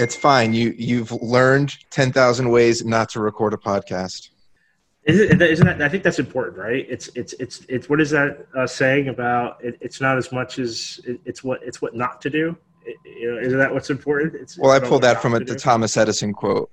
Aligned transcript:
It's 0.00 0.16
fine. 0.16 0.54
You 0.54 0.74
you've 0.78 1.12
learned 1.12 1.76
ten 1.90 2.10
thousand 2.10 2.48
ways 2.48 2.82
not 2.84 3.10
to 3.10 3.20
record 3.20 3.52
a 3.52 3.58
podcast. 3.58 4.30
Isn't, 5.04 5.42
isn't 5.42 5.66
that? 5.66 5.82
I 5.82 5.90
think 5.90 6.02
that's 6.02 6.18
important, 6.18 6.56
right? 6.56 6.86
It's 6.88 7.10
it's 7.14 7.34
it's 7.34 7.66
it's 7.68 7.90
what 7.90 8.00
is 8.00 8.08
that 8.10 8.46
uh, 8.56 8.66
saying 8.66 9.08
about? 9.08 9.62
It, 9.62 9.76
it's 9.82 10.00
not 10.00 10.16
as 10.16 10.32
much 10.32 10.58
as 10.58 11.00
it, 11.06 11.20
it's 11.26 11.44
what 11.44 11.60
it's 11.62 11.82
what 11.82 11.94
not 11.94 12.22
to 12.22 12.30
do. 12.30 12.56
It, 12.86 12.96
you 13.04 13.30
know, 13.30 13.40
isn't 13.40 13.58
that 13.58 13.74
what's 13.74 13.90
important? 13.90 14.34
It's, 14.36 14.56
Well, 14.56 14.70
I 14.70 14.76
it's 14.76 14.78
about 14.78 14.88
pulled 14.88 15.02
that 15.02 15.20
from 15.20 15.34
a 15.34 15.40
the. 15.40 15.54
Thomas 15.54 15.94
Edison 15.98 16.32
quote. 16.32 16.70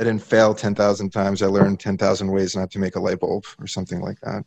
I 0.00 0.02
didn't 0.02 0.24
fail 0.24 0.52
ten 0.52 0.74
thousand 0.74 1.10
times. 1.10 1.42
I 1.42 1.46
learned 1.46 1.78
ten 1.78 1.96
thousand 1.96 2.32
ways 2.32 2.56
not 2.56 2.72
to 2.72 2.80
make 2.80 2.96
a 2.96 3.00
light 3.00 3.20
bulb, 3.20 3.44
or 3.60 3.68
something 3.68 4.00
like 4.00 4.18
that. 4.22 4.44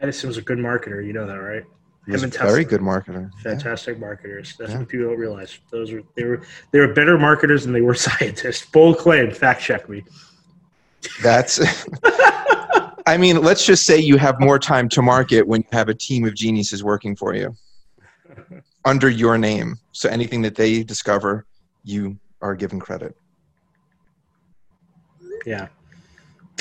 Edison 0.00 0.26
was 0.26 0.38
a 0.38 0.42
good 0.42 0.58
marketer. 0.58 1.06
You 1.06 1.12
know 1.12 1.26
that, 1.26 1.34
right? 1.36 1.64
He 2.06 2.12
was 2.12 2.22
Him 2.22 2.24
a 2.24 2.26
and 2.26 2.32
Tesla. 2.32 2.50
very 2.50 2.64
good 2.64 2.80
marketer. 2.80 3.30
Yeah. 3.36 3.42
Fantastic 3.42 3.98
marketers. 3.98 4.56
That's 4.58 4.72
Yeah. 4.72 4.78
what 4.78 4.88
people 4.88 5.08
don't 5.08 5.18
realize. 5.18 5.58
Those 5.70 5.92
were 5.92 6.02
they 6.16 6.24
were 6.24 6.42
they 6.72 6.80
were 6.80 6.92
better 6.92 7.18
marketers 7.18 7.64
than 7.64 7.72
they 7.72 7.82
were 7.82 7.94
scientists. 8.08 8.64
Bold 8.66 8.98
claim. 8.98 9.30
Fact 9.30 9.60
check 9.62 9.88
me. 9.88 10.04
That's. 11.22 11.60
I 13.06 13.16
mean, 13.16 13.42
let's 13.42 13.64
just 13.66 13.84
say 13.86 13.98
you 13.98 14.16
have 14.18 14.38
more 14.40 14.58
time 14.58 14.88
to 14.90 15.02
market 15.02 15.46
when 15.46 15.62
you 15.62 15.68
have 15.72 15.88
a 15.88 15.94
team 15.94 16.24
of 16.26 16.34
geniuses 16.34 16.84
working 16.84 17.16
for 17.16 17.34
you 17.34 17.54
under 18.84 19.08
your 19.08 19.36
name. 19.38 19.78
So 19.92 20.08
anything 20.08 20.42
that 20.42 20.54
they 20.54 20.82
discover, 20.82 21.46
you 21.82 22.18
are 22.40 22.54
given 22.54 22.78
credit. 22.78 23.16
Yeah. 25.46 25.68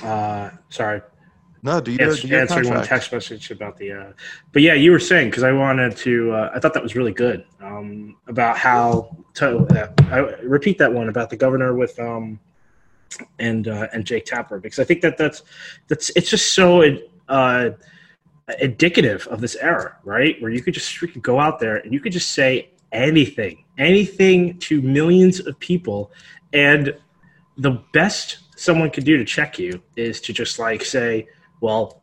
Uh, 0.02 0.52
sorry. 0.70 1.02
No, 1.62 1.82
do 1.82 1.92
you 1.92 1.98
Ans- 2.00 2.22
do 2.22 2.36
answering 2.36 2.70
one 2.70 2.86
text 2.86 3.12
message 3.12 3.52
about 3.52 3.78
the 3.78 3.92
uh, 3.92 4.12
but 4.54 4.62
yeah 4.62 4.74
you 4.74 4.92
were 4.92 5.00
saying 5.00 5.30
because 5.30 5.44
i 5.44 5.52
wanted 5.52 5.96
to 5.98 6.32
uh, 6.32 6.52
i 6.54 6.60
thought 6.60 6.74
that 6.74 6.84
was 6.84 6.96
really 6.96 7.12
good 7.12 7.46
um, 7.60 8.16
about 8.28 8.58
how 8.58 9.16
to 9.36 9.60
uh, 9.78 9.92
I, 10.10 10.20
repeat 10.42 10.78
that 10.78 10.94
one 10.94 11.10
about 11.10 11.30
the 11.30 11.36
governor 11.36 11.76
with 11.76 12.00
um, 12.00 12.40
and 13.40 13.68
uh, 13.68 13.88
and 13.92 14.06
jake 14.06 14.26
tapper 14.26 14.60
because 14.60 14.80
i 14.80 14.86
think 14.86 15.02
that 15.02 15.18
that's 15.18 15.44
that's 15.90 16.10
it's 16.12 16.30
just 16.30 16.54
so 16.54 16.84
uh, 17.28 17.72
indicative 18.62 19.28
of 19.28 19.42
this 19.42 19.56
era 19.58 19.98
right? 20.06 20.42
Where 20.42 20.50
you 20.50 20.62
could 20.62 20.74
just 20.74 20.96
freaking 20.96 21.22
go 21.22 21.40
out 21.40 21.60
there 21.60 21.78
and 21.78 21.94
you 21.94 22.00
could 22.00 22.14
just 22.14 22.32
say 22.32 22.70
anything 22.92 23.64
anything 23.80 24.60
to 24.60 24.82
millions 24.82 25.40
of 25.40 25.58
people. 25.60 26.12
And 26.54 26.96
the 27.58 27.82
best 27.94 28.40
someone 28.56 28.92
could 28.92 29.06
do 29.06 29.18
to 29.18 29.26
check 29.26 29.58
you 29.58 29.82
is 29.96 30.22
to 30.22 30.34
just 30.34 30.60
like 30.60 30.84
say 30.84 31.28
well, 31.62 32.02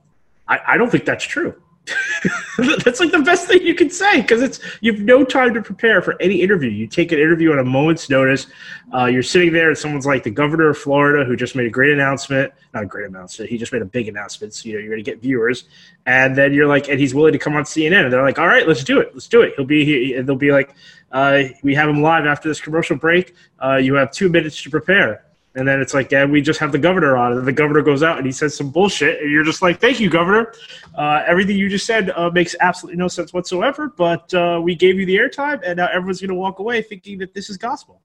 I, 0.49 0.61
I 0.67 0.77
don't 0.77 0.91
think 0.91 1.05
that's 1.05 1.25
true. 1.25 1.55
that's 2.85 2.99
like 2.99 3.13
the 3.13 3.23
best 3.25 3.47
thing 3.47 3.65
you 3.65 3.75
can 3.75 3.91
say 3.91 4.21
because 4.21 4.43
it's 4.43 4.59
you 4.81 4.93
have 4.93 5.01
no 5.01 5.25
time 5.25 5.55
to 5.55 5.63
prepare 5.63 6.03
for 6.03 6.21
any 6.21 6.41
interview. 6.41 6.69
You 6.69 6.87
take 6.87 7.13
an 7.13 7.19
interview 7.19 7.53
on 7.53 7.59
a 7.61 7.65
moment's 7.65 8.11
notice. 8.11 8.49
Uh, 8.93 9.05
you're 9.05 9.23
sitting 9.23 9.53
there 9.53 9.69
and 9.69 9.79
someone's 9.79 10.07
like 10.07 10.25
the 10.25 10.31
governor 10.31 10.71
of 10.71 10.79
Florida 10.79 11.25
who 11.25 11.37
just 11.37 11.55
made 11.55 11.67
a 11.67 11.71
great 11.71 11.93
announcement. 11.93 12.53
Not 12.75 12.83
a 12.83 12.87
great 12.87 13.07
announcement. 13.07 13.51
He 13.51 13.59
just 13.59 13.73
made 13.73 13.83
a 13.83 13.87
big 13.87 14.09
announcement. 14.09 14.55
So 14.55 14.69
you 14.69 14.75
know 14.75 14.81
you're 14.81 14.91
going 14.91 15.05
to 15.05 15.09
get 15.09 15.21
viewers, 15.21 15.65
and 16.07 16.35
then 16.35 16.53
you're 16.53 16.67
like, 16.67 16.89
and 16.89 16.99
he's 16.99 17.15
willing 17.15 17.33
to 17.33 17.39
come 17.39 17.55
on 17.55 17.63
CNN, 17.63 18.05
and 18.05 18.13
they're 18.13 18.23
like, 18.23 18.39
all 18.39 18.49
right, 18.49 18.67
let's 18.67 18.83
do 18.83 18.99
it. 18.99 19.11
Let's 19.13 19.29
do 19.29 19.43
it. 19.43 19.53
He'll 19.57 19.65
be 19.65 19.85
here. 19.85 20.19
And 20.19 20.29
they'll 20.29 20.35
be 20.35 20.51
like, 20.51 20.75
uh, 21.13 21.45
we 21.63 21.75
have 21.75 21.89
him 21.89 22.03
live 22.03 22.27
after 22.27 22.49
this 22.49 22.61
commercial 22.61 22.97
break. 22.97 23.35
Uh, 23.63 23.77
you 23.77 23.95
have 23.95 24.11
two 24.11 24.29
minutes 24.29 24.61
to 24.65 24.71
prepare. 24.71 25.25
And 25.57 25.67
then 25.67 25.81
it's 25.81 25.95
like, 25.95 26.13
yeah, 26.13 26.27
we 26.27 26.43
just 26.43 26.61
have 26.61 26.71
the 26.71 26.79
governor 26.79 27.17
on. 27.17 27.33
And 27.33 27.47
the 27.47 27.53
governor 27.53 27.81
goes 27.81 28.03
out 28.03 28.19
and 28.19 28.27
he 28.27 28.33
says 28.33 28.55
some 28.55 28.71
bullshit. 28.71 29.23
And 29.23 29.31
you're 29.31 29.43
just 29.43 29.63
like, 29.63 29.81
thank 29.81 29.99
you, 29.99 30.11
governor. 30.11 30.53
Uh, 30.95 31.23
everything 31.27 31.57
you 31.57 31.71
just 31.71 31.87
said 31.87 32.11
uh, 32.11 32.31
makes 32.31 32.55
absolutely 32.61 32.99
no 32.99 33.09
sense 33.09 33.33
whatsoever. 33.33 33.89
But 33.89 34.33
uh, 34.35 34.61
we 34.63 34.75
gave 34.75 35.01
you 35.01 35.07
the 35.07 35.17
airtime, 35.17 35.63
and 35.65 35.79
now 35.79 35.89
everyone's 35.89 36.21
going 36.21 36.29
to 36.29 36.35
walk 36.35 36.59
away 36.59 36.83
thinking 36.83 37.19
that 37.19 37.33
this 37.33 37.49
is 37.49 37.57
gospel. 37.57 38.03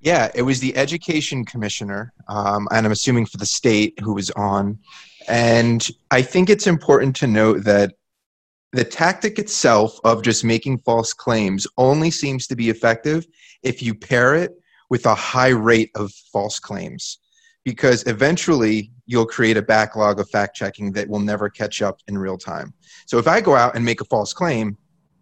Yeah, 0.00 0.30
it 0.34 0.42
was 0.42 0.60
the 0.60 0.76
education 0.76 1.44
commissioner, 1.44 2.12
um, 2.28 2.68
and 2.70 2.86
I'm 2.86 2.92
assuming 2.92 3.26
for 3.26 3.38
the 3.38 3.46
state 3.46 3.98
who 4.00 4.14
was 4.14 4.30
on. 4.30 4.78
And 5.28 5.86
I 6.10 6.22
think 6.22 6.50
it's 6.50 6.66
important 6.66 7.16
to 7.16 7.26
note 7.26 7.64
that 7.64 7.94
the 8.72 8.84
tactic 8.84 9.38
itself 9.38 9.98
of 10.04 10.22
just 10.22 10.44
making 10.44 10.78
false 10.78 11.12
claims 11.12 11.66
only 11.76 12.10
seems 12.10 12.46
to 12.46 12.56
be 12.56 12.70
effective 12.70 13.26
if 13.62 13.82
you 13.82 13.94
pair 13.94 14.34
it 14.34 14.59
with 14.90 15.06
a 15.06 15.14
high 15.14 15.48
rate 15.48 15.90
of 15.94 16.12
false 16.32 16.58
claims. 16.58 17.18
Because 17.64 18.06
eventually 18.06 18.90
you'll 19.06 19.26
create 19.26 19.56
a 19.56 19.62
backlog 19.62 20.18
of 20.18 20.28
fact 20.30 20.56
checking 20.56 20.92
that 20.92 21.08
will 21.08 21.20
never 21.20 21.48
catch 21.48 21.82
up 21.82 22.00
in 22.08 22.16
real 22.16 22.38
time. 22.38 22.72
So 23.06 23.18
if 23.18 23.28
I 23.28 23.40
go 23.40 23.54
out 23.54 23.76
and 23.76 23.84
make 23.84 24.00
a 24.00 24.04
false 24.06 24.32
claim, 24.32 24.76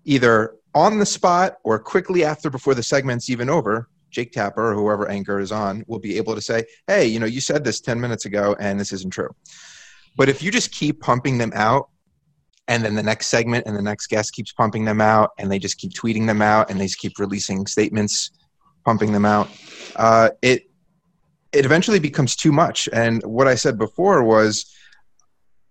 either 0.04 0.54
on 0.74 0.98
the 0.98 1.06
spot 1.06 1.56
or 1.64 1.78
quickly 1.78 2.24
after 2.24 2.50
before 2.50 2.74
the 2.74 2.82
segment's 2.82 3.28
even 3.28 3.50
over, 3.50 3.88
Jake 4.10 4.32
Tapper 4.32 4.70
or 4.70 4.74
whoever 4.74 5.08
anchor 5.08 5.40
is 5.40 5.52
on 5.52 5.84
will 5.86 5.98
be 5.98 6.16
able 6.16 6.34
to 6.34 6.40
say, 6.40 6.64
hey, 6.86 7.06
you 7.06 7.18
know, 7.18 7.26
you 7.26 7.40
said 7.40 7.64
this 7.64 7.80
10 7.80 8.00
minutes 8.00 8.24
ago 8.24 8.56
and 8.58 8.78
this 8.78 8.92
isn't 8.92 9.12
true. 9.12 9.34
But 10.16 10.28
if 10.28 10.42
you 10.42 10.50
just 10.50 10.72
keep 10.72 11.00
pumping 11.00 11.38
them 11.38 11.52
out, 11.54 11.88
and 12.68 12.84
then 12.84 12.94
the 12.94 13.02
next 13.02 13.28
segment 13.28 13.66
and 13.66 13.74
the 13.74 13.82
next 13.82 14.08
guest 14.08 14.32
keeps 14.34 14.52
pumping 14.52 14.84
them 14.84 15.00
out, 15.00 15.30
and 15.38 15.50
they 15.50 15.58
just 15.58 15.78
keep 15.78 15.92
tweeting 15.92 16.26
them 16.26 16.42
out, 16.42 16.70
and 16.70 16.78
they 16.78 16.84
just 16.84 16.98
keep 16.98 17.18
releasing 17.18 17.66
statements, 17.66 18.30
pumping 18.88 19.12
them 19.12 19.26
out, 19.26 19.48
uh, 19.96 20.30
it 20.40 20.62
it 21.52 21.64
eventually 21.66 21.98
becomes 21.98 22.34
too 22.34 22.52
much. 22.52 22.88
And 22.90 23.22
what 23.22 23.46
I 23.46 23.54
said 23.54 23.76
before 23.76 24.24
was, 24.24 24.52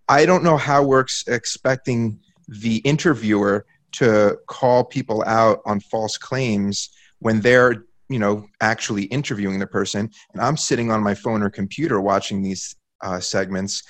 I 0.07 0.27
don't 0.27 0.43
know 0.43 0.57
how 0.57 0.93
ex- 0.93 1.23
expecting 1.27 2.19
the 2.47 2.77
interviewer 2.77 3.65
to 3.93 4.37
call 4.47 4.83
people 4.83 5.23
out 5.25 5.61
on 5.65 5.79
false 5.79 6.15
claims 6.17 6.89
when 7.25 7.41
they're 7.41 7.85
you 8.07 8.19
know 8.19 8.45
actually 8.61 9.05
interviewing 9.05 9.57
the 9.57 9.73
person. 9.79 10.03
And 10.31 10.41
i'm 10.41 10.57
sitting 10.69 10.91
on 10.91 11.01
my 11.09 11.15
phone 11.15 11.41
or 11.41 11.49
computer 11.49 11.99
watching 11.99 12.41
these 12.43 12.75
uh, 13.01 13.19
segments 13.19 13.83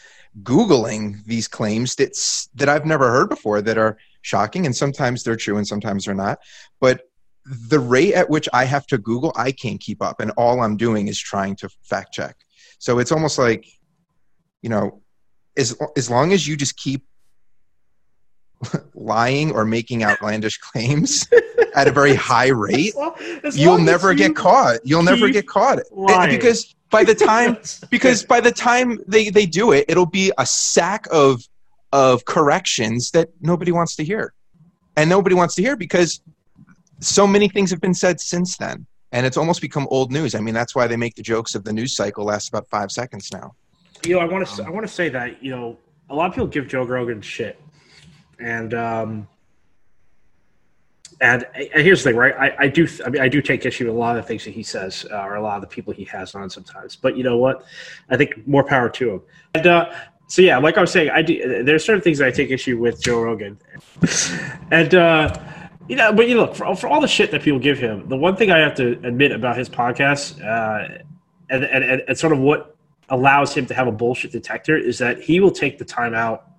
googling 0.43 1.23
these 1.25 1.47
claims 1.47 1.95
that's 1.95 2.47
that 2.59 2.69
i've 2.69 2.85
never 2.85 3.07
heard 3.09 3.29
before 3.29 3.59
that 3.61 3.77
are 3.77 3.97
shocking. 4.27 4.65
And 4.65 4.75
sometimes 4.75 5.23
they're 5.23 5.35
true 5.35 5.57
and 5.57 5.67
sometimes 5.67 6.05
they're 6.05 6.13
not. 6.13 6.39
But 6.79 7.01
the 7.69 7.79
rate 7.79 8.13
at 8.13 8.29
which 8.29 8.49
i 8.51 8.65
have 8.65 8.85
to 8.85 8.97
google 8.97 9.31
i 9.35 9.51
can't 9.51 9.79
keep 9.79 10.01
up 10.01 10.19
and 10.19 10.31
all 10.31 10.61
i'm 10.61 10.75
doing 10.75 11.07
is 11.07 11.19
trying 11.19 11.55
to 11.55 11.69
fact 11.83 12.13
check. 12.13 12.35
So 12.79 12.99
it's 12.99 13.11
almost 13.11 13.37
like 13.37 13.65
you 14.61 14.69
know 14.69 15.01
as 15.57 15.75
as 15.95 16.09
long 16.09 16.33
as 16.33 16.47
you 16.47 16.55
just 16.55 16.77
keep 16.77 17.03
lying 18.95 19.51
or 19.51 19.65
making 19.65 20.03
outlandish 20.03 20.57
claims 20.57 21.27
at 21.75 21.87
a 21.87 21.91
very 21.91 22.15
high 22.15 22.47
rate 22.67 22.93
As 23.43 23.57
you'll 23.57 23.77
never 23.77 24.11
you 24.11 24.17
get 24.17 24.35
caught. 24.35 24.79
You'll 24.83 25.03
never 25.03 25.29
get 25.29 25.47
caught. 25.47 25.79
Lying. 25.91 26.35
because 26.35 26.75
by 26.89 27.03
the 27.03 27.13
time 27.13 27.57
because 27.89 28.23
by 28.23 28.41
the 28.41 28.51
time 28.51 28.99
they 29.07 29.29
they 29.29 29.45
do 29.45 29.71
it 29.71 29.85
it'll 29.87 30.05
be 30.05 30.31
a 30.37 30.45
sack 30.45 31.05
of 31.11 31.43
of 31.93 32.25
corrections 32.25 33.11
that 33.11 33.29
nobody 33.41 33.71
wants 33.71 33.95
to 33.95 34.03
hear. 34.03 34.33
And 34.95 35.09
nobody 35.11 35.35
wants 35.35 35.53
to 35.55 35.61
hear 35.61 35.75
because 35.75 36.21
so 36.99 37.27
many 37.27 37.47
things 37.47 37.69
have 37.69 37.81
been 37.81 37.93
said 37.93 38.19
since 38.19 38.57
then 38.57 38.85
and 39.11 39.25
it's 39.25 39.37
almost 39.37 39.61
become 39.61 39.87
old 39.89 40.11
news 40.11 40.35
i 40.35 40.39
mean 40.39 40.53
that's 40.53 40.75
why 40.75 40.87
they 40.87 40.97
make 40.97 41.15
the 41.15 41.21
jokes 41.21 41.55
of 41.55 41.63
the 41.63 41.73
news 41.73 41.95
cycle 41.95 42.25
lasts 42.25 42.49
about 42.49 42.67
five 42.69 42.91
seconds 42.91 43.29
now 43.31 43.53
you 44.05 44.15
know, 44.15 44.19
I 44.19 44.25
want 44.25 44.47
to 44.47 44.63
I 44.63 44.69
want 44.69 44.85
to 44.85 44.91
say 44.91 45.09
that 45.09 45.43
you 45.43 45.51
know 45.51 45.77
a 46.09 46.15
lot 46.15 46.27
of 46.27 46.33
people 46.33 46.47
give 46.47 46.67
Joe 46.67 46.83
Rogan 46.83 47.21
shit, 47.21 47.59
and 48.39 48.73
um, 48.73 49.27
and, 51.19 51.45
and 51.55 51.83
here's 51.83 52.03
the 52.03 52.11
thing, 52.11 52.17
right? 52.17 52.33
I, 52.37 52.65
I 52.65 52.67
do 52.67 52.87
I 53.05 53.09
mean 53.09 53.21
I 53.21 53.27
do 53.27 53.41
take 53.41 53.65
issue 53.65 53.85
with 53.85 53.95
a 53.95 53.97
lot 53.97 54.17
of 54.17 54.23
the 54.23 54.27
things 54.27 54.43
that 54.45 54.51
he 54.51 54.63
says 54.63 55.05
uh, 55.11 55.17
or 55.17 55.35
a 55.35 55.41
lot 55.41 55.55
of 55.55 55.61
the 55.61 55.67
people 55.67 55.93
he 55.93 56.05
has 56.05 56.35
on 56.35 56.49
sometimes, 56.49 56.95
but 56.95 57.17
you 57.17 57.23
know 57.23 57.37
what? 57.37 57.65
I 58.09 58.17
think 58.17 58.47
more 58.47 58.63
power 58.63 58.89
to 58.89 59.11
him. 59.11 59.21
And 59.55 59.67
uh, 59.67 59.93
so 60.27 60.41
yeah, 60.41 60.57
like 60.57 60.77
I 60.77 60.81
was 60.81 60.91
saying, 60.91 61.09
I 61.09 61.21
do. 61.21 61.63
There's 61.63 61.83
certain 61.83 62.01
things 62.01 62.19
that 62.19 62.27
I 62.27 62.31
take 62.31 62.51
issue 62.51 62.77
with 62.77 63.01
Joe 63.01 63.21
Rogan, 63.21 63.57
and. 64.71 64.95
uh 64.95 65.53
you 65.87 65.95
know, 65.95 66.11
but 66.13 66.27
you 66.27 66.37
look 66.37 66.55
for, 66.55 66.75
for 66.75 66.87
all 66.87 67.01
the 67.01 67.07
shit 67.07 67.31
that 67.31 67.41
people 67.41 67.59
give 67.59 67.77
him. 67.77 68.07
The 68.09 68.17
one 68.17 68.35
thing 68.35 68.51
I 68.51 68.59
have 68.59 68.75
to 68.75 68.91
admit 69.03 69.31
about 69.31 69.57
his 69.57 69.69
podcast, 69.69 70.43
uh, 70.43 71.03
and, 71.49 71.63
and, 71.63 71.83
and, 71.83 72.03
and 72.07 72.17
sort 72.17 72.33
of 72.33 72.39
what 72.39 72.75
allows 73.09 73.53
him 73.53 73.65
to 73.67 73.73
have 73.73 73.87
a 73.87 73.91
bullshit 73.91 74.31
detector 74.31 74.75
is 74.75 74.97
that 74.97 75.21
he 75.21 75.39
will 75.39 75.51
take 75.51 75.77
the 75.77 75.85
time 75.85 76.13
out 76.13 76.51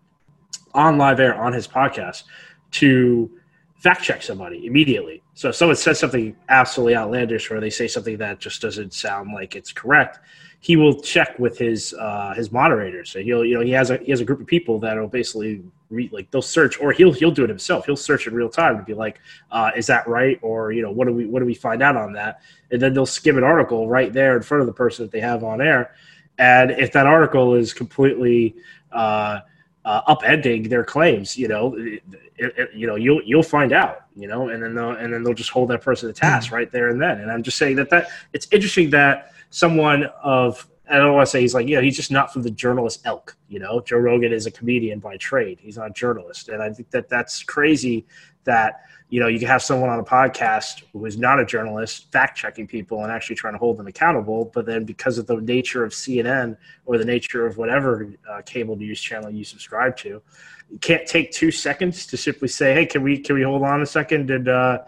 on 0.75 0.97
live 0.97 1.21
air 1.21 1.35
on 1.35 1.53
his 1.53 1.69
podcast 1.69 2.25
to 2.71 3.31
fact 3.77 4.03
check 4.03 4.23
somebody 4.23 4.67
immediately. 4.67 5.23
So 5.35 5.51
if 5.51 5.57
someone 5.57 5.77
says 5.77 5.99
something 5.99 6.37
absolutely 6.49 6.97
outlandish 6.97 7.51
or 7.51 7.61
they 7.61 7.71
say 7.71 7.87
something 7.87 8.17
that 8.19 8.41
just 8.41 8.61
doesn't 8.61 8.93
sound 8.93 9.33
like 9.33 9.55
it's 9.55 9.73
correct, 9.73 10.19
he 10.61 10.77
will 10.77 11.01
check 11.01 11.39
with 11.39 11.57
his 11.57 11.95
uh, 11.95 12.35
his 12.35 12.51
moderators. 12.51 13.11
So 13.11 13.21
he'll 13.21 13.45
you 13.45 13.55
know 13.55 13.61
he 13.61 13.71
has 13.71 13.91
a 13.91 13.99
he 13.99 14.11
has 14.11 14.21
a 14.21 14.25
group 14.25 14.41
of 14.41 14.47
people 14.47 14.79
that 14.81 14.97
will 14.97 15.09
basically 15.09 15.63
read 15.91 16.13
like 16.13 16.31
they'll 16.31 16.43
search 16.43 16.81
or 16.81 16.93
he'll 16.93 17.13
he'll 17.13 17.31
do 17.31 17.45
it 17.45 17.49
himself. 17.49 17.87
He'll 17.87 17.97
search 17.97 18.27
in 18.27 18.35
real 18.35 18.49
time 18.49 18.77
to 18.77 18.83
be 18.83 18.95
like, 18.95 19.21
uh, 19.53 19.71
is 19.77 19.87
that 19.87 20.07
right? 20.09 20.39
Or 20.43 20.73
you 20.73 20.83
know 20.83 20.91
what 20.91 21.07
do 21.07 21.15
we 21.15 21.27
what 21.27 21.41
do 21.41 21.47
we 21.47 21.55
find 21.55 21.83
out 21.83 21.97
on 21.97 22.13
that? 22.15 22.43
And 22.71 22.83
then 22.83 22.93
they'll 22.93 23.07
skim 23.07 23.39
an 23.39 23.45
article 23.45 23.89
right 23.89 24.13
there 24.13 24.37
in 24.37 24.43
front 24.43 24.61
of 24.61 24.67
the 24.67 24.73
person 24.73 25.05
that 25.05 25.13
they 25.13 25.21
have 25.21 25.45
on 25.45 25.61
air. 25.61 25.95
And 26.39 26.73
if 26.73 26.93
that 26.93 27.07
article 27.07 27.55
is 27.55 27.73
completely 27.73 28.57
uh, 28.93 29.41
uh, 29.85 30.15
upending 30.15 30.69
their 30.69 30.85
claims, 30.85 31.37
you 31.37 31.49
know, 31.49 31.75
it, 31.77 32.03
it, 32.37 32.71
you 32.75 32.87
know, 32.87 32.97
you'll 32.97 33.23
you'll 33.25 33.43
find 33.43 33.73
out, 33.73 34.07
you 34.17 34.29
know, 34.29 34.49
and 34.49 34.63
then 34.63 34.75
they'll 34.75 34.91
and 34.91 35.13
then 35.13 35.23
they'll 35.23 35.35
just 35.35 35.51
hold 35.51 35.71
that 35.71 35.83
person 35.83 36.09
to 36.09 36.13
task 36.13 36.51
right 36.51 36.71
there 36.73 36.89
and 36.91 37.01
then. 37.01 37.21
And 37.21 37.31
I'm 37.31 37.45
just 37.45 37.59
saying 37.59 37.77
that 37.77 37.91
that 37.91 38.09
it's 38.33 38.49
interesting 38.53 38.91
that 38.91 39.33
someone 39.51 40.05
of 40.23 40.69
I 40.91 40.97
don't 40.97 41.13
want 41.13 41.27
to 41.27 41.31
say 41.31 41.41
he's 41.41 41.55
like, 41.55 41.69
yeah, 41.69 41.81
he's 41.81 41.97
just 41.97 42.11
not 42.11 42.33
from 42.33 42.43
the 42.43 42.51
journalist 42.51 43.03
elk. 43.05 43.37
You 43.49 43.59
know, 43.59 43.81
Joe 43.81 43.99
Rogan 43.99 44.33
is 44.33 44.47
a 44.47 44.51
comedian 44.51 45.01
by 45.01 45.17
trade. 45.19 45.59
He's 45.61 45.77
not 45.77 45.91
a 45.91 45.93
journalist. 45.93 46.49
And 46.49 46.63
I 46.63 46.71
think 46.73 46.91
that 46.91 47.09
that's 47.09 47.43
crazy 47.43 48.07
that, 48.45 48.81
you 49.11 49.21
know, 49.21 49.27
you 49.27 49.39
can 49.39 49.49
have 49.49 49.63
someone 49.63 49.91
on 49.91 49.99
a 49.99 50.05
podcast 50.05 50.85
who 50.93 51.05
is 51.05 51.19
not 51.19 51.39
a 51.41 51.45
journalist 51.45 52.11
fact 52.11 52.39
checking 52.39 52.67
people 52.67 53.03
and 53.03 53.13
actually 53.13 53.37
trying 53.37 53.53
to 53.53 53.59
hold 53.59 53.77
them 53.77 53.87
accountable. 53.87 54.47
But 54.47 54.65
then 54.65 54.85
because 54.85 55.19
of 55.19 55.27
the 55.27 55.37
nature 55.37 55.85
of 55.85 55.93
CNN 55.93 56.57
or 56.87 56.97
the 56.97 57.05
nature 57.05 57.47
of 57.47 57.59
whatever 57.59 58.11
uh, 58.31 58.41
cable 58.47 58.77
news 58.77 59.01
channel 59.01 59.31
you 59.31 59.45
subscribe 59.45 59.95
to, 59.99 60.23
you 60.71 60.79
can't 60.81 61.07
take 61.07 61.33
two 61.33 61.51
seconds 61.51 62.07
to 62.07 62.17
simply 62.17 62.49
say, 62.49 62.73
hey, 62.73 62.87
can 62.87 63.03
we, 63.03 63.19
can 63.19 63.35
we 63.35 63.43
hold 63.43 63.63
on 63.63 63.83
a 63.83 63.87
second 63.87 64.31
and, 64.31 64.49
uh, 64.49 64.79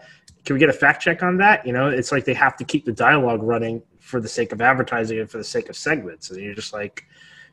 can 0.43 0.55
we 0.55 0.59
get 0.59 0.69
a 0.69 0.73
fact 0.73 1.03
check 1.03 1.21
on 1.21 1.37
that? 1.37 1.65
You 1.67 1.73
know, 1.73 1.89
it's 1.89 2.11
like 2.11 2.25
they 2.25 2.33
have 2.33 2.57
to 2.57 2.63
keep 2.63 2.85
the 2.85 2.91
dialogue 2.91 3.43
running 3.43 3.83
for 4.11 4.19
the 4.19 4.27
sake 4.27 4.51
of 4.51 4.61
advertising 4.61 5.19
and 5.19 5.31
for 5.31 5.37
the 5.37 5.43
sake 5.43 5.69
of 5.69 5.75
segments. 5.75 6.29
And 6.29 6.39
you're 6.39 6.53
just 6.53 6.73
like, 6.73 7.05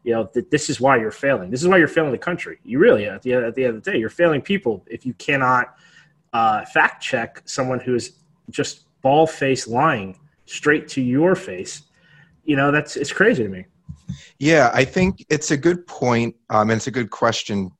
you 0.02 0.12
know, 0.12 0.26
th- 0.26 0.46
this 0.50 0.68
is 0.68 0.80
why 0.80 0.98
you're 0.98 1.10
failing. 1.10 1.50
This 1.50 1.62
is 1.62 1.68
why 1.68 1.78
you're 1.78 1.88
failing 1.88 2.12
the 2.12 2.18
country. 2.18 2.58
You 2.64 2.80
really, 2.80 3.06
at 3.06 3.22
the, 3.22 3.34
at 3.34 3.54
the 3.54 3.64
end 3.64 3.76
of 3.76 3.84
the 3.84 3.90
day, 3.92 3.98
you're 3.98 4.10
failing 4.10 4.42
people 4.42 4.84
if 4.88 5.06
you 5.06 5.14
cannot 5.14 5.76
uh, 6.32 6.64
fact 6.66 7.02
check 7.02 7.42
someone 7.44 7.80
who 7.80 7.94
is 7.94 8.18
just 8.50 8.84
ball 9.00 9.26
face 9.26 9.68
lying 9.68 10.18
straight 10.46 10.88
to 10.88 11.00
your 11.00 11.34
face. 11.34 11.82
You 12.44 12.56
know, 12.56 12.70
that's 12.70 12.96
it's 12.96 13.12
crazy 13.12 13.44
to 13.44 13.48
me. 13.48 13.64
Yeah, 14.38 14.70
I 14.74 14.84
think 14.84 15.24
it's 15.30 15.50
a 15.50 15.56
good 15.56 15.86
point, 15.86 16.34
um, 16.50 16.70
and 16.70 16.78
it's 16.78 16.86
a 16.86 16.90
good 16.90 17.10
question. 17.10 17.70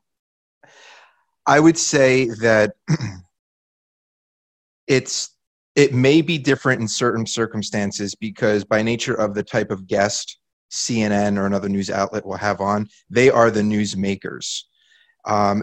I 1.47 1.59
would 1.59 1.79
say 1.79 2.27
that 2.43 2.75
it's 4.87 5.31
it 5.79 5.95
may 5.95 6.21
be 6.21 6.39
different 6.39 6.81
in 6.81 6.89
certain 6.89 7.25
circumstances 7.25 8.13
because 8.17 8.65
by 8.65 8.83
nature 8.83 9.15
of 9.15 9.33
the 9.33 9.45
type 9.45 9.71
of 9.71 9.87
guest 9.87 10.41
CNN 10.73 11.39
or 11.39 11.47
another 11.47 11.69
news 11.69 11.89
outlet 11.89 12.27
will 12.27 12.37
have 12.37 12.61
on, 12.61 12.89
they 13.09 13.31
are 13.31 13.49
the 13.49 13.63
news 13.63 13.97
makers. 13.97 14.67
Um, 15.25 15.63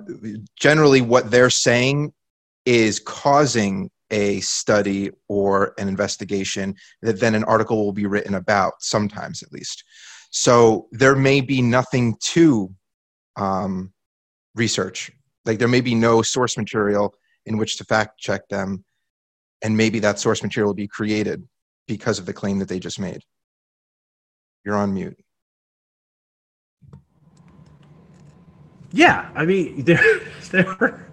generally, 0.57 1.01
what 1.01 1.31
they're 1.31 1.49
saying 1.49 2.13
is 2.65 2.97
causing 3.01 3.91
a 4.09 4.39
study 4.39 5.11
or 5.27 5.73
an 5.77 5.89
investigation 5.89 6.75
that 7.01 7.19
then 7.19 7.35
an 7.35 7.43
article 7.43 7.83
will 7.83 7.91
be 7.91 8.05
written 8.05 8.35
about, 8.35 8.75
sometimes 8.79 9.43
at 9.43 9.51
least. 9.51 9.83
So 10.29 10.87
there 10.91 11.17
may 11.17 11.41
be 11.41 11.61
nothing 11.61 12.15
to 12.27 12.73
um, 13.35 13.91
research. 14.55 15.11
Like 15.43 15.59
there 15.59 15.67
may 15.67 15.81
be 15.81 15.93
no 15.93 16.21
source 16.21 16.57
material 16.57 17.13
in 17.45 17.57
which 17.57 17.75
to 17.79 17.83
fact 17.83 18.17
check 18.17 18.47
them 18.47 18.85
and 19.61 19.75
maybe 19.75 19.99
that 19.99 20.19
source 20.19 20.43
material 20.43 20.69
will 20.69 20.75
be 20.75 20.87
created 20.87 21.47
because 21.87 22.19
of 22.19 22.25
the 22.25 22.33
claim 22.33 22.59
that 22.59 22.67
they 22.67 22.79
just 22.79 22.99
made. 22.99 23.21
You're 24.63 24.75
on 24.75 24.93
mute. 24.93 25.17
Yeah, 28.91 29.29
I 29.35 29.45
mean, 29.45 29.83
there, 29.83 30.21
there. 30.51 31.07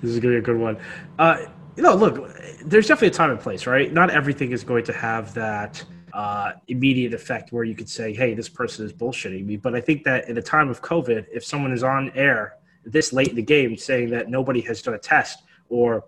This 0.00 0.10
is 0.10 0.20
gonna 0.20 0.34
be 0.34 0.38
a 0.38 0.42
good 0.42 0.58
one. 0.58 0.78
Uh, 1.18 1.46
you 1.76 1.82
know, 1.82 1.94
look, 1.94 2.30
there's 2.64 2.88
definitely 2.88 3.08
a 3.08 3.12
time 3.12 3.30
and 3.30 3.38
place, 3.38 3.66
right? 3.66 3.92
Not 3.92 4.10
everything 4.10 4.52
is 4.52 4.64
going 4.64 4.84
to 4.84 4.92
have 4.92 5.34
that 5.34 5.84
uh, 6.14 6.52
immediate 6.68 7.12
effect 7.12 7.52
where 7.52 7.64
you 7.64 7.74
could 7.74 7.88
say, 7.88 8.14
"Hey, 8.14 8.32
this 8.34 8.48
person 8.48 8.86
is 8.86 8.92
bullshitting 8.92 9.44
me." 9.44 9.56
But 9.56 9.74
I 9.74 9.80
think 9.80 10.04
that 10.04 10.28
in 10.28 10.38
a 10.38 10.42
time 10.42 10.70
of 10.70 10.80
COVID, 10.80 11.26
if 11.32 11.44
someone 11.44 11.72
is 11.72 11.82
on 11.82 12.10
air 12.14 12.54
this 12.86 13.12
late 13.12 13.28
in 13.28 13.36
the 13.36 13.42
game 13.42 13.76
saying 13.76 14.10
that 14.10 14.30
nobody 14.30 14.60
has 14.62 14.80
done 14.80 14.94
a 14.94 14.98
test 14.98 15.42
or 15.68 16.04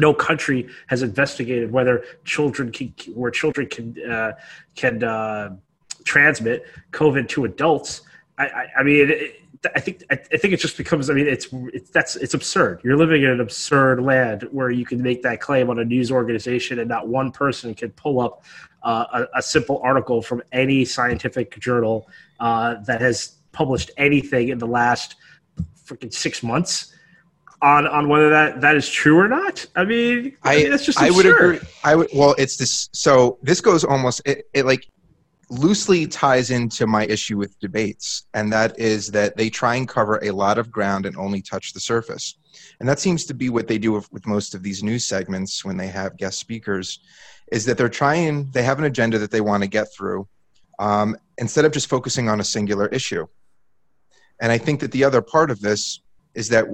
no 0.00 0.12
country 0.14 0.68
has 0.88 1.02
investigated 1.02 1.70
whether 1.70 2.04
children 2.24 2.72
can, 2.72 2.92
where 3.14 3.30
children 3.30 3.68
can 3.68 3.94
uh, 4.10 4.32
can 4.74 5.04
uh, 5.04 5.56
transmit 6.04 6.66
COVID 6.92 7.28
to 7.28 7.44
adults. 7.44 8.02
I, 8.38 8.46
I, 8.46 8.66
I 8.78 8.82
mean, 8.82 9.10
it, 9.10 9.36
I 9.76 9.80
think 9.80 10.02
I, 10.10 10.16
think 10.16 10.54
it 10.54 10.60
just 10.60 10.78
becomes. 10.78 11.10
I 11.10 11.14
mean, 11.14 11.28
it's, 11.28 11.48
it's 11.52 11.90
that's 11.90 12.16
it's 12.16 12.32
absurd. 12.32 12.80
You're 12.82 12.96
living 12.96 13.22
in 13.22 13.30
an 13.30 13.40
absurd 13.40 14.02
land 14.02 14.48
where 14.50 14.70
you 14.70 14.86
can 14.86 15.02
make 15.02 15.22
that 15.22 15.40
claim 15.40 15.68
on 15.68 15.78
a 15.78 15.84
news 15.84 16.10
organization, 16.10 16.78
and 16.78 16.88
not 16.88 17.08
one 17.08 17.30
person 17.30 17.74
can 17.74 17.90
pull 17.90 18.20
up 18.20 18.42
uh, 18.82 19.26
a, 19.34 19.38
a, 19.38 19.42
simple 19.42 19.78
article 19.84 20.22
from 20.22 20.42
any 20.52 20.86
scientific 20.86 21.58
journal 21.60 22.08
uh, 22.40 22.76
that 22.86 23.02
has 23.02 23.36
published 23.52 23.90
anything 23.98 24.48
in 24.48 24.56
the 24.56 24.66
last 24.66 25.16
freaking 25.84 26.12
six 26.12 26.42
months 26.42 26.94
on 27.62 27.86
on 27.86 28.08
whether 28.08 28.30
that 28.30 28.60
that 28.60 28.76
is 28.76 28.88
true 28.88 29.18
or 29.18 29.28
not. 29.28 29.66
I 29.76 29.84
mean, 29.84 30.36
I, 30.42 30.54
I 30.54 30.56
mean, 30.56 30.70
that's 30.70 30.84
just 30.84 31.00
I 31.00 31.10
would 31.10 31.26
agree. 31.26 31.60
I 31.84 31.96
would 31.96 32.08
well, 32.14 32.34
it's 32.38 32.56
this. 32.56 32.88
So 32.92 33.38
this 33.42 33.60
goes 33.60 33.84
almost 33.84 34.22
it, 34.24 34.46
it 34.54 34.66
like 34.66 34.86
loosely 35.50 36.06
ties 36.06 36.50
into 36.50 36.86
my 36.86 37.04
issue 37.06 37.36
with 37.36 37.58
debates, 37.60 38.24
and 38.34 38.52
that 38.52 38.78
is 38.78 39.08
that 39.08 39.36
they 39.36 39.50
try 39.50 39.74
and 39.76 39.88
cover 39.88 40.18
a 40.22 40.30
lot 40.30 40.58
of 40.58 40.70
ground 40.70 41.06
and 41.06 41.16
only 41.16 41.42
touch 41.42 41.72
the 41.72 41.80
surface. 41.80 42.36
And 42.78 42.88
that 42.88 42.98
seems 42.98 43.24
to 43.26 43.34
be 43.34 43.50
what 43.50 43.68
they 43.68 43.78
do 43.78 43.92
with, 43.92 44.10
with 44.12 44.26
most 44.26 44.54
of 44.54 44.62
these 44.62 44.82
news 44.82 45.04
segments 45.04 45.64
when 45.64 45.76
they 45.76 45.88
have 45.88 46.16
guest 46.16 46.38
speakers, 46.38 47.00
is 47.52 47.64
that 47.66 47.76
they're 47.76 47.88
trying, 47.88 48.50
they 48.52 48.62
have 48.62 48.78
an 48.78 48.84
agenda 48.84 49.18
that 49.18 49.30
they 49.30 49.40
want 49.40 49.62
to 49.62 49.68
get 49.68 49.92
through 49.92 50.26
um, 50.78 51.16
instead 51.38 51.64
of 51.64 51.72
just 51.72 51.88
focusing 51.88 52.28
on 52.28 52.40
a 52.40 52.44
singular 52.44 52.86
issue. 52.88 53.26
And 54.40 54.50
I 54.50 54.58
think 54.58 54.80
that 54.80 54.92
the 54.92 55.04
other 55.04 55.20
part 55.20 55.50
of 55.50 55.60
this 55.60 56.00
is 56.34 56.48
that 56.48 56.64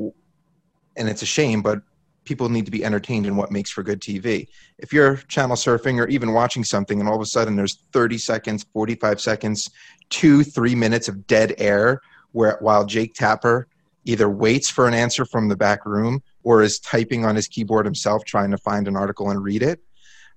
and 0.96 1.08
it's 1.08 1.22
a 1.22 1.26
shame, 1.26 1.62
but 1.62 1.80
people 2.24 2.48
need 2.48 2.64
to 2.66 2.70
be 2.70 2.84
entertained 2.84 3.24
in 3.24 3.36
what 3.36 3.50
makes 3.50 3.70
for 3.70 3.82
good 3.82 4.00
TV. 4.00 4.48
If 4.78 4.92
you're 4.92 5.16
channel 5.28 5.56
surfing 5.56 5.98
or 5.98 6.08
even 6.08 6.32
watching 6.32 6.64
something 6.64 7.00
and 7.00 7.08
all 7.08 7.14
of 7.14 7.22
a 7.22 7.26
sudden 7.26 7.56
there's 7.56 7.78
30 7.92 8.18
seconds, 8.18 8.66
45 8.72 9.20
seconds, 9.20 9.70
two, 10.10 10.42
three 10.42 10.74
minutes 10.74 11.08
of 11.08 11.26
dead 11.26 11.54
air 11.58 12.00
where 12.32 12.58
while 12.60 12.84
Jake 12.84 13.14
Tapper 13.14 13.68
either 14.04 14.28
waits 14.28 14.68
for 14.68 14.86
an 14.86 14.94
answer 14.94 15.24
from 15.24 15.48
the 15.48 15.56
back 15.56 15.86
room 15.86 16.22
or 16.42 16.62
is 16.62 16.78
typing 16.78 17.24
on 17.24 17.34
his 17.34 17.48
keyboard 17.48 17.86
himself 17.86 18.24
trying 18.24 18.50
to 18.50 18.58
find 18.58 18.86
an 18.86 18.96
article 18.96 19.30
and 19.30 19.42
read 19.42 19.62
it, 19.62 19.80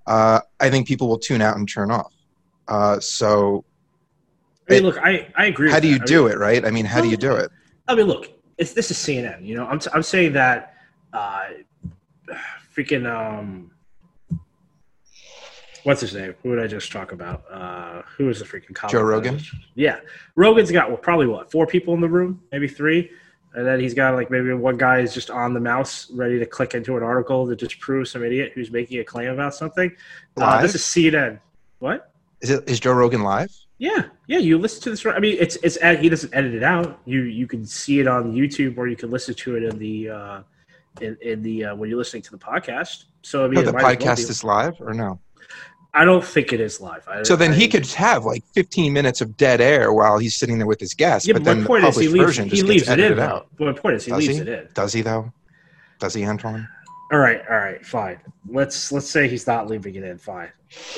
uh, 0.06 0.40
I 0.58 0.70
think 0.70 0.88
people 0.88 1.08
will 1.08 1.18
tune 1.18 1.42
out 1.42 1.56
and 1.56 1.68
turn 1.68 1.90
off. 1.90 2.12
Uh, 2.66 2.98
so, 3.00 3.64
I 4.68 4.74
mean, 4.74 4.82
look, 4.84 4.98
I, 4.98 5.28
I 5.36 5.46
agree. 5.46 5.70
How 5.70 5.80
do 5.80 5.88
you 5.88 5.98
that. 5.98 6.06
do 6.06 6.20
I 6.20 6.28
mean, 6.28 6.32
it, 6.32 6.38
right? 6.38 6.64
I 6.64 6.70
mean, 6.70 6.84
how 6.84 6.96
well, 6.96 7.04
do 7.04 7.10
you 7.10 7.16
do 7.16 7.34
it? 7.34 7.50
I 7.88 7.94
mean, 7.94 8.06
look, 8.06 8.28
it's 8.60 8.74
this 8.74 8.90
is 8.90 8.98
CNN. 8.98 9.44
You 9.44 9.56
know, 9.56 9.66
I'm 9.66 9.80
I'm 9.92 10.02
saying 10.02 10.34
that 10.34 10.74
uh, 11.12 11.46
freaking 12.76 13.10
um, 13.10 13.70
what's 15.84 16.02
his 16.02 16.14
name? 16.14 16.34
Who 16.42 16.54
did 16.54 16.62
I 16.62 16.66
just 16.66 16.92
talk 16.92 17.12
about? 17.12 17.42
Uh, 17.50 18.02
who 18.16 18.28
is 18.28 18.38
the 18.38 18.44
freaking 18.44 18.90
Joe 18.90 19.02
Rogan? 19.02 19.40
Yeah, 19.74 20.00
Rogan's 20.36 20.70
got 20.70 20.88
well, 20.88 20.98
probably 20.98 21.26
what 21.26 21.50
four 21.50 21.66
people 21.66 21.94
in 21.94 22.00
the 22.00 22.08
room, 22.08 22.42
maybe 22.52 22.68
three, 22.68 23.10
and 23.54 23.66
then 23.66 23.80
he's 23.80 23.94
got 23.94 24.14
like 24.14 24.30
maybe 24.30 24.52
one 24.52 24.76
guy 24.76 24.98
is 24.98 25.14
just 25.14 25.30
on 25.30 25.54
the 25.54 25.60
mouse, 25.60 26.10
ready 26.10 26.38
to 26.38 26.46
click 26.46 26.74
into 26.74 26.98
an 26.98 27.02
article 27.02 27.48
to 27.48 27.56
disprove 27.56 28.08
some 28.08 28.22
idiot 28.22 28.52
who's 28.54 28.70
making 28.70 29.00
a 29.00 29.04
claim 29.04 29.30
about 29.30 29.54
something. 29.54 29.90
Uh, 30.36 30.60
this 30.60 30.74
is 30.74 30.82
CNN. 30.82 31.40
What 31.78 32.12
is 32.42 32.50
it? 32.50 32.68
Is 32.68 32.78
Joe 32.78 32.92
Rogan 32.92 33.22
live? 33.22 33.50
Yeah, 33.80 34.04
yeah. 34.26 34.38
You 34.38 34.58
listen 34.58 34.82
to 34.82 34.90
this. 34.90 35.06
I 35.06 35.18
mean, 35.18 35.38
it's 35.40 35.56
it's 35.62 35.78
he 36.00 36.10
doesn't 36.10 36.34
edit 36.34 36.52
it 36.52 36.62
out. 36.62 37.00
You 37.06 37.22
you 37.22 37.46
can 37.46 37.64
see 37.64 37.98
it 37.98 38.06
on 38.06 38.34
YouTube, 38.34 38.76
or 38.76 38.86
you 38.86 38.94
can 38.94 39.10
listen 39.10 39.34
to 39.34 39.56
it 39.56 39.62
in 39.62 39.78
the 39.78 40.10
uh, 40.10 40.42
in, 41.00 41.16
in 41.22 41.42
the 41.42 41.64
uh, 41.64 41.74
when 41.74 41.88
you're 41.88 41.96
listening 41.96 42.22
to 42.24 42.30
the 42.30 42.38
podcast. 42.38 43.04
So 43.22 43.46
I 43.46 43.48
mean, 43.48 43.64
no, 43.64 43.72
the 43.72 43.78
podcast 43.78 44.28
is 44.28 44.44
live 44.44 44.74
or 44.80 44.92
no? 44.92 45.18
I 45.94 46.04
don't 46.04 46.22
think 46.22 46.52
it 46.52 46.60
is 46.60 46.78
live. 46.78 47.08
I, 47.08 47.22
so 47.22 47.36
then 47.36 47.52
I, 47.52 47.54
he 47.54 47.68
could 47.68 47.86
have 47.86 48.26
like 48.26 48.44
15 48.54 48.92
minutes 48.92 49.22
of 49.22 49.38
dead 49.38 49.62
air 49.62 49.94
while 49.94 50.18
he's 50.18 50.36
sitting 50.36 50.58
there 50.58 50.66
with 50.66 50.78
his 50.78 50.92
guest. 50.92 51.26
Yeah, 51.26 51.32
but, 51.32 51.40
but 51.40 51.44
then 51.46 51.60
the 51.62 51.66
published 51.66 51.88
is 51.88 51.96
he 51.96 52.08
leaves, 52.08 52.24
version 52.26 52.48
just 52.50 52.62
he 52.62 52.68
leaves 52.68 52.88
it 52.88 53.00
in. 53.00 53.18
Out. 53.18 53.48
But 53.56 53.64
my 53.64 53.72
point 53.72 53.96
is 53.96 54.04
he 54.04 54.10
Does 54.12 54.18
leaves 54.18 54.36
he? 54.36 54.42
it 54.42 54.48
in. 54.48 54.68
Does 54.74 54.92
he 54.92 55.00
though? 55.00 55.32
Does 55.98 56.14
he, 56.14 56.24
Antoine? 56.26 56.68
All 57.12 57.18
right, 57.18 57.42
all 57.50 57.56
right, 57.56 57.84
fine. 57.84 58.20
Let's 58.48 58.92
let's 58.92 59.10
say 59.10 59.28
he's 59.28 59.46
not 59.46 59.66
leaving 59.66 59.96
it 59.96 60.04
in. 60.04 60.16
Fine. 60.16 60.50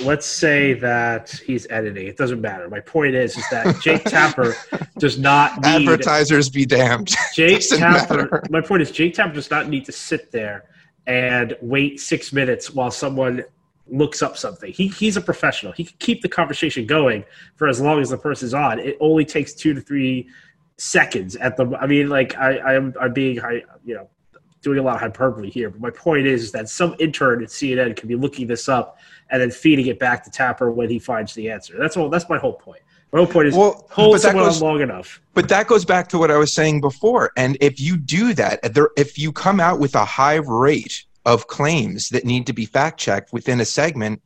Let's 0.03 0.27
say 0.27 0.75
that 0.75 1.31
he's 1.47 1.67
editing. 1.71 2.07
It 2.07 2.19
doesn't 2.19 2.41
matter. 2.41 2.69
My 2.69 2.81
point 2.81 3.15
is, 3.15 3.39
is 3.39 3.49
that 3.51 3.81
Jake 3.81 4.05
Tapper 4.05 4.55
does 4.99 5.19
not 5.19 5.57
need 5.63 5.89
advertisers 5.89 6.51
be 6.51 6.67
damned. 6.67 7.15
Jake 7.35 7.67
Tapper. 7.69 8.17
Matter. 8.17 8.43
My 8.51 8.61
point 8.61 8.83
is, 8.83 8.91
Jake 8.91 9.15
Tapper 9.15 9.33
does 9.33 9.51
not 9.51 9.69
need 9.69 9.87
to 9.87 9.93
sit 9.93 10.31
there 10.31 10.65
and 11.07 11.57
wait 11.63 11.99
six 11.99 12.31
minutes 12.31 12.71
while 12.71 12.91
someone 12.91 13.43
looks 13.87 14.21
up 14.21 14.37
something. 14.37 14.71
He 14.71 14.89
he's 14.89 15.17
a 15.17 15.23
professional. 15.23 15.73
He 15.73 15.85
can 15.85 15.97
keep 15.99 16.21
the 16.21 16.29
conversation 16.29 16.85
going 16.85 17.25
for 17.57 17.69
as 17.69 17.81
long 17.81 18.03
as 18.03 18.11
the 18.11 18.19
person's 18.19 18.53
on. 18.53 18.81
It 18.81 18.99
only 19.01 19.25
takes 19.25 19.55
two 19.55 19.73
to 19.73 19.81
three 19.81 20.29
seconds 20.77 21.37
at 21.37 21.57
the. 21.57 21.75
I 21.81 21.87
mean, 21.87 22.11
like 22.11 22.37
I 22.37 22.59
I'm 22.61 22.95
I'm 23.01 23.15
being 23.15 23.39
high, 23.39 23.63
you 23.83 23.95
know 23.95 24.11
doing 24.63 24.79
a 24.79 24.83
lot 24.83 24.95
of 24.95 25.01
hyperbole 25.01 25.51
here, 25.51 25.69
but 25.69 25.81
my 25.81 25.91
point 25.91 26.27
is, 26.27 26.45
is 26.45 26.53
that 26.53 26.69
some 26.69 26.95
intern 26.99 27.43
at 27.43 27.49
CNN 27.49 27.97
could 27.97 28.09
be 28.09 28.17
looking 28.17 28.47
this 28.47 28.69
up 28.69 28.99
and 29.31 29.43
then 29.43 29.51
feeding 29.51 29.87
it 29.87 29.99
back 29.99 30.25
to 30.25 30.31
Tapper 30.31 30.71
when 30.71 30.89
he 30.89 30.99
finds 30.99 31.35
the 31.35 31.51
answer. 31.51 31.77
That's 31.79 31.97
all. 31.97 32.09
That's 32.09 32.29
my 32.29 32.39
whole 32.39 32.55
point. 32.55 32.81
My 33.13 33.19
whole 33.19 33.27
point 33.27 33.49
is 33.49 33.55
Well, 33.55 33.87
hold 33.91 34.15
but 34.15 34.23
that 34.23 34.29
someone 34.29 34.45
goes- 34.45 34.63
on 34.63 34.69
long 34.69 34.81
enough. 34.81 35.21
But 35.35 35.49
that 35.49 35.67
goes 35.67 35.85
back 35.85 36.09
to 36.09 36.19
what 36.19 36.31
I 36.31 36.39
was 36.39 36.53
saying 36.53 36.81
before. 36.81 37.31
And 37.37 37.59
if 37.61 37.81
you 37.81 37.97
do 37.97 38.33
that, 38.35 38.61
if 38.97 39.19
you 39.19 39.33
come 39.33 39.61
out 39.61 39.79
with 39.81 39.95
a 39.95 40.05
high 40.05 40.37
rate 40.37 41.05
of 41.27 41.47
claims 41.47 42.09
that 42.11 42.25
need 42.25 42.47
to 42.47 42.53
be 42.53 42.65
fact 42.65 42.99
checked 42.99 43.33
within 43.33 43.61
a 43.61 43.65
segment, 43.65 44.23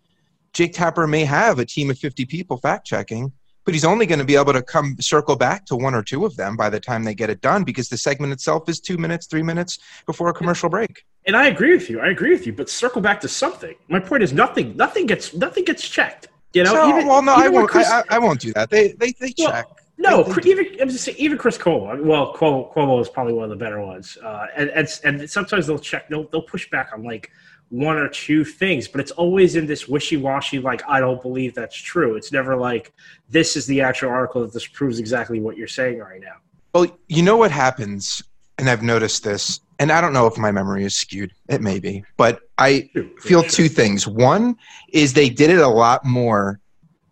Jake 0.52 0.72
Tapper 0.72 1.06
may 1.06 1.24
have 1.24 1.58
a 1.58 1.64
team 1.64 1.90
of 1.90 1.98
50 1.98 2.24
people 2.24 2.56
fact 2.58 2.86
checking, 2.86 3.32
but 3.66 3.74
he's 3.74 3.84
only 3.84 4.06
going 4.06 4.20
to 4.20 4.24
be 4.24 4.36
able 4.36 4.52
to 4.52 4.62
come 4.62 4.96
circle 5.00 5.36
back 5.36 5.66
to 5.66 5.76
one 5.76 5.92
or 5.92 6.02
two 6.02 6.24
of 6.24 6.36
them 6.36 6.56
by 6.56 6.70
the 6.70 6.78
time 6.80 7.02
they 7.02 7.14
get 7.14 7.28
it 7.28 7.40
done 7.40 7.64
because 7.64 7.88
the 7.88 7.98
segment 7.98 8.32
itself 8.32 8.68
is 8.68 8.80
two 8.80 8.96
minutes, 8.96 9.26
three 9.26 9.42
minutes 9.42 9.80
before 10.06 10.28
a 10.28 10.32
commercial 10.32 10.70
break. 10.70 11.04
And 11.26 11.36
I 11.36 11.48
agree 11.48 11.72
with 11.72 11.90
you. 11.90 12.00
I 12.00 12.08
agree 12.08 12.30
with 12.30 12.46
you. 12.46 12.52
But 12.52 12.70
circle 12.70 13.02
back 13.02 13.20
to 13.22 13.28
something. 13.28 13.74
My 13.88 13.98
point 13.98 14.22
is 14.22 14.32
nothing. 14.32 14.76
Nothing 14.76 15.06
gets 15.06 15.34
nothing 15.34 15.64
gets 15.64 15.86
checked. 15.86 16.28
You 16.54 16.62
know. 16.62 16.72
So, 16.72 16.88
even, 16.88 17.08
well, 17.08 17.20
no, 17.20 17.34
I 17.34 17.48
won't. 17.48 17.68
Chris- 17.68 17.90
I, 17.90 18.00
I, 18.00 18.04
I 18.10 18.18
won't 18.20 18.40
do 18.40 18.52
that. 18.52 18.70
They 18.70 18.92
they, 18.92 19.12
they 19.20 19.34
Well, 19.36 19.50
check. 19.50 19.66
No, 19.98 20.22
They- 20.22 20.40
they 20.42 20.50
even 20.50 20.80
I'm 20.80 20.88
just 20.88 21.02
saying, 21.02 21.18
even 21.18 21.36
Chris 21.36 21.58
Cuomo. 21.58 21.90
I 21.90 21.96
mean, 21.96 22.06
Well, 22.06 22.32
Cuomo, 22.34 22.72
Cuomo 22.72 23.00
is 23.00 23.08
probably 23.08 23.32
one 23.32 23.44
of 23.44 23.50
the 23.50 23.56
better 23.56 23.80
ones. 23.84 24.16
Uh, 24.22 24.46
and, 24.56 24.70
and 24.70 24.88
and 25.02 25.28
sometimes 25.28 25.66
they'll 25.66 25.80
check. 25.80 26.08
They'll 26.08 26.28
they'll 26.28 26.42
push 26.42 26.70
back 26.70 26.90
on 26.94 27.02
like 27.02 27.30
one 27.70 27.96
or 27.96 28.08
two 28.08 28.44
things, 28.44 28.86
but 28.86 29.00
it's 29.00 29.10
always 29.12 29.56
in 29.56 29.66
this 29.66 29.88
wishy 29.88 30.16
washy. 30.16 30.58
Like 30.58 30.82
I 30.88 31.00
don't 31.00 31.20
believe 31.20 31.54
that's 31.54 31.76
true. 31.76 32.16
It's 32.16 32.32
never 32.32 32.56
like 32.56 32.92
this 33.28 33.56
is 33.56 33.66
the 33.66 33.80
actual 33.80 34.10
article 34.10 34.42
that 34.42 34.52
this 34.52 34.66
proves 34.66 34.98
exactly 34.98 35.40
what 35.40 35.56
you're 35.56 35.66
saying 35.66 35.98
right 35.98 36.20
now. 36.20 36.36
Well, 36.72 36.86
you 37.08 37.22
know 37.22 37.36
what 37.36 37.50
happens, 37.50 38.22
and 38.58 38.68
I've 38.68 38.82
noticed 38.82 39.24
this, 39.24 39.60
and 39.78 39.90
I 39.90 40.00
don't 40.00 40.12
know 40.12 40.26
if 40.26 40.36
my 40.36 40.52
memory 40.52 40.84
is 40.84 40.94
skewed. 40.94 41.32
It 41.48 41.60
may 41.60 41.80
be, 41.80 42.04
but 42.16 42.40
I 42.58 42.90
feel 43.20 43.42
two 43.42 43.68
things. 43.68 44.06
One 44.06 44.56
is 44.92 45.12
they 45.14 45.28
did 45.28 45.50
it 45.50 45.58
a 45.58 45.68
lot 45.68 46.04
more 46.04 46.60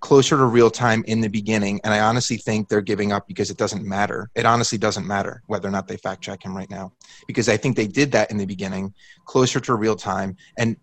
closer 0.04 0.37
to 0.37 0.44
real 0.44 0.70
time 0.70 1.02
in 1.06 1.23
the 1.23 1.28
beginning, 1.28 1.80
and 1.82 1.94
I 1.94 2.00
honestly 2.00 2.37
think 2.37 2.68
they're 2.68 2.82
giving 2.82 3.11
up 3.11 3.26
because 3.26 3.50
it 3.50 3.56
doesn't 3.56 3.87
matter. 3.87 4.28
It 4.34 4.44
honestly 4.44 4.76
doesn't 4.76 5.06
matter 5.06 5.42
whether 5.46 5.66
or 5.66 5.70
not 5.70 5.88
they 5.88 5.96
fact 5.96 6.20
check 6.20 6.44
him 6.44 6.54
right 6.54 6.68
now, 6.68 6.92
because 7.26 7.49
I 7.49 7.56
think 7.56 7.75
they 7.75 7.87
did 7.87 8.12
that 8.12 8.30
in 8.30 8.37
the 8.37 8.44
beginning, 8.44 8.92
closer 9.25 9.61
to 9.61 9.75
real 9.75 9.96
time, 9.96 10.37
and 10.58 10.76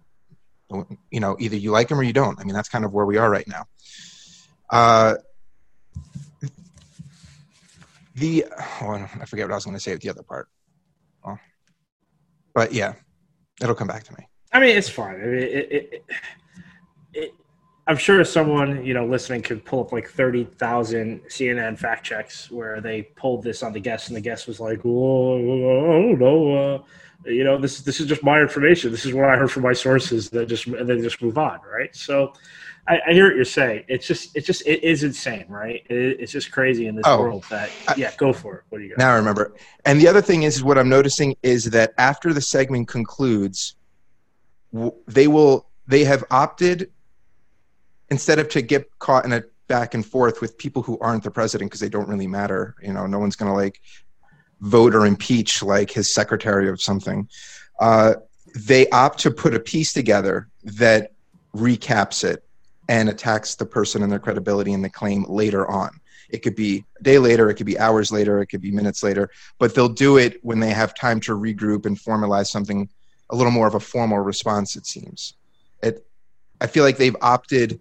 you 1.11 1.19
know 1.19 1.37
either 1.39 1.55
you 1.55 1.69
like 1.69 1.91
him 1.91 1.99
or 1.99 2.03
you 2.03 2.13
don't. 2.13 2.39
I 2.39 2.45
mean 2.45 2.55
that's 2.55 2.67
kind 2.67 2.83
of 2.83 2.93
where 2.93 3.05
we 3.05 3.17
are 3.17 3.29
right 3.29 3.47
now. 3.47 3.67
Uh, 4.71 5.17
the 8.15 8.45
oh, 8.81 9.07
I 9.21 9.25
forget 9.25 9.45
what 9.45 9.51
I 9.51 9.55
was 9.55 9.65
going 9.65 9.77
to 9.77 9.83
say 9.83 9.93
with 9.93 10.01
the 10.01 10.09
other 10.09 10.23
part. 10.23 10.49
Oh. 11.23 11.37
But 12.55 12.73
yeah, 12.73 12.95
it'll 13.61 13.75
come 13.75 13.87
back 13.87 14.03
to 14.05 14.13
me. 14.13 14.27
I 14.51 14.59
mean, 14.59 14.75
it's 14.75 14.89
fine. 14.89 15.13
I 15.13 15.25
mean, 15.25 15.35
it, 15.35 15.51
it, 15.51 15.93
it, 15.93 16.05
it, 17.13 17.35
I'm 17.87 17.97
sure 17.97 18.23
someone 18.23 18.85
you 18.85 18.93
know 18.93 19.05
listening 19.05 19.41
could 19.41 19.65
pull 19.65 19.81
up 19.81 19.91
like 19.91 20.07
thirty 20.09 20.43
thousand 20.45 21.21
CNN 21.27 21.77
fact 21.77 22.05
checks 22.05 22.49
where 22.51 22.79
they 22.79 23.03
pulled 23.03 23.43
this 23.43 23.63
on 23.63 23.73
the 23.73 23.79
guest, 23.79 24.07
and 24.07 24.15
the 24.15 24.21
guest 24.21 24.47
was 24.47 24.59
like, 24.59 24.81
"Whoa, 24.81 25.37
I 25.37 26.01
don't 26.01 26.19
know, 26.19 26.75
uh, 26.75 27.29
you 27.29 27.43
know, 27.43 27.57
this 27.59 27.81
this 27.81 27.99
is 27.99 28.07
just 28.07 28.23
my 28.23 28.39
information. 28.39 28.91
This 28.91 29.05
is 29.05 29.13
what 29.13 29.25
I 29.29 29.35
heard 29.35 29.51
from 29.51 29.63
my 29.63 29.73
sources." 29.73 30.29
That 30.29 30.47
just 30.47 30.67
and 30.67 30.87
then 30.87 31.01
just 31.01 31.21
move 31.21 31.37
on, 31.37 31.59
right? 31.71 31.93
So, 31.95 32.33
I, 32.87 32.99
I 33.07 33.13
hear 33.13 33.25
what 33.27 33.35
you're 33.35 33.45
saying. 33.45 33.83
It's 33.87 34.05
just 34.05 34.35
it 34.35 34.45
just 34.45 34.65
it 34.67 34.83
is 34.83 35.03
insane, 35.03 35.45
right? 35.49 35.81
It, 35.89 36.19
it's 36.21 36.31
just 36.31 36.51
crazy 36.51 36.85
in 36.85 36.95
this 36.95 37.07
Oh, 37.07 37.19
world 37.19 37.43
that 37.49 37.71
I- 37.87 37.95
yeah, 37.97 38.11
go 38.17 38.31
for 38.31 38.57
it. 38.57 38.63
What 38.69 38.77
do 38.77 38.83
you 38.83 38.91
got? 38.91 38.99
Now 38.99 39.13
I 39.13 39.15
remember. 39.17 39.55
And 39.85 39.99
the 39.99 40.07
other 40.07 40.21
thing 40.21 40.43
is, 40.43 40.63
what 40.63 40.77
I'm 40.77 40.89
noticing 40.89 41.35
is 41.41 41.65
that 41.71 41.93
after 41.97 42.31
the 42.31 42.41
segment 42.41 42.87
concludes, 42.87 43.75
they 45.07 45.27
will 45.27 45.67
they 45.87 46.03
have 46.03 46.23
opted 46.29 46.91
instead 48.11 48.37
of 48.37 48.49
to 48.49 48.61
get 48.61 48.87
caught 48.99 49.25
in 49.25 49.33
a 49.33 49.43
back 49.71 49.93
and 49.93 50.05
forth 50.05 50.41
with 50.41 50.57
people 50.57 50.83
who 50.83 50.99
aren't 50.99 51.23
the 51.23 51.31
president 51.31 51.71
because 51.71 51.79
they 51.79 51.87
don't 51.87 52.09
really 52.09 52.27
matter. 52.27 52.75
You 52.83 52.91
know, 52.91 53.07
no 53.07 53.19
one's 53.19 53.37
going 53.37 53.49
to 53.49 53.55
like 53.55 53.79
vote 54.59 54.93
or 54.93 55.05
impeach 55.05 55.63
like 55.63 55.89
his 55.89 56.13
secretary 56.13 56.67
of 56.67 56.81
something. 56.81 57.29
Uh, 57.79 58.15
they 58.53 58.89
opt 58.89 59.19
to 59.19 59.31
put 59.31 59.55
a 59.55 59.59
piece 59.61 59.93
together 59.93 60.49
that 60.63 61.13
recaps 61.55 62.25
it 62.25 62.43
and 62.89 63.07
attacks 63.07 63.55
the 63.55 63.65
person 63.65 64.03
and 64.03 64.11
their 64.11 64.19
credibility 64.19 64.73
and 64.73 64.83
the 64.83 64.89
claim 64.89 65.23
later 65.29 65.65
on. 65.71 65.89
It 66.29 66.39
could 66.39 66.55
be 66.55 66.83
a 66.99 67.03
day 67.03 67.17
later, 67.17 67.49
it 67.49 67.55
could 67.55 67.65
be 67.65 67.79
hours 67.79 68.11
later, 68.11 68.41
it 68.41 68.47
could 68.47 68.61
be 68.61 68.71
minutes 68.71 69.03
later, 69.03 69.29
but 69.57 69.73
they'll 69.73 69.87
do 69.87 70.17
it 70.17 70.43
when 70.43 70.59
they 70.59 70.71
have 70.71 70.93
time 70.95 71.21
to 71.21 71.31
regroup 71.31 71.85
and 71.85 71.97
formalize 71.97 72.47
something 72.47 72.89
a 73.29 73.35
little 73.37 73.51
more 73.53 73.67
of 73.67 73.75
a 73.75 73.79
formal 73.79 74.19
response, 74.19 74.75
it 74.75 74.85
seems. 74.85 75.35
It, 75.81 76.05
I 76.59 76.67
feel 76.67 76.83
like 76.83 76.97
they've 76.97 77.15
opted 77.21 77.79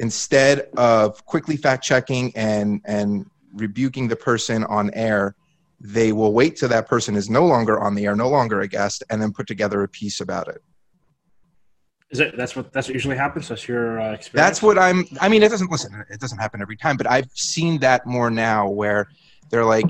instead 0.00 0.60
of 0.76 1.24
quickly 1.26 1.56
fact 1.56 1.84
checking 1.84 2.32
and, 2.34 2.80
and 2.86 3.26
rebuking 3.54 4.08
the 4.08 4.16
person 4.16 4.64
on 4.64 4.90
air, 4.94 5.36
they 5.78 6.12
will 6.12 6.32
wait 6.32 6.56
till 6.56 6.68
that 6.70 6.88
person 6.88 7.14
is 7.14 7.30
no 7.30 7.46
longer 7.46 7.78
on 7.78 7.94
the 7.94 8.06
air, 8.06 8.16
no 8.16 8.28
longer 8.28 8.62
a 8.62 8.68
guest, 8.68 9.04
and 9.10 9.22
then 9.22 9.32
put 9.32 9.46
together 9.46 9.82
a 9.82 9.88
piece 9.88 10.20
about 10.20 10.48
it. 10.48 10.62
Is 12.10 12.18
it 12.18 12.36
that's 12.36 12.56
what 12.56 12.72
that's 12.72 12.88
what 12.88 12.94
usually 12.94 13.16
happens? 13.16 13.48
That's 13.48 13.68
your 13.68 14.00
uh, 14.00 14.12
experience. 14.12 14.48
That's 14.48 14.62
what 14.62 14.78
I'm. 14.78 15.04
I 15.20 15.28
mean, 15.28 15.44
it 15.44 15.48
doesn't 15.48 15.70
listen. 15.70 16.04
It 16.10 16.18
doesn't 16.18 16.38
happen 16.38 16.60
every 16.60 16.76
time, 16.76 16.96
but 16.96 17.08
I've 17.08 17.30
seen 17.34 17.78
that 17.80 18.04
more 18.04 18.30
now, 18.30 18.68
where 18.68 19.08
they're 19.50 19.64
like, 19.64 19.86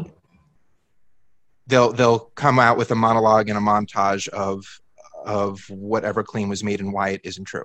they'll 1.66 1.92
they'll 1.92 2.18
come 2.18 2.58
out 2.58 2.76
with 2.76 2.90
a 2.90 2.94
monologue 2.94 3.48
and 3.48 3.56
a 3.56 3.60
montage 3.60 4.28
of 4.28 4.66
of 5.24 5.60
whatever 5.70 6.22
claim 6.22 6.50
was 6.50 6.62
made 6.62 6.80
and 6.80 6.92
why 6.92 7.10
it 7.10 7.22
isn't 7.24 7.46
true. 7.46 7.64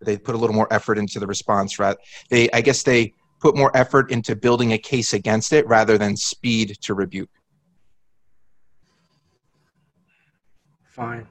They 0.00 0.18
put 0.18 0.34
a 0.34 0.38
little 0.38 0.54
more 0.54 0.72
effort 0.72 0.98
into 0.98 1.18
the 1.18 1.26
response. 1.26 1.78
Rather, 1.78 1.98
they 2.30 2.50
I 2.52 2.60
guess 2.60 2.82
they 2.82 3.14
put 3.40 3.56
more 3.56 3.74
effort 3.76 4.10
into 4.10 4.36
building 4.36 4.72
a 4.72 4.78
case 4.78 5.12
against 5.12 5.52
it 5.52 5.66
rather 5.66 5.98
than 5.98 6.16
speed 6.16 6.76
to 6.82 6.94
rebuke. 6.94 7.30
fine. 10.96 11.26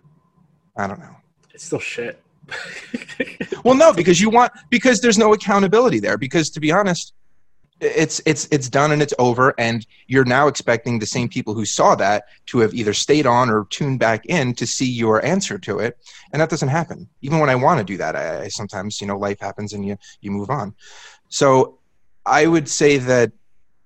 I 0.77 0.85
don't 0.85 0.99
know. 0.99 1.15
It's 1.53 1.65
still 1.65 1.79
shit. 1.79 2.21
Well, 3.63 3.73
no, 3.73 3.91
because 3.91 4.21
you 4.21 4.29
want 4.29 4.51
because 4.69 5.01
there's 5.01 5.17
no 5.17 5.33
accountability 5.33 5.99
there. 5.99 6.19
Because 6.19 6.51
to 6.51 6.59
be 6.59 6.71
honest, 6.71 7.13
it's 7.81 8.21
it's 8.25 8.47
it's 8.51 8.69
done 8.69 8.91
and 8.91 9.01
it's 9.01 9.13
over, 9.19 9.53
and 9.57 9.85
you're 10.07 10.25
now 10.25 10.47
expecting 10.47 10.97
the 10.97 11.05
same 11.05 11.27
people 11.27 11.53
who 11.53 11.65
saw 11.65 11.95
that 11.95 12.25
to 12.47 12.59
have 12.59 12.73
either 12.73 12.93
stayed 12.93 13.25
on 13.25 13.49
or 13.49 13.65
tuned 13.69 13.99
back 13.99 14.25
in 14.27 14.53
to 14.55 14.65
see 14.65 14.89
your 14.89 15.23
answer 15.25 15.57
to 15.59 15.79
it, 15.79 15.97
and 16.31 16.41
that 16.41 16.49
doesn't 16.49 16.69
happen. 16.69 17.09
Even 17.21 17.39
when 17.39 17.49
I 17.49 17.55
want 17.55 17.79
to 17.79 17.83
do 17.83 17.97
that, 17.97 18.15
I, 18.15 18.43
I 18.43 18.47
sometimes 18.47 19.01
you 19.01 19.07
know 19.07 19.17
life 19.17 19.39
happens 19.39 19.73
and 19.73 19.85
you 19.85 19.97
you 20.21 20.31
move 20.31 20.49
on. 20.49 20.73
So 21.29 21.79
I 22.25 22.47
would 22.47 22.69
say 22.69 22.97
that 22.97 23.31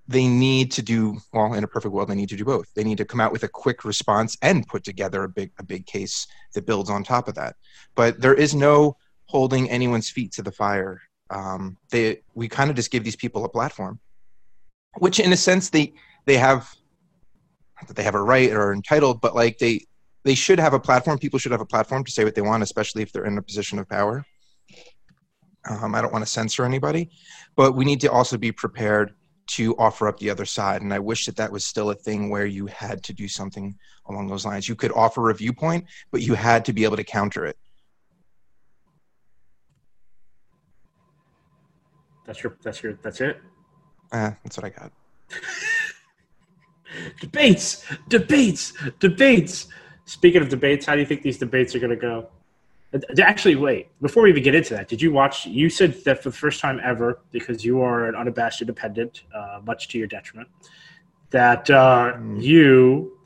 they 0.08 0.27
need 0.27 0.72
to 0.72 0.81
do 0.81 1.17
well 1.34 1.53
in 1.53 1.63
a 1.63 1.67
perfect 1.67 1.93
world. 1.93 2.10
They 2.10 2.15
need 2.15 2.29
to 2.29 2.36
do 2.36 2.46
both. 2.46 2.74
They 2.74 2.84
need 2.84 2.98
to 2.98 3.05
come 3.05 3.19
out 3.19 3.31
with 3.31 3.43
a 3.43 3.48
quick 3.48 3.86
response 3.86 4.36
and 4.41 4.67
put 4.67 4.84
together 4.84 5.24
a 5.24 5.29
big 5.29 5.51
a 5.58 5.63
big 5.63 5.86
case 5.86 6.27
that 6.53 6.65
builds 6.65 6.89
on 6.89 7.03
top 7.03 7.27
of 7.27 7.36
that. 7.36 7.55
But 7.96 8.22
there 8.22 8.34
is 8.34 8.53
no 8.53 8.98
holding 9.25 9.69
anyone's 9.69 10.10
feet 10.10 10.31
to 10.34 10.41
the 10.41 10.51
fire. 10.51 11.01
Um, 11.29 11.77
they 11.91 12.21
we 12.33 12.48
kind 12.48 12.69
of 12.69 12.75
just 12.75 12.91
give 12.91 13.03
these 13.03 13.15
people 13.15 13.45
a 13.45 13.50
platform, 13.50 14.00
which 14.98 15.19
in 15.19 15.31
a 15.31 15.38
sense 15.38 15.69
they 15.69 15.93
they 16.25 16.38
have 16.38 16.74
that 17.88 17.95
they 17.95 18.03
have 18.03 18.15
a 18.15 18.21
right 18.21 18.51
or 18.51 18.74
entitled, 18.74 19.21
but 19.21 19.36
like 19.36 19.57
they 19.57 19.86
they 20.25 20.36
should 20.36 20.59
have 20.59 20.74
a 20.74 20.79
platform. 20.79 21.17
People 21.17 21.39
should 21.39 21.51
have 21.51 21.62
a 21.62 21.65
platform 21.65 22.03
to 22.03 22.12
say 22.12 22.24
what 22.24 22.36
they 22.36 22.41
want, 22.41 22.63
especially 22.63 23.01
if 23.01 23.12
they're 23.12 23.25
in 23.25 23.38
a 23.38 23.41
position 23.41 23.79
of 23.79 23.88
power. 23.88 24.25
Um, 25.69 25.93
I 25.93 26.01
don't 26.01 26.12
want 26.12 26.25
to 26.25 26.31
censor 26.31 26.65
anybody, 26.65 27.09
but 27.55 27.75
we 27.75 27.86
need 27.86 28.01
to 28.01 28.12
also 28.12 28.38
be 28.38 28.51
prepared 28.51 29.13
to 29.50 29.75
offer 29.77 30.07
up 30.07 30.19
the 30.19 30.29
other 30.29 30.45
side. 30.45 30.81
And 30.81 30.93
I 30.93 31.00
wish 31.00 31.25
that 31.25 31.36
that 31.38 31.51
was 31.51 31.65
still 31.65 31.89
a 31.89 31.95
thing 31.95 32.29
where 32.29 32.45
you 32.45 32.67
had 32.67 33.03
to 33.05 33.13
do 33.13 33.27
something 33.27 33.75
along 34.07 34.27
those 34.27 34.45
lines. 34.45 34.69
You 34.69 34.75
could 34.75 34.91
offer 34.91 35.29
a 35.29 35.33
viewpoint, 35.33 35.86
but 36.12 36.21
you 36.21 36.36
had 36.36 36.65
to 36.65 36.74
be 36.74 36.83
able 36.83 36.98
to 36.98 37.03
counter 37.03 37.45
it. 37.45 37.57
That's 42.29 42.43
your. 42.43 42.55
That's 42.62 42.83
your. 42.83 42.93
That's 43.01 43.21
it. 43.21 43.41
Eh, 44.13 44.31
that's 44.43 44.55
what 44.55 44.65
I 44.65 44.69
got. 44.69 44.91
Debates, 47.19 47.83
debates, 48.07 48.74
debates. 49.00 49.67
Speaking 50.05 50.43
of 50.43 50.50
debates, 50.50 50.86
how 50.86 50.93
do 50.93 51.00
you 51.00 51.07
think 51.07 51.24
these 51.24 51.39
debates 51.39 51.74
are 51.74 51.79
going 51.79 51.89
to 51.89 51.95
go? 51.95 52.27
Uh, 52.93 53.00
Actually, 53.21 53.55
wait. 53.55 53.88
Before 54.00 54.21
we 54.24 54.29
even 54.29 54.43
get 54.43 54.53
into 54.53 54.75
that, 54.75 54.88
did 54.88 55.01
you 55.01 55.12
watch? 55.12 55.48
You 55.48 55.71
said 55.71 55.95
that 56.05 56.21
for 56.21 56.29
the 56.29 56.36
first 56.36 56.62
time 56.62 56.79
ever, 56.83 57.19
because 57.31 57.65
you 57.65 57.81
are 57.81 58.05
an 58.07 58.13
unabashed 58.15 58.62
independent, 58.62 59.24
uh, 59.36 59.59
much 59.65 59.88
to 59.89 59.98
your 59.98 60.07
detriment, 60.07 60.50
that 61.31 61.67
uh, 61.71 62.13
Mm. 62.15 62.43
you 62.43 63.17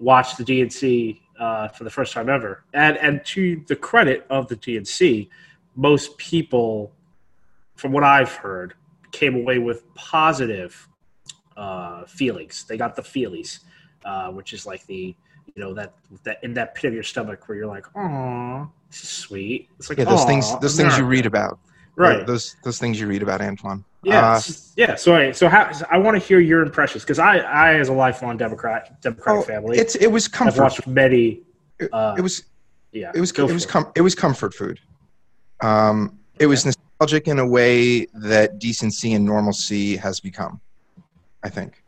watched 0.00 0.38
the 0.38 0.44
DNC 0.44 1.20
uh, 1.38 1.68
for 1.68 1.84
the 1.84 1.90
first 1.90 2.12
time 2.12 2.28
ever, 2.28 2.64
and 2.74 2.96
and 2.98 3.24
to 3.26 3.62
the 3.68 3.76
credit 3.76 4.26
of 4.28 4.48
the 4.48 4.56
DNC, 4.56 5.28
most 5.76 6.16
people, 6.18 6.92
from 7.80 7.92
what 7.92 8.04
I've 8.04 8.32
heard, 8.34 8.74
came 9.10 9.34
away 9.34 9.58
with 9.58 9.82
positive 9.94 10.86
uh, 11.56 12.04
feelings. 12.04 12.64
They 12.68 12.76
got 12.76 12.94
the 12.94 13.00
feelies, 13.02 13.60
uh, 14.04 14.28
which 14.30 14.52
is 14.52 14.66
like 14.66 14.84
the 14.86 15.16
you 15.54 15.62
know 15.62 15.72
that 15.74 15.94
that 16.24 16.44
in 16.44 16.52
that 16.54 16.74
pit 16.74 16.88
of 16.88 16.94
your 16.94 17.02
stomach 17.02 17.48
where 17.48 17.56
you're 17.56 17.66
like, 17.66 17.86
oh, 17.96 18.68
this 18.90 19.02
is 19.02 19.08
sweet. 19.08 19.70
It's 19.78 19.88
like 19.88 19.98
Yeah, 19.98 20.04
those 20.04 20.26
things 20.26 20.56
those 20.60 20.76
things 20.76 20.98
you 20.98 21.06
read 21.06 21.24
about. 21.24 21.58
Right. 21.96 22.26
Those 22.26 22.54
those 22.64 22.78
things 22.78 23.00
you 23.00 23.06
read 23.06 23.22
about 23.22 23.40
Antoine. 23.40 23.82
Yeah, 24.04 24.32
Uh, 24.34 24.40
yeah. 24.76 24.94
So, 24.94 25.14
I- 25.14 25.32
so 25.32 25.48
how, 25.48 25.70
I 25.90 25.98
want 25.98 26.20
to 26.20 26.26
hear 26.26 26.38
your 26.40 26.62
impressions 26.62 27.02
because 27.02 27.18
I, 27.18 27.38
I, 27.38 27.74
as 27.74 27.88
a 27.90 27.92
lifelong 27.92 28.38
Democrat, 28.38 28.98
Democratic 29.02 29.40
oh, 29.42 29.44
family, 29.44 29.78
it's 29.78 29.94
it 29.96 30.06
was 30.06 30.26
I've 30.26 30.32
comfort. 30.32 30.62
watched 30.62 30.86
many. 30.86 31.42
It, 31.78 31.92
uh, 31.92 32.14
it 32.16 32.22
was 32.22 32.44
Yeah, 32.92 33.10
it 33.14 33.20
was 33.20 33.30
it 33.32 33.42
was 33.42 33.66
com- 33.66 33.90
it 33.94 34.02
was 34.02 34.14
comfort 34.14 34.54
food. 34.54 34.78
Um, 35.60 36.18
it 36.38 36.46
was 36.46 36.64
nostalgic 37.00 37.28
in 37.28 37.38
a 37.38 37.46
way 37.46 38.06
that 38.12 38.58
decency 38.58 39.14
and 39.14 39.24
normalcy 39.24 39.96
has 39.96 40.20
become. 40.20 40.60
I 41.42 41.48
think. 41.48 41.82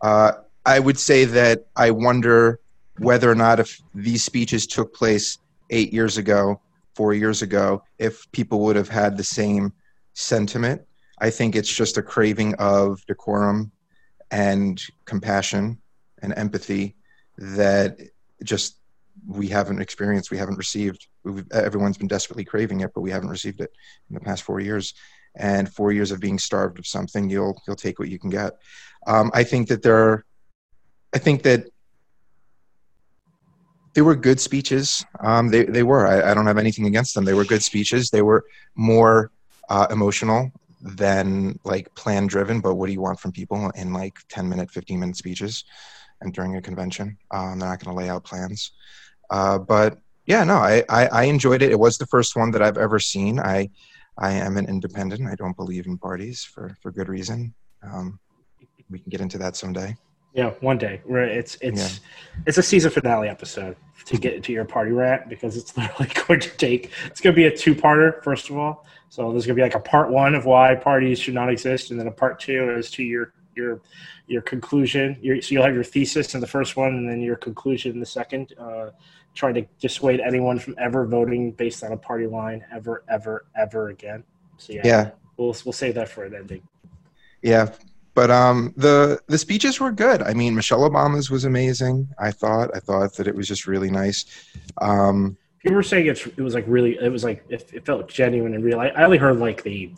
Uh, 0.00 0.32
I 0.66 0.80
would 0.80 0.98
say 0.98 1.24
that 1.24 1.66
I 1.76 1.92
wonder 1.92 2.58
whether 2.98 3.30
or 3.30 3.36
not 3.36 3.60
if 3.60 3.80
these 3.94 4.24
speeches 4.24 4.66
took 4.66 4.92
place 4.92 5.38
eight 5.70 5.92
years 5.92 6.18
ago, 6.18 6.60
four 6.94 7.14
years 7.14 7.42
ago, 7.42 7.82
if 7.98 8.30
people 8.32 8.60
would 8.60 8.76
have 8.76 8.88
had 8.88 9.16
the 9.16 9.24
same 9.24 9.72
sentiment. 10.14 10.82
I 11.20 11.30
think 11.30 11.54
it's 11.54 11.72
just 11.72 11.96
a 11.96 12.02
craving 12.02 12.54
of 12.54 13.04
decorum 13.06 13.70
and 14.32 14.82
compassion 15.04 15.78
and 16.22 16.34
empathy 16.36 16.96
that 17.38 17.98
just 18.42 18.79
we 19.26 19.48
haven't 19.48 19.80
experienced, 19.80 20.30
we 20.30 20.38
haven't 20.38 20.56
received. 20.56 21.06
We've, 21.24 21.50
everyone's 21.52 21.98
been 21.98 22.08
desperately 22.08 22.44
craving 22.44 22.80
it, 22.80 22.92
but 22.94 23.02
we 23.02 23.10
haven't 23.10 23.28
received 23.28 23.60
it 23.60 23.72
in 24.08 24.14
the 24.14 24.20
past 24.20 24.42
four 24.42 24.60
years. 24.60 24.94
And 25.36 25.72
four 25.72 25.92
years 25.92 26.10
of 26.10 26.18
being 26.18 26.40
starved 26.40 26.80
of 26.80 26.86
something, 26.86 27.30
you'll 27.30 27.60
you'll 27.64 27.76
take 27.76 28.00
what 28.00 28.08
you 28.08 28.18
can 28.18 28.30
get. 28.30 28.58
Um, 29.06 29.30
I 29.32 29.44
think 29.44 29.68
that 29.68 29.80
there, 29.80 29.96
are, 29.96 30.24
I 31.14 31.18
think 31.18 31.42
that 31.44 31.66
they 33.94 34.02
were 34.02 34.16
good 34.16 34.40
speeches. 34.40 35.04
Um, 35.20 35.50
they 35.50 35.64
they 35.64 35.84
were. 35.84 36.04
I, 36.04 36.30
I 36.30 36.34
don't 36.34 36.46
have 36.46 36.58
anything 36.58 36.86
against 36.86 37.14
them. 37.14 37.24
They 37.24 37.34
were 37.34 37.44
good 37.44 37.62
speeches. 37.62 38.10
They 38.10 38.22
were 38.22 38.44
more 38.74 39.30
uh, 39.68 39.86
emotional 39.90 40.50
than 40.80 41.58
like 41.64 41.94
plan 41.94 42.26
driven. 42.26 42.60
But 42.60 42.74
what 42.74 42.86
do 42.86 42.92
you 42.92 43.00
want 43.00 43.20
from 43.20 43.32
people 43.32 43.70
in 43.70 43.92
like 43.92 44.18
ten 44.28 44.48
minute, 44.48 44.70
fifteen 44.70 44.98
minute 44.98 45.16
speeches, 45.16 45.64
and 46.20 46.32
during 46.32 46.56
a 46.56 46.62
convention? 46.62 47.18
Um, 47.30 47.58
they're 47.58 47.68
not 47.68 47.82
going 47.82 47.94
to 47.94 47.98
lay 48.02 48.08
out 48.08 48.24
plans. 48.24 48.72
Uh, 49.30 49.58
but 49.58 49.98
yeah, 50.26 50.44
no, 50.44 50.56
I, 50.56 50.84
I 50.88 51.06
I 51.06 51.22
enjoyed 51.24 51.62
it. 51.62 51.70
It 51.70 51.78
was 51.78 51.98
the 51.98 52.06
first 52.06 52.36
one 52.36 52.50
that 52.52 52.62
I've 52.62 52.78
ever 52.78 52.98
seen. 52.98 53.38
I 53.38 53.70
I 54.18 54.32
am 54.32 54.56
an 54.56 54.68
independent. 54.68 55.28
I 55.28 55.34
don't 55.34 55.56
believe 55.56 55.86
in 55.86 55.98
parties 55.98 56.44
for 56.44 56.76
for 56.82 56.90
good 56.90 57.08
reason. 57.08 57.54
Um, 57.82 58.18
we 58.90 58.98
can 58.98 59.10
get 59.10 59.20
into 59.20 59.38
that 59.38 59.56
someday. 59.56 59.96
Yeah, 60.32 60.50
one 60.60 60.78
day. 60.78 61.00
Where 61.04 61.24
it's 61.24 61.56
it's 61.60 62.00
it's 62.46 62.58
a 62.58 62.62
season 62.62 62.90
finale 62.90 63.28
episode 63.28 63.76
to 64.04 64.16
get 64.16 64.34
into 64.34 64.52
your 64.52 64.64
party 64.64 64.92
rant 64.92 65.28
because 65.28 65.56
it's 65.56 65.76
literally 65.76 66.12
going 66.26 66.40
to 66.40 66.50
take. 66.50 66.92
It's 67.06 67.20
going 67.20 67.34
to 67.34 67.36
be 67.36 67.46
a 67.46 67.56
two-parter. 67.56 68.22
First 68.22 68.50
of 68.50 68.56
all, 68.56 68.86
so 69.08 69.32
there's 69.32 69.46
going 69.46 69.56
to 69.56 69.60
be 69.60 69.62
like 69.62 69.74
a 69.74 69.80
part 69.80 70.10
one 70.10 70.34
of 70.34 70.44
why 70.44 70.76
parties 70.76 71.18
should 71.18 71.34
not 71.34 71.50
exist, 71.50 71.90
and 71.90 71.98
then 71.98 72.06
a 72.06 72.12
part 72.12 72.38
two 72.38 72.74
as 72.76 72.90
to 72.92 73.02
your 73.02 73.32
your 73.56 73.80
your 74.30 74.42
conclusion. 74.42 75.18
Your, 75.20 75.42
so 75.42 75.52
you'll 75.52 75.64
have 75.64 75.74
your 75.74 75.84
thesis 75.84 76.34
in 76.34 76.40
the 76.40 76.46
first 76.46 76.76
one, 76.76 76.94
and 76.94 77.08
then 77.08 77.20
your 77.20 77.36
conclusion 77.36 77.92
in 77.92 78.00
the 78.00 78.06
second. 78.06 78.54
Uh, 78.58 78.90
trying 79.32 79.54
to 79.54 79.64
dissuade 79.80 80.18
anyone 80.20 80.58
from 80.58 80.74
ever 80.78 81.06
voting 81.06 81.52
based 81.52 81.84
on 81.84 81.92
a 81.92 81.96
party 81.96 82.26
line 82.26 82.64
ever, 82.74 83.04
ever, 83.08 83.46
ever 83.56 83.90
again. 83.90 84.24
So 84.58 84.72
yeah, 84.72 84.80
Yeah. 84.84 85.10
we'll 85.36 85.56
we'll 85.64 85.72
save 85.72 85.94
that 85.94 86.08
for 86.08 86.24
an 86.24 86.34
ending. 86.34 86.62
Yeah, 87.42 87.70
but 88.14 88.30
um, 88.30 88.74
the 88.76 89.20
the 89.28 89.38
speeches 89.38 89.78
were 89.78 89.92
good. 89.92 90.22
I 90.22 90.34
mean, 90.34 90.54
Michelle 90.54 90.88
Obama's 90.88 91.30
was 91.30 91.44
amazing. 91.44 92.08
I 92.18 92.30
thought. 92.32 92.70
I 92.74 92.80
thought 92.80 93.14
that 93.14 93.26
it 93.28 93.34
was 93.34 93.46
just 93.46 93.66
really 93.66 93.90
nice. 93.90 94.24
Um, 94.80 95.36
People 95.60 95.76
were 95.76 95.82
saying 95.82 96.06
it's, 96.06 96.26
it 96.26 96.40
was 96.40 96.54
like 96.54 96.64
really, 96.66 96.96
it 96.98 97.12
was 97.12 97.22
like 97.22 97.44
it, 97.50 97.70
it 97.72 97.84
felt 97.84 98.08
genuine 98.08 98.54
and 98.54 98.64
real. 98.64 98.80
I, 98.80 98.88
I 98.88 99.04
only 99.04 99.18
heard 99.18 99.38
like 99.38 99.62
the, 99.62 99.92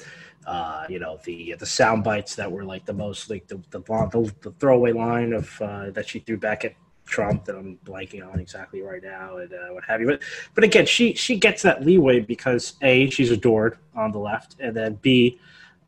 uh, 0.46 0.86
you 0.88 0.98
know, 0.98 1.18
the 1.24 1.54
the 1.58 1.66
sound 1.66 2.04
bites 2.04 2.34
that 2.36 2.50
were 2.50 2.64
like 2.64 2.84
the 2.84 2.92
most 2.92 3.30
like 3.30 3.46
the 3.46 3.56
the, 3.70 3.80
the, 3.80 4.34
the 4.40 4.50
throwaway 4.52 4.92
line 4.92 5.32
of 5.32 5.60
uh, 5.62 5.90
that 5.90 6.08
she 6.08 6.18
threw 6.20 6.36
back 6.36 6.64
at 6.64 6.74
Trump 7.06 7.44
that 7.44 7.56
I'm 7.56 7.78
blanking 7.84 8.26
on 8.26 8.40
exactly 8.40 8.80
right 8.80 9.02
now 9.02 9.36
and 9.36 9.52
uh, 9.52 9.68
what 9.72 9.84
have 9.84 10.00
you. 10.00 10.06
But 10.06 10.22
but 10.54 10.64
again, 10.64 10.86
she 10.86 11.14
she 11.14 11.36
gets 11.36 11.62
that 11.62 11.84
leeway 11.84 12.20
because 12.20 12.74
a 12.82 13.08
she's 13.10 13.30
adored 13.30 13.78
on 13.94 14.12
the 14.12 14.18
left, 14.18 14.56
and 14.58 14.74
then 14.74 14.94
b 15.02 15.38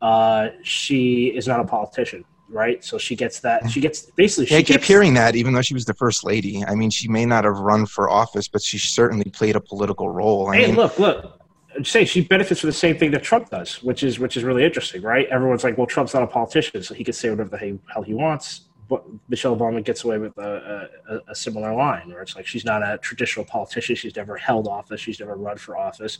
uh, 0.01 0.49
she 0.63 1.27
is 1.27 1.47
not 1.47 1.59
a 1.59 1.65
politician. 1.65 2.23
Right, 2.47 2.85
so 2.85 2.99
she 2.99 3.15
gets 3.15 3.39
that. 3.39 3.71
She 3.71 3.81
gets 3.81 4.03
basically. 4.11 4.45
She 4.45 4.53
yeah, 4.53 4.59
I 4.59 4.63
keep 4.63 4.75
gets, 4.75 4.87
hearing 4.87 5.15
that, 5.15 5.35
even 5.35 5.51
though 5.51 5.63
she 5.63 5.73
was 5.73 5.83
the 5.83 5.95
first 5.95 6.23
lady. 6.23 6.63
I 6.63 6.75
mean, 6.75 6.91
she 6.91 7.07
may 7.07 7.25
not 7.25 7.43
have 7.43 7.57
run 7.57 7.87
for 7.87 8.07
office, 8.07 8.47
but 8.47 8.61
she 8.61 8.77
certainly 8.77 9.31
played 9.31 9.55
a 9.55 9.59
political 9.59 10.09
role. 10.09 10.49
I 10.49 10.57
hey, 10.57 10.67
mean, 10.67 10.75
look, 10.75 10.99
look. 10.99 11.41
Say 11.83 12.05
she 12.05 12.21
benefits 12.21 12.61
from 12.61 12.69
the 12.69 12.73
same 12.73 12.97
thing 12.97 13.11
that 13.11 13.23
Trump 13.23 13.49
does, 13.49 13.83
which 13.83 14.01
is 14.03 14.17
which 14.19 14.37
is 14.37 14.43
really 14.43 14.63
interesting, 14.63 15.01
right? 15.01 15.27
Everyone's 15.27 15.63
like, 15.63 15.77
"Well, 15.77 15.87
Trump's 15.87 16.13
not 16.13 16.23
a 16.23 16.27
politician, 16.27 16.81
so 16.83 16.93
he 16.93 17.03
can 17.03 17.13
say 17.13 17.29
whatever 17.29 17.49
the 17.49 17.79
hell 17.93 18.03
he 18.03 18.13
wants." 18.13 18.61
But 18.87 19.03
Michelle 19.29 19.57
Obama 19.57 19.83
gets 19.83 20.03
away 20.03 20.19
with 20.19 20.37
a, 20.37 20.89
a, 21.09 21.31
a 21.31 21.35
similar 21.35 21.73
line, 21.73 22.09
where 22.09 22.21
it's 22.21 22.35
like 22.35 22.45
she's 22.45 22.63
not 22.65 22.81
a 22.83 22.99
traditional 22.99 23.43
politician; 23.45 23.95
she's 23.95 24.15
never 24.15 24.37
held 24.37 24.67
office, 24.67 25.01
she's 25.01 25.19
never 25.19 25.35
run 25.35 25.57
for 25.57 25.75
office, 25.75 26.19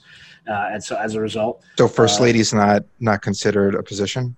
uh, 0.50 0.70
and 0.72 0.84
so 0.84 0.98
as 0.98 1.15
a 1.15 1.22
result, 1.22 1.63
so 1.78 1.88
first 1.88 2.20
uh, 2.20 2.24
lady's 2.24 2.54
not 2.54 2.84
not 3.00 3.22
considered 3.22 3.76
a 3.76 3.84
position. 3.84 4.36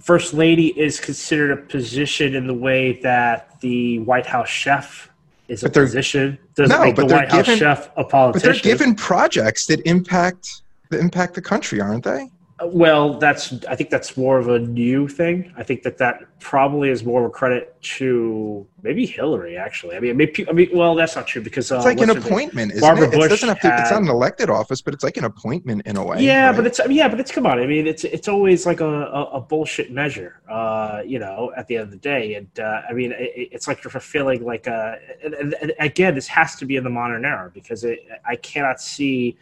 first 0.00 0.34
lady 0.34 0.78
is 0.78 1.00
considered 1.00 1.52
a 1.52 1.56
position 1.56 2.34
in 2.34 2.46
the 2.46 2.54
way 2.54 3.00
that 3.00 3.58
the 3.60 4.00
White 4.00 4.26
House 4.26 4.48
chef 4.48 5.08
is 5.48 5.62
a 5.62 5.66
But 5.66 5.74
they're- 5.74 5.84
position. 5.84 6.38
Doesn't 6.54 6.76
No, 6.76 6.84
make 6.84 6.96
the 6.96 7.06
White 7.06 7.30
House 7.30 7.46
chef 7.46 7.90
a 7.96 8.04
But 8.04 8.42
they're 8.42 8.52
given 8.54 8.94
projects 8.94 9.66
that 9.66 9.80
impact 9.86 10.62
that 10.90 11.00
impact 11.00 11.34
the 11.34 11.42
country, 11.42 11.80
aren't 11.80 12.04
they? 12.04 12.30
Well, 12.66 13.18
that's 13.18 13.52
I 13.64 13.76
think 13.76 13.90
that's 13.90 14.16
more 14.16 14.38
of 14.38 14.48
a 14.48 14.58
new 14.58 15.08
thing. 15.08 15.52
I 15.56 15.62
think 15.62 15.82
that 15.82 15.98
that 15.98 16.20
probably 16.40 16.90
is 16.90 17.04
more 17.04 17.20
of 17.24 17.26
a 17.26 17.30
credit 17.30 17.80
to 17.82 18.66
maybe 18.82 19.06
Hillary. 19.06 19.56
Actually, 19.56 19.96
I 19.96 20.00
mean, 20.00 20.16
maybe, 20.16 20.48
I 20.48 20.52
mean, 20.52 20.68
well, 20.72 20.94
that's 20.94 21.16
not 21.16 21.26
true 21.26 21.42
because 21.42 21.72
uh, 21.72 21.76
It's 21.76 21.84
like 21.84 22.00
an 22.00 22.08
what's 22.08 22.14
her 22.14 22.20
name? 22.20 22.26
appointment, 22.26 22.72
isn't 22.72 22.80
Barbara 22.82 23.08
it? 23.08 23.14
It 23.14 23.16
Bush 23.16 23.28
doesn't 23.30 23.48
have 23.48 23.60
to, 23.60 23.80
it's 23.80 23.90
not 23.90 24.02
an 24.02 24.08
elected 24.08 24.50
office, 24.50 24.82
but 24.82 24.94
it's 24.94 25.02
like 25.02 25.16
an 25.16 25.24
appointment 25.24 25.86
in 25.86 25.96
a 25.96 26.04
way. 26.04 26.22
Yeah, 26.22 26.48
right? 26.48 26.56
but 26.56 26.66
it's 26.66 26.80
yeah, 26.88 27.08
but 27.08 27.18
it's 27.18 27.32
come 27.32 27.46
on. 27.46 27.58
I 27.58 27.66
mean, 27.66 27.86
it's 27.86 28.04
it's 28.04 28.28
always 28.28 28.66
like 28.66 28.80
a, 28.80 28.86
a, 28.86 29.22
a 29.24 29.40
bullshit 29.40 29.90
measure, 29.90 30.40
uh, 30.48 31.02
you 31.04 31.18
know. 31.18 31.52
At 31.56 31.66
the 31.66 31.76
end 31.76 31.84
of 31.84 31.90
the 31.90 31.96
day, 31.96 32.34
and 32.34 32.60
uh, 32.60 32.82
I 32.88 32.92
mean, 32.92 33.12
it, 33.12 33.48
it's 33.52 33.66
like 33.68 33.82
you're 33.82 33.90
fulfilling 33.90 34.44
like 34.44 34.66
a. 34.66 34.98
And, 35.24 35.34
and, 35.34 35.54
and 35.62 35.72
again, 35.80 36.14
this 36.14 36.26
has 36.28 36.56
to 36.56 36.66
be 36.66 36.76
in 36.76 36.84
the 36.84 36.90
modern 36.90 37.24
era 37.24 37.50
because 37.52 37.84
it, 37.84 38.06
I 38.24 38.36
cannot 38.36 38.80
see 38.80 39.36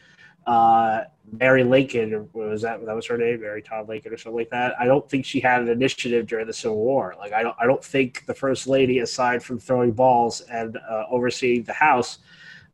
uh, 0.47 1.03
Mary 1.39 1.65
Lincoln, 1.65 2.29
was 2.33 2.63
that 2.63 2.85
that 2.85 2.95
was 2.95 3.07
her 3.07 3.17
name, 3.17 3.41
Mary 3.41 3.63
Todd 3.63 3.89
Lincoln, 3.89 4.13
or 4.13 4.17
something 4.19 4.39
like 4.39 4.51
that. 4.51 4.75
I 4.79 4.85
don't 4.87 5.09
think 5.09 5.25
she 5.25 5.41
had 5.41 5.63
an 5.63 5.69
initiative 5.69 6.27
during 6.27 6.47
the 6.47 6.53
Civil 6.53 6.77
War. 6.79 7.15
Like 7.19 7.33
I 7.33 7.43
don't, 7.43 7.57
I 7.61 7.67
don't 7.67 7.83
think 7.85 8.27
the 8.27 8.35
first 8.35 8.67
lady, 8.67 8.99
aside 8.99 9.43
from 9.43 9.59
throwing 9.59 9.93
balls 9.93 10.41
and 10.43 10.77
uh, 10.77 11.05
overseeing 11.11 11.63
the 11.63 11.73
House, 11.73 12.19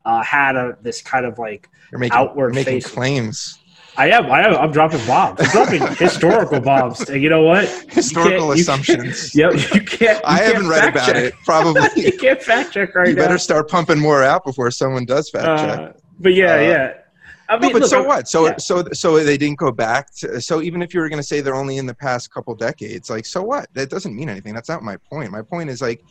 uh, 0.05 0.21
had 0.23 0.55
a 0.55 0.77
this 0.81 1.01
kind 1.01 1.25
of 1.25 1.37
like 1.39 1.69
you're 1.91 1.99
making, 1.99 2.17
outward 2.17 2.47
you're 2.47 2.53
making 2.65 2.73
facing. 2.81 2.91
claims. 2.91 3.59
I 3.97 4.11
am. 4.11 4.27
I 4.31 4.45
am. 4.45 4.55
I'm 4.55 4.71
dropping 4.71 5.05
bombs. 5.05 5.39
I'm 5.41 5.49
dropping 5.49 5.81
historical 5.97 6.59
bombs. 6.61 7.01
And 7.09 7.21
you 7.21 7.29
know 7.29 7.41
what? 7.43 7.67
Historical 7.89 8.55
you 8.55 8.61
assumptions. 8.61 9.33
Yep. 9.35 9.53
You 9.53 9.81
can't. 9.81 10.17
you 10.17 10.21
I 10.25 10.37
can't 10.39 10.53
haven't 10.53 10.69
read 10.69 10.89
about 10.89 11.05
check. 11.07 11.15
it. 11.17 11.33
Probably 11.43 11.81
you 12.03 12.17
can't 12.17 12.41
fact 12.41 12.71
check 12.73 12.95
right 12.95 13.09
you 13.09 13.15
now. 13.15 13.23
better 13.23 13.37
start 13.37 13.69
pumping 13.69 13.99
more 13.99 14.23
out 14.23 14.45
before 14.45 14.71
someone 14.71 15.05
does 15.05 15.29
fact 15.29 15.45
check. 15.61 15.79
Uh, 15.79 15.91
but 16.19 16.33
yeah, 16.33 16.53
Uh, 16.55 16.59
yeah. 16.61 16.93
I 17.49 17.57
No, 17.57 17.71
but 17.71 17.81
look, 17.81 17.89
so 17.89 17.97
I'm- 17.99 18.07
what? 18.07 18.27
So 18.27 18.45
yeah. 18.45 18.57
so 18.57 18.83
so 18.93 19.23
they 19.23 19.37
didn't 19.37 19.57
go 19.57 19.71
back. 19.71 20.13
To, 20.17 20.39
so 20.39 20.61
even 20.61 20.81
if 20.81 20.93
you 20.93 20.99
were 20.99 21.09
going 21.09 21.21
to 21.21 21.27
say 21.27 21.41
they're 21.41 21.55
only 21.55 21.77
in 21.77 21.85
the 21.85 21.95
past 21.95 22.31
couple 22.31 22.53
decades, 22.55 23.09
like 23.09 23.25
so 23.25 23.41
what? 23.41 23.67
That 23.73 23.89
doesn't 23.89 24.15
mean 24.15 24.29
anything. 24.29 24.53
That's 24.53 24.69
not 24.69 24.83
my 24.83 24.97
point. 24.97 25.31
My 25.31 25.41
point 25.41 25.69
is 25.69 25.81
like 25.81 26.03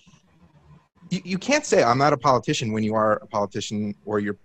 you, 1.11 1.20
you 1.24 1.38
can't 1.38 1.64
say 1.64 1.83
I'm 1.83 1.98
not 1.98 2.12
a 2.12 2.16
politician 2.16 2.72
when 2.72 2.83
you 2.83 2.94
are 2.94 3.14
a 3.14 3.27
politician 3.27 3.94
or 4.05 4.18
you're 4.18 4.37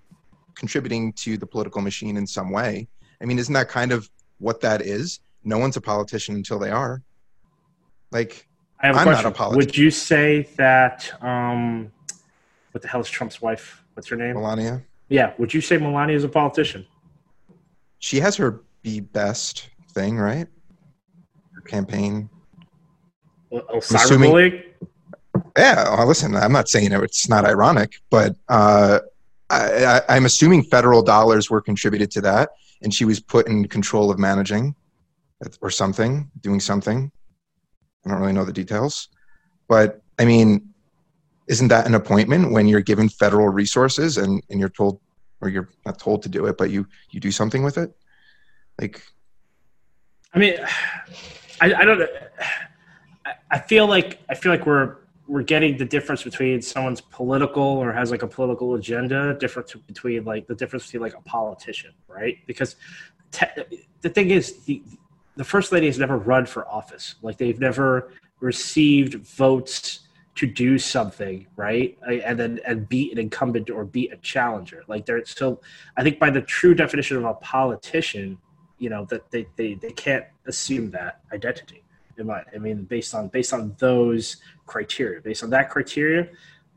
contributing 0.55 1.11
to 1.13 1.35
the 1.37 1.47
political 1.47 1.81
machine 1.81 2.15
in 2.15 2.27
some 2.27 2.51
way. 2.51 2.87
I 3.21 3.25
mean, 3.25 3.39
isn't 3.39 3.53
that 3.53 3.69
kind 3.69 3.91
of 3.91 4.09
what 4.39 4.61
that 4.61 4.81
is? 4.81 5.19
No 5.43 5.57
one's 5.57 5.77
a 5.77 5.81
politician 5.81 6.35
until 6.35 6.59
they 6.59 6.69
are. 6.69 7.01
Like 8.11 8.47
I 8.81 8.87
have 8.87 8.95
a 8.95 8.99
I'm 8.99 9.05
not 9.05 9.11
question. 9.13 9.27
a 9.31 9.31
politician. 9.31 9.57
Would 9.67 9.77
you 9.77 9.89
say 9.91 10.43
that? 10.57 11.11
Um, 11.23 11.91
what 12.71 12.81
the 12.81 12.87
hell 12.87 13.01
is 13.01 13.09
Trump's 13.09 13.41
wife? 13.41 13.83
What's 13.93 14.07
her 14.09 14.15
name? 14.15 14.33
Melania, 14.35 14.81
Yeah. 15.09 15.33
Would 15.37 15.53
you 15.53 15.61
say 15.61 15.77
Melania 15.77 16.15
is 16.15 16.23
a 16.23 16.29
politician? 16.29 16.85
she 18.03 18.19
has 18.19 18.35
her 18.35 18.61
be 18.81 18.99
best 18.99 19.69
thing, 19.93 20.17
right? 20.17 20.45
Her 21.53 21.61
campaign. 21.61 22.29
Oh, 23.49 23.61
oh, 23.69 23.77
assuming- 23.77 24.29
cyberbullying. 24.31 24.63
Yeah, 25.57 25.95
well, 25.95 26.05
listen, 26.05 26.35
I'm 26.35 26.51
not 26.51 26.67
saying 26.67 26.91
it's 26.91 27.29
not 27.29 27.45
ironic, 27.45 27.93
but 28.09 28.35
uh, 28.49 28.99
I, 29.49 29.85
I, 29.85 30.01
I'm 30.09 30.25
assuming 30.25 30.63
federal 30.63 31.01
dollars 31.01 31.49
were 31.49 31.61
contributed 31.61 32.11
to 32.11 32.21
that, 32.21 32.49
and 32.81 32.93
she 32.93 33.05
was 33.05 33.21
put 33.21 33.47
in 33.47 33.67
control 33.69 34.11
of 34.11 34.19
managing 34.19 34.75
or 35.61 35.69
something, 35.69 36.29
doing 36.41 36.59
something. 36.59 37.09
I 38.05 38.09
don't 38.09 38.19
really 38.19 38.33
know 38.33 38.45
the 38.45 38.51
details, 38.51 39.07
but 39.69 40.01
I 40.19 40.25
mean, 40.25 40.72
isn't 41.47 41.67
that 41.69 41.85
an 41.85 41.95
appointment 41.95 42.51
when 42.51 42.67
you're 42.67 42.81
given 42.81 43.09
federal 43.09 43.49
resources 43.49 44.17
and, 44.17 44.41
and 44.49 44.59
you're 44.59 44.69
told, 44.69 44.99
or 45.41 45.49
you're 45.49 45.69
not 45.85 45.99
told 45.99 46.23
to 46.23 46.29
do 46.29 46.45
it, 46.45 46.57
but 46.57 46.69
you 46.69 46.87
you 47.11 47.19
do 47.19 47.31
something 47.31 47.63
with 47.63 47.77
it? 47.77 47.93
Like, 48.79 49.01
I 50.33 50.39
mean, 50.39 50.55
I, 51.61 51.73
I 51.73 51.85
don't. 51.85 52.01
I, 53.25 53.33
I 53.51 53.59
feel 53.59 53.87
like 53.87 54.19
I 54.29 54.35
feel 54.35 54.51
like 54.51 54.65
we're 54.65 54.97
we're 55.27 55.43
getting 55.43 55.77
the 55.77 55.85
difference 55.85 56.23
between 56.23 56.61
someone's 56.61 57.01
political 57.01 57.63
or 57.63 57.91
has 57.91 58.11
like 58.11 58.23
a 58.23 58.27
political 58.27 58.75
agenda, 58.75 59.37
difference 59.37 59.73
between 59.73 60.23
like 60.25 60.47
the 60.47 60.55
difference 60.55 60.85
between 60.85 61.01
like 61.01 61.15
a 61.15 61.21
politician, 61.21 61.91
right? 62.07 62.37
Because 62.47 62.75
te- 63.31 63.47
the 64.01 64.09
thing 64.09 64.31
is, 64.31 64.63
the 64.63 64.81
the 65.35 65.43
first 65.43 65.71
lady 65.71 65.87
has 65.87 65.99
never 65.99 66.17
run 66.17 66.45
for 66.45 66.67
office. 66.67 67.15
Like 67.21 67.37
they've 67.37 67.59
never 67.59 68.11
received 68.39 69.15
votes 69.25 70.02
to 70.35 70.47
do 70.47 70.79
something, 70.79 71.45
right? 71.55 71.97
And 72.07 72.39
then 72.39 72.59
and 72.65 72.87
beat 72.89 73.11
an 73.11 73.19
incumbent 73.19 73.69
or 73.69 73.85
beat 73.85 74.11
a 74.11 74.17
challenger. 74.17 74.83
Like 74.87 75.05
they're 75.05 75.23
still, 75.25 75.61
I 75.95 76.03
think 76.03 76.19
by 76.19 76.29
the 76.29 76.41
true 76.41 76.73
definition 76.73 77.17
of 77.17 77.25
a 77.25 77.35
politician, 77.35 78.37
you 78.79 78.89
know 78.89 79.05
that 79.05 79.29
they 79.31 79.47
they, 79.55 79.75
they 79.75 79.91
can't 79.91 80.25
assume 80.45 80.91
that 80.91 81.21
identity. 81.31 81.83
In 82.17 82.27
my, 82.27 82.43
I 82.53 82.57
mean, 82.57 82.83
based 82.83 83.13
on 83.15 83.27
based 83.27 83.53
on 83.53 83.75
those 83.79 84.37
criteria, 84.65 85.21
based 85.21 85.43
on 85.43 85.49
that 85.51 85.69
criteria, 85.69 86.29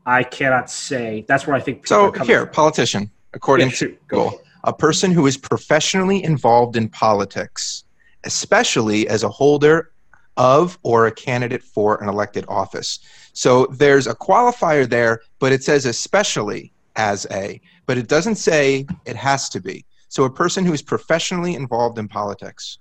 I 0.05 0.23
cannot 0.23 0.69
say. 0.69 1.25
That's 1.27 1.47
where 1.47 1.55
I 1.55 1.59
think. 1.59 1.87
So 1.87 2.11
here, 2.11 2.45
from. 2.45 2.53
politician, 2.53 3.11
according 3.33 3.69
yeah, 3.69 3.75
to 3.75 3.97
Google, 4.07 4.41
a 4.63 4.73
person 4.73 5.11
who 5.11 5.27
is 5.27 5.37
professionally 5.37 6.23
involved 6.23 6.75
in 6.75 6.89
politics, 6.89 7.83
especially 8.23 9.07
as 9.07 9.23
a 9.23 9.29
holder 9.29 9.91
of 10.37 10.77
or 10.83 11.07
a 11.07 11.11
candidate 11.11 11.63
for 11.63 12.01
an 12.01 12.09
elected 12.09 12.45
office. 12.47 12.99
So 13.33 13.65
there's 13.67 14.07
a 14.07 14.15
qualifier 14.15 14.89
there, 14.89 15.21
but 15.39 15.51
it 15.51 15.63
says 15.63 15.85
especially 15.85 16.73
as 16.95 17.27
a, 17.31 17.59
but 17.85 17.97
it 17.97 18.07
doesn't 18.07 18.35
say 18.35 18.85
it 19.05 19.15
has 19.15 19.49
to 19.49 19.59
be. 19.59 19.85
So 20.09 20.23
a 20.23 20.29
person 20.29 20.65
who 20.65 20.73
is 20.73 20.81
professionally 20.81 21.55
involved 21.55 21.99
in 21.99 22.07
politics. 22.07 22.79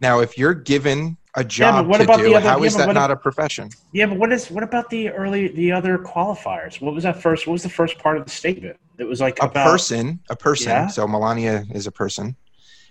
Now, 0.00 0.20
if 0.20 0.36
you're 0.36 0.54
given 0.54 1.16
a 1.34 1.44
job 1.44 1.88
yeah, 1.88 1.98
to 1.98 2.04
do, 2.04 2.12
other, 2.12 2.40
how 2.40 2.58
yeah, 2.58 2.66
is 2.66 2.76
that 2.76 2.92
not 2.92 3.10
a 3.10 3.16
profession? 3.16 3.70
Yeah, 3.92 4.06
but 4.06 4.18
what 4.18 4.32
is 4.32 4.50
what 4.50 4.64
about 4.64 4.90
the 4.90 5.10
early 5.10 5.48
the 5.48 5.72
other 5.72 5.96
qualifiers? 5.98 6.80
What 6.80 6.94
was 6.94 7.04
that 7.04 7.22
first? 7.22 7.46
What 7.46 7.52
was 7.52 7.62
the 7.62 7.70
first 7.70 7.98
part 7.98 8.18
of 8.18 8.24
the 8.24 8.30
statement? 8.30 8.76
It 8.98 9.04
was 9.04 9.20
like 9.20 9.38
a 9.40 9.46
about, 9.46 9.64
person, 9.64 10.20
a 10.28 10.36
person. 10.36 10.70
Yeah? 10.70 10.86
So 10.88 11.06
Melania 11.06 11.64
is 11.72 11.86
a 11.86 11.92
person 11.92 12.36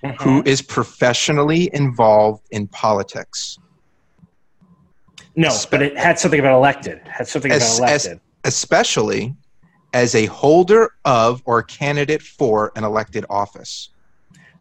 mm-hmm. 0.03 0.23
who 0.23 0.43
is 0.45 0.61
professionally 0.61 1.69
involved 1.73 2.45
in 2.51 2.67
politics. 2.67 3.57
No, 5.35 5.55
but 5.69 5.81
it 5.81 5.97
had 5.97 6.19
something 6.19 6.39
about 6.39 6.57
elected. 6.57 7.01
Had 7.07 7.27
something 7.27 7.51
as, 7.51 7.77
about 7.77 7.89
elected. 7.89 8.19
As, 8.43 8.53
especially 8.53 9.35
as 9.93 10.15
a 10.15 10.25
holder 10.25 10.91
of 11.05 11.41
or 11.45 11.63
candidate 11.63 12.21
for 12.21 12.71
an 12.75 12.83
elected 12.83 13.25
office. 13.29 13.89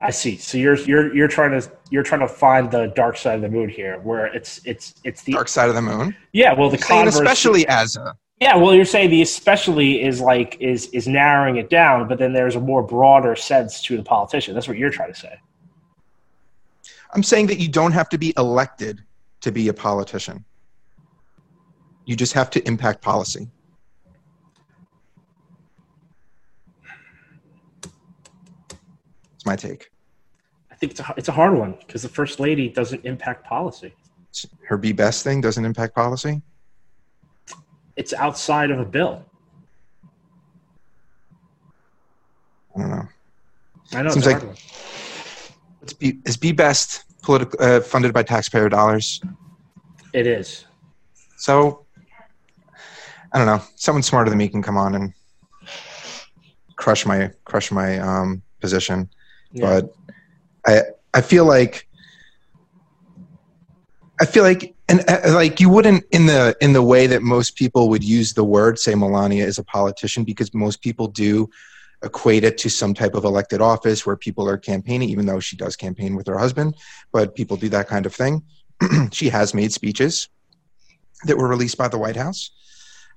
I 0.01 0.11
see. 0.11 0.37
So 0.37 0.57
you're 0.57 0.77
you're 0.77 1.15
you're 1.15 1.29
trying 1.29 1.61
to 1.61 1.71
you're 1.91 2.03
trying 2.03 2.23
to 2.23 2.29
find 2.29 2.71
the 2.71 2.87
dark 2.97 3.17
side 3.19 3.37
of 3.37 3.43
the 3.43 3.51
moon 3.51 3.69
here, 3.69 3.99
where 4.01 4.27
it's 4.27 4.61
it's 4.65 4.95
it's 5.05 5.23
the 5.23 5.33
dark 5.33 5.49
side 5.49 5.69
of 5.69 5.75
the 5.75 5.83
moon. 5.83 6.17
Yeah, 6.33 6.55
well, 6.55 6.71
the 6.71 6.79
converse, 6.79 7.17
especially 7.17 7.67
as 7.69 7.97
a 7.97 8.15
yeah, 8.41 8.57
well, 8.57 8.75
you're 8.75 8.87
saying 8.87 9.11
the 9.11 9.21
especially 9.21 10.03
is 10.03 10.21
like 10.23 10.57
is 10.61 10.87
is 10.89 11.07
narrowing 11.07 11.57
it 11.57 11.69
down, 11.69 12.09
but 12.09 12.19
then 12.19 12.33
there's 12.33 12.57
a 12.57 12.61
more 12.61 12.83
broader 12.83 13.37
sense 13.37 13.83
to 13.83 13.99
the 13.99 14.03
politician. 14.03 14.55
That's 14.55 14.67
what 14.67 14.79
you're 14.79 14.91
trying 14.91 15.13
to 15.13 15.19
say. 15.19 15.39
I'm 17.13 17.23
saying 17.23 17.49
that 17.49 17.59
you 17.59 17.69
don't 17.69 17.93
have 17.93 18.09
to 18.11 18.19
be 18.19 18.33
elected 18.39 19.05
to 19.43 19.53
be 19.53 19.69
a 19.69 19.75
politician. 19.75 20.45
You 22.07 22.17
just 22.17 22.33
have 22.33 22.49
to 22.51 22.67
impact 22.67 23.03
policy. 23.03 23.47
It's 29.35 29.45
my 29.45 29.57
take. 29.57 29.91
I 30.71 30.77
think 30.77 30.93
it's 30.93 31.01
a, 31.01 31.15
it's 31.19 31.29
a 31.29 31.33
hard 31.33 31.59
one 31.59 31.77
because 31.87 32.03
the 32.03 32.09
first 32.09 32.41
lady 32.41 32.71
doesn't 32.71 33.05
impact 33.05 33.45
policy. 33.45 33.95
Her 34.67 34.79
be 34.79 34.93
best 34.93 35.25
thing 35.25 35.43
doesn't 35.43 35.65
impact 35.65 35.95
policy. 35.95 36.41
It's 38.01 38.15
outside 38.15 38.71
of 38.71 38.79
a 38.81 38.85
bill. 38.87 39.23
I 42.75 42.81
don't 42.81 42.91
know. 42.91 43.09
I 43.93 44.03
know. 44.03 44.11
Seems 44.11 44.25
like 44.25 44.43
it's 45.83 45.93
be, 45.93 46.19
is 46.25 46.39
be 46.39 46.53
best 46.53 47.05
political 47.21 47.63
uh, 47.63 47.83
funded 47.83 48.15
by 48.15 48.23
taxpayer 48.23 48.71
dollars. 48.71 49.21
It 50.15 50.27
is. 50.27 50.65
So 51.37 51.85
I 53.35 53.37
don't 53.37 53.47
know. 53.47 53.63
Someone 53.77 54.03
smarter 54.03 54.31
than 54.31 54.39
me 54.39 54.49
can 54.49 54.63
come 54.63 54.79
on 54.79 54.95
and 54.95 55.13
crush 56.77 57.05
my 57.05 57.31
crush 57.45 57.71
my 57.71 57.99
um, 57.99 58.41
position, 58.63 59.11
yeah. 59.53 59.81
but 59.83 59.95
I 60.67 60.81
I 61.13 61.21
feel 61.21 61.45
like 61.45 61.87
I 64.23 64.25
feel 64.25 64.43
like 64.43 64.75
and 64.91 65.05
uh, 65.09 65.35
like 65.35 65.61
you 65.61 65.71
wouldn't 65.71 66.05
in 66.11 66.27
the 66.27 66.57
in 66.61 66.73
the 66.75 66.83
way 66.83 67.07
that 67.07 67.23
most 67.23 67.57
people 67.57 67.89
would 67.89 68.05
use 68.05 68.35
the 68.35 68.45
word 68.45 68.79
say 68.79 68.95
Melania 68.95 69.47
is 69.47 69.59
a 69.59 69.65
politician 69.65 70.25
because 70.25 70.53
most 70.53 70.83
people 70.83 71.07
do 71.07 71.49
equate 72.03 72.45
it 72.45 72.59
to 72.59 72.69
some 72.69 72.93
type 72.95 73.15
of 73.15 73.25
elected 73.25 73.61
office 73.61 74.05
where 74.05 74.17
people 74.17 74.49
are 74.49 74.59
campaigning 74.59 75.09
even 75.09 75.27
though 75.27 75.41
she 75.41 75.57
does 75.57 75.77
campaign 75.77 76.17
with 76.17 76.27
her 76.27 76.39
husband 76.39 76.75
but 77.13 77.35
people 77.35 77.57
do 77.57 77.69
that 77.69 77.89
kind 77.89 78.05
of 78.07 78.15
thing 78.15 78.43
she 79.13 79.29
has 79.29 79.55
made 79.55 79.73
speeches 79.73 80.29
that 81.25 81.37
were 81.37 81.49
released 81.49 81.79
by 81.79 81.89
the 81.89 81.99
White 81.99 82.17
House 82.17 82.51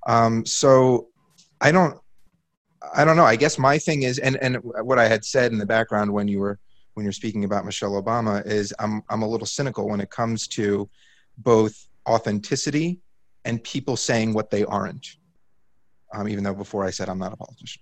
um, 0.08 0.46
so 0.46 1.08
I 1.62 1.72
don't, 1.72 1.98
I 2.96 3.06
don't 3.06 3.16
know. 3.16 3.26
I 3.26 3.36
guess 3.36 3.58
my 3.58 3.78
thing 3.78 4.04
is, 4.04 4.20
and 4.20 4.38
and 4.42 4.58
what 4.58 5.00
I 5.00 5.08
had 5.08 5.24
said 5.24 5.52
in 5.52 5.58
the 5.58 5.66
background 5.66 6.12
when 6.12 6.28
you 6.28 6.40
were 6.40 6.60
when 6.94 7.06
you're 7.06 7.14
speaking 7.14 7.46
about 7.46 7.66
Michelle 7.66 8.02
Obama 8.02 8.46
is, 8.46 8.74
I'm 8.80 9.02
I'm 9.10 9.22
a 9.22 9.28
little 9.28 9.48
cynical 9.48 9.88
when 9.88 10.02
it 10.02 10.10
comes 10.10 10.48
to 10.50 10.90
both 11.38 11.88
authenticity 12.08 13.00
and 13.46 13.63
people 13.63 13.98
saying 13.98 14.34
what 14.34 14.50
they 14.50 14.63
aren't. 14.65 15.17
Um, 16.13 16.28
even 16.28 16.43
though 16.43 16.54
before 16.54 16.86
I 16.86 16.91
said 16.91 17.10
I'm 17.10 17.19
not 17.19 17.34
a 17.34 17.38
politician. 17.38 17.82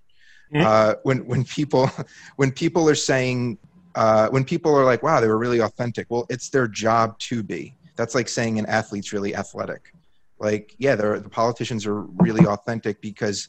Mm-hmm. 0.54 0.66
Uh, 0.66 0.94
when 1.04 1.26
when 1.26 1.44
people 1.44 1.90
when 2.38 2.52
people 2.52 2.90
are 2.90 2.96
saying 2.96 3.58
uh, 3.96 4.30
when 4.30 4.46
people 4.46 4.74
are 4.74 4.86
like, 4.86 5.04
wow, 5.04 5.20
they 5.20 5.28
were 5.28 5.38
really 5.38 5.60
authentic. 5.60 6.08
Well, 6.10 6.26
it's 6.30 6.50
their 6.50 6.68
job 6.68 7.20
to 7.20 7.44
be. 7.44 7.76
That's 7.98 8.16
like 8.16 8.30
saying 8.30 8.58
an 8.58 8.66
athlete's 8.68 9.12
really 9.12 9.36
athletic 9.36 9.94
like 10.42 10.76
yeah 10.80 10.96
the 10.96 11.30
politicians 11.30 11.86
are 11.86 12.02
really 12.02 12.46
authentic 12.46 13.00
because 13.00 13.48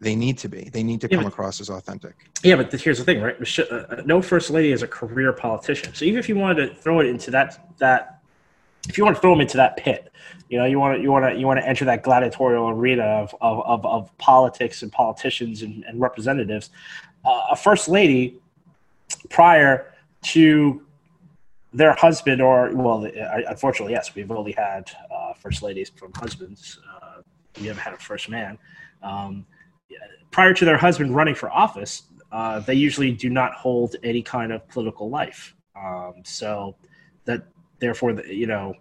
they 0.00 0.16
need 0.16 0.38
to 0.38 0.48
be 0.48 0.70
they 0.72 0.82
need 0.82 1.00
to 1.00 1.08
yeah, 1.08 1.18
come 1.18 1.24
but, 1.24 1.32
across 1.32 1.60
as 1.60 1.68
authentic 1.68 2.14
yeah 2.42 2.56
but 2.56 2.72
here's 2.72 2.98
the 2.98 3.04
thing 3.04 3.20
right 3.20 3.36
uh, 3.58 3.62
uh, 3.74 4.02
no 4.04 4.20
first 4.20 4.50
lady 4.50 4.72
is 4.72 4.82
a 4.82 4.88
career 4.88 5.32
politician 5.32 5.94
so 5.94 6.04
even 6.04 6.18
if 6.18 6.28
you 6.28 6.36
wanted 6.36 6.66
to 6.66 6.74
throw 6.74 7.00
it 7.00 7.06
into 7.06 7.30
that 7.30 7.76
that 7.78 8.19
if 8.88 8.98
you 8.98 9.04
want 9.04 9.16
to 9.16 9.20
throw 9.20 9.30
them 9.30 9.40
into 9.40 9.56
that 9.56 9.76
pit 9.76 10.10
you 10.48 10.58
know 10.58 10.64
you 10.64 10.78
want 10.78 10.96
to 10.96 11.02
you 11.02 11.10
want 11.10 11.24
to 11.24 11.38
you 11.38 11.46
want 11.46 11.58
to 11.60 11.66
enter 11.66 11.84
that 11.84 12.02
gladiatorial 12.02 12.68
arena 12.68 13.02
of 13.02 13.34
of, 13.40 13.60
of, 13.66 13.86
of 13.86 14.18
politics 14.18 14.82
and 14.82 14.92
politicians 14.92 15.62
and, 15.62 15.84
and 15.84 16.00
representatives 16.00 16.70
uh, 17.24 17.42
a 17.50 17.56
first 17.56 17.88
lady 17.88 18.38
prior 19.28 19.92
to 20.22 20.82
their 21.72 21.92
husband 21.94 22.40
or 22.40 22.74
well 22.74 23.08
unfortunately 23.48 23.92
yes 23.92 24.14
we've 24.14 24.30
only 24.30 24.52
had 24.52 24.90
uh, 25.14 25.32
first 25.34 25.62
ladies 25.62 25.90
from 25.94 26.12
husbands 26.14 26.80
uh, 27.02 27.20
we 27.60 27.66
haven't 27.66 27.82
had 27.82 27.94
a 27.94 27.98
first 27.98 28.28
man. 28.28 28.56
Um, 29.02 29.44
prior 30.30 30.54
to 30.54 30.64
their 30.64 30.76
husband 30.76 31.14
running 31.14 31.34
for 31.34 31.50
office 31.50 32.04
uh, 32.32 32.60
they 32.60 32.74
usually 32.74 33.12
do 33.12 33.28
not 33.28 33.54
hold 33.54 33.96
any 34.02 34.22
kind 34.22 34.52
of 34.52 34.66
political 34.68 35.10
life. 35.10 35.54
Um, 35.76 36.22
so 36.24 36.76
that 37.24 37.44
therefore 37.80 38.12
the, 38.12 38.34
you 38.34 38.46
know 38.46 38.74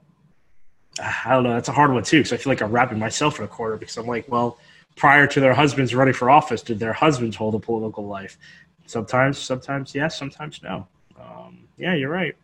i 1.02 1.32
don't 1.32 1.44
know 1.44 1.54
that's 1.54 1.70
a 1.70 1.74
hard 1.74 1.92
one 1.92 2.04
too 2.04 2.20
because 2.20 2.34
i 2.34 2.38
feel 2.38 2.52
like 2.52 2.62
i'm 2.62 2.72
wrapping 2.72 3.00
myself 3.00 3.40
in 3.40 3.46
a 3.46 3.48
corner 3.48 3.78
because 3.78 3.98
i'm 3.98 4.08
like 4.08 4.30
well 4.30 4.58
prior 4.96 5.26
to 5.26 5.40
their 5.40 5.54
husbands 5.54 5.96
running 5.96 6.14
for 6.14 6.30
office 6.30 6.62
did 6.62 6.80
their 6.80 6.94
husbands 6.94 7.36
hold 7.36 7.56
a 7.56 7.60
political 7.60 8.06
life 8.06 8.38
sometimes 8.86 9.38
sometimes 9.38 9.96
yes 9.96 10.18
sometimes 10.18 10.62
no 10.62 10.88
um, 11.20 11.68
yeah 11.78 11.96
you're 11.96 12.10
right 12.10 12.36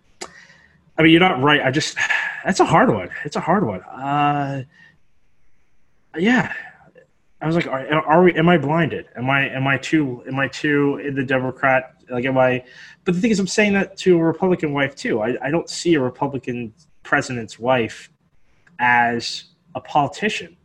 I 0.98 1.04
mean, 1.04 1.12
you're 1.12 1.20
not 1.22 1.42
right. 1.42 1.62
I 1.62 1.72
just 1.72 1.98
that's 2.46 2.60
a 2.60 2.66
hard 2.66 2.90
one. 2.90 3.10
It's 3.24 3.36
a 3.36 3.42
hard 3.42 3.66
one. 3.66 3.82
Uh, 3.82 4.64
yeah. 6.18 6.54
I 7.42 7.48
was 7.48 7.56
like, 7.56 7.68
are, 7.68 7.86
are, 8.02 8.24
we? 8.24 8.34
Am 8.36 8.48
I 8.50 8.58
blinded? 8.58 9.08
Am 9.16 9.30
I? 9.30 9.50
Am 9.50 9.68
I 9.68 9.78
too? 9.78 10.24
Am 10.28 10.40
I 10.40 10.48
too 10.48 10.98
in 10.98 11.16
the 11.16 11.24
Democrat? 11.24 11.96
Like, 12.10 12.26
am 12.26 12.38
I? 12.38 12.64
But 13.04 13.16
the 13.16 13.22
thing 13.22 13.32
is, 13.32 13.40
I'm 13.40 13.48
saying 13.48 13.74
that 13.74 13.98
to 13.98 14.18
a 14.18 14.24
Republican 14.24 14.74
wife 14.74 14.96
too. 14.96 15.22
I, 15.22 15.36
I 15.42 15.52
don't 15.52 15.70
see 15.70 15.96
a 15.96 16.00
Republican 16.00 16.74
president's 17.04 17.60
wife 17.60 18.10
as 18.80 19.46
a 19.76 19.82
politician. 19.82 20.56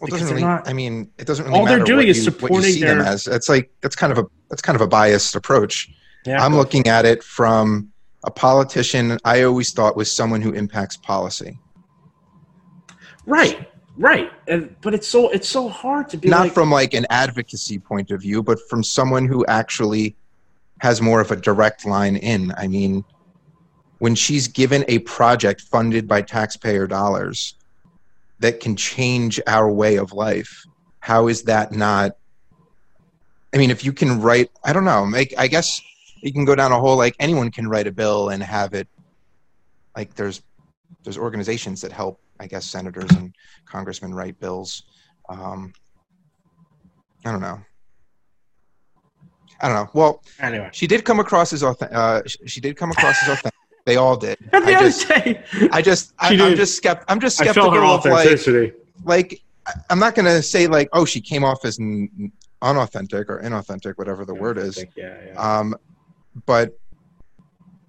Well, 0.00 0.08
it 0.08 0.10
doesn't 0.12 0.28
really. 0.28 0.42
Not, 0.42 0.68
I 0.68 0.72
mean, 0.72 1.10
it 1.18 1.26
doesn't 1.26 1.46
really. 1.46 1.58
All 1.58 1.66
they're 1.66 1.84
doing 1.84 2.08
is 2.08 2.18
you, 2.18 2.24
supporting 2.24 2.56
what 2.56 2.66
you 2.66 2.72
see 2.72 2.80
their, 2.80 2.96
them 2.96 3.06
as. 3.06 3.26
It's 3.26 3.48
like 3.48 3.70
that's 3.80 3.96
kind 3.96 4.12
of 4.12 4.18
a 4.18 4.26
that's 4.50 4.62
kind 4.62 4.76
of 4.76 4.82
a 4.82 4.86
biased 4.86 5.34
approach. 5.34 5.90
Yeah, 6.26 6.44
I'm 6.44 6.54
looking 6.54 6.86
at 6.88 7.04
it 7.04 7.22
from 7.22 7.90
a 8.24 8.30
politician 8.30 9.18
I 9.24 9.42
always 9.42 9.72
thought 9.72 9.96
was 9.96 10.12
someone 10.12 10.42
who 10.42 10.52
impacts 10.52 10.96
policy. 10.96 11.58
Right, 13.26 13.68
right. 14.02 14.30
And, 14.48 14.76
but 14.82 14.92
it's 14.94 15.08
so 15.08 15.30
it's 15.30 15.48
so 15.48 15.68
hard 15.68 16.08
to 16.10 16.16
be 16.16 16.28
not 16.28 16.42
like, 16.42 16.52
from 16.52 16.70
like 16.70 16.92
an 16.94 17.06
advocacy 17.08 17.78
point 17.78 18.10
of 18.10 18.20
view, 18.20 18.42
but 18.42 18.58
from 18.68 18.82
someone 18.82 19.26
who 19.26 19.46
actually 19.46 20.16
has 20.78 21.00
more 21.00 21.20
of 21.20 21.30
a 21.30 21.36
direct 21.36 21.86
line 21.86 22.16
in. 22.16 22.52
I 22.58 22.66
mean, 22.66 23.04
when 23.98 24.14
she's 24.14 24.48
given 24.48 24.84
a 24.88 24.98
project 25.00 25.60
funded 25.60 26.08
by 26.08 26.22
taxpayer 26.22 26.86
dollars 26.86 27.54
that 28.40 28.58
can 28.58 28.74
change 28.74 29.40
our 29.46 29.70
way 29.70 29.96
of 29.96 30.12
life, 30.12 30.66
how 30.98 31.28
is 31.28 31.44
that 31.44 31.70
not? 31.70 32.16
I 33.54 33.58
mean, 33.58 33.70
if 33.70 33.84
you 33.84 33.92
can 33.92 34.20
write, 34.20 34.50
I 34.64 34.72
don't 34.72 34.84
know, 34.84 35.06
make, 35.06 35.32
I 35.38 35.46
guess 35.46 35.80
you 36.16 36.32
can 36.32 36.44
go 36.44 36.54
down 36.56 36.72
a 36.72 36.80
whole, 36.80 36.96
like, 36.96 37.14
anyone 37.20 37.50
can 37.50 37.68
write 37.68 37.86
a 37.86 37.92
bill 37.92 38.30
and 38.30 38.42
have 38.42 38.72
it, 38.74 38.88
like, 39.94 40.14
there's, 40.14 40.42
there's 41.04 41.18
organizations 41.18 41.80
that 41.80 41.92
help, 41.92 42.20
I 42.40 42.46
guess, 42.46 42.66
senators 42.66 43.10
and 43.12 43.34
congressmen 43.66 44.14
write 44.14 44.38
bills. 44.40 44.84
Um, 45.28 45.72
I 47.24 47.30
don't 47.32 47.40
know. 47.40 47.60
I 49.60 49.68
don't 49.68 49.76
know. 49.76 49.90
Well, 49.94 50.22
Anyway, 50.40 50.68
she 50.72 50.86
did 50.86 51.04
come 51.04 51.20
across 51.20 51.52
as 51.52 51.62
authentic. 51.62 51.96
Uh, 51.96 52.22
sh- 52.26 52.36
she 52.46 52.60
did 52.60 52.76
come 52.76 52.90
across 52.90 53.22
as 53.22 53.28
authentic. 53.28 53.52
They 53.84 53.96
all 53.96 54.16
did. 54.16 54.36
at 54.52 54.64
the 54.64 54.74
I 54.76 54.80
just, 54.80 55.08
day, 55.08 55.42
i 55.72 55.82
just 55.82 56.14
I, 56.18 56.28
i'm 56.30 56.36
did. 56.38 56.56
just 56.56 56.82
skept. 56.82 57.02
I'm 57.08 57.20
just 57.20 57.40
I 57.40 57.44
skeptical 57.44 57.70
felt 57.72 57.74
her 57.82 57.84
of 57.84 58.04
like, 58.04 58.26
authenticity. 58.26 58.72
like, 59.04 59.40
I- 59.66 59.72
I'm 59.90 59.98
not 59.98 60.14
gonna 60.14 60.42
say 60.42 60.66
like, 60.66 60.88
oh, 60.92 61.04
she 61.04 61.20
came 61.20 61.44
off 61.44 61.64
as 61.64 61.78
n- 61.80 62.32
unauthentic 62.60 63.28
or 63.28 63.40
inauthentic, 63.40 63.94
whatever 63.98 64.24
the 64.24 64.34
word 64.34 64.58
is. 64.58 64.84
Yeah, 64.96 65.16
yeah. 65.26 65.32
Um, 65.58 65.74
but 66.46 66.78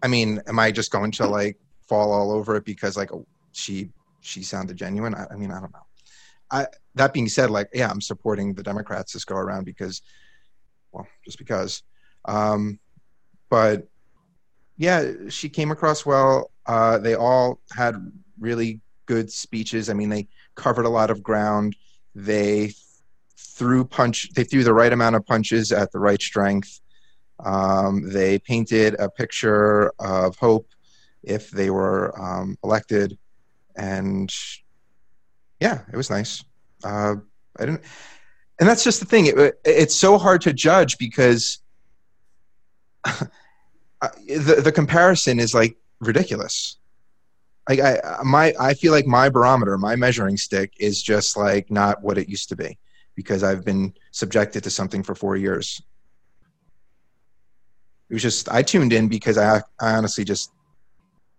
I 0.01 0.07
mean, 0.07 0.41
am 0.47 0.59
I 0.59 0.71
just 0.71 0.91
going 0.91 1.11
to 1.13 1.27
like 1.27 1.57
fall 1.93 2.11
all 2.11 2.31
over 2.31 2.55
it 2.55 2.65
because 2.65 2.97
like 2.97 3.11
she 3.51 3.89
she 4.21 4.41
sounded 4.41 4.75
genuine? 4.77 5.13
I, 5.13 5.27
I 5.31 5.35
mean, 5.35 5.51
I 5.51 5.59
don't 5.59 5.71
know. 5.71 5.85
I 6.49 6.65
that 6.95 7.13
being 7.13 7.29
said, 7.29 7.51
like, 7.51 7.69
yeah, 7.71 7.89
I'm 7.89 8.01
supporting 8.01 8.55
the 8.55 8.63
Democrats 8.63 9.13
this 9.13 9.25
go 9.25 9.35
around 9.35 9.65
because, 9.65 10.01
well, 10.91 11.07
just 11.23 11.37
because. 11.37 11.83
Um, 12.25 12.79
but 13.49 13.87
yeah, 14.77 15.11
she 15.29 15.49
came 15.49 15.69
across 15.69 16.03
well. 16.03 16.49
Uh, 16.65 16.97
they 16.97 17.13
all 17.13 17.59
had 17.75 17.95
really 18.39 18.81
good 19.05 19.31
speeches. 19.31 19.87
I 19.89 19.93
mean, 19.93 20.09
they 20.09 20.27
covered 20.55 20.85
a 20.85 20.89
lot 20.89 21.11
of 21.11 21.21
ground. 21.21 21.75
They 22.15 22.73
threw 23.37 23.85
punch. 23.85 24.31
They 24.33 24.45
threw 24.45 24.63
the 24.63 24.73
right 24.73 24.93
amount 24.93 25.15
of 25.15 25.27
punches 25.27 25.71
at 25.71 25.91
the 25.91 25.99
right 25.99 26.21
strength. 26.21 26.79
Um, 27.43 28.09
they 28.09 28.39
painted 28.39 28.95
a 28.97 29.09
picture 29.09 29.91
of 29.99 30.35
hope 30.37 30.67
if 31.23 31.49
they 31.51 31.69
were 31.69 32.13
um, 32.19 32.57
elected, 32.63 33.17
and 33.75 34.33
yeah, 35.59 35.81
it 35.91 35.97
was 35.97 36.09
nice. 36.09 36.43
Uh, 36.83 37.15
I 37.59 37.65
didn't, 37.65 37.81
and 38.59 38.69
that's 38.69 38.83
just 38.83 38.99
the 38.99 39.05
thing. 39.05 39.27
It, 39.27 39.59
it's 39.65 39.95
so 39.95 40.17
hard 40.17 40.41
to 40.41 40.53
judge 40.53 40.97
because 40.97 41.59
uh, 43.05 43.23
the 44.27 44.61
the 44.63 44.71
comparison 44.71 45.39
is 45.39 45.53
like 45.53 45.77
ridiculous. 45.99 46.77
Like 47.69 47.79
I 47.79 47.99
my 48.23 48.53
I 48.59 48.73
feel 48.73 48.91
like 48.91 49.05
my 49.05 49.29
barometer, 49.29 49.77
my 49.77 49.95
measuring 49.95 50.37
stick 50.37 50.73
is 50.79 51.01
just 51.01 51.37
like 51.37 51.71
not 51.71 52.03
what 52.03 52.17
it 52.17 52.27
used 52.29 52.49
to 52.49 52.55
be 52.55 52.77
because 53.15 53.43
I've 53.43 53.63
been 53.63 53.93
subjected 54.11 54.63
to 54.63 54.69
something 54.69 55.03
for 55.03 55.15
four 55.15 55.37
years. 55.37 55.81
It 58.09 58.13
was 58.13 58.21
just 58.21 58.49
I 58.51 58.63
tuned 58.63 58.91
in 58.91 59.07
because 59.07 59.37
I 59.37 59.61
I 59.79 59.93
honestly 59.95 60.25
just 60.25 60.51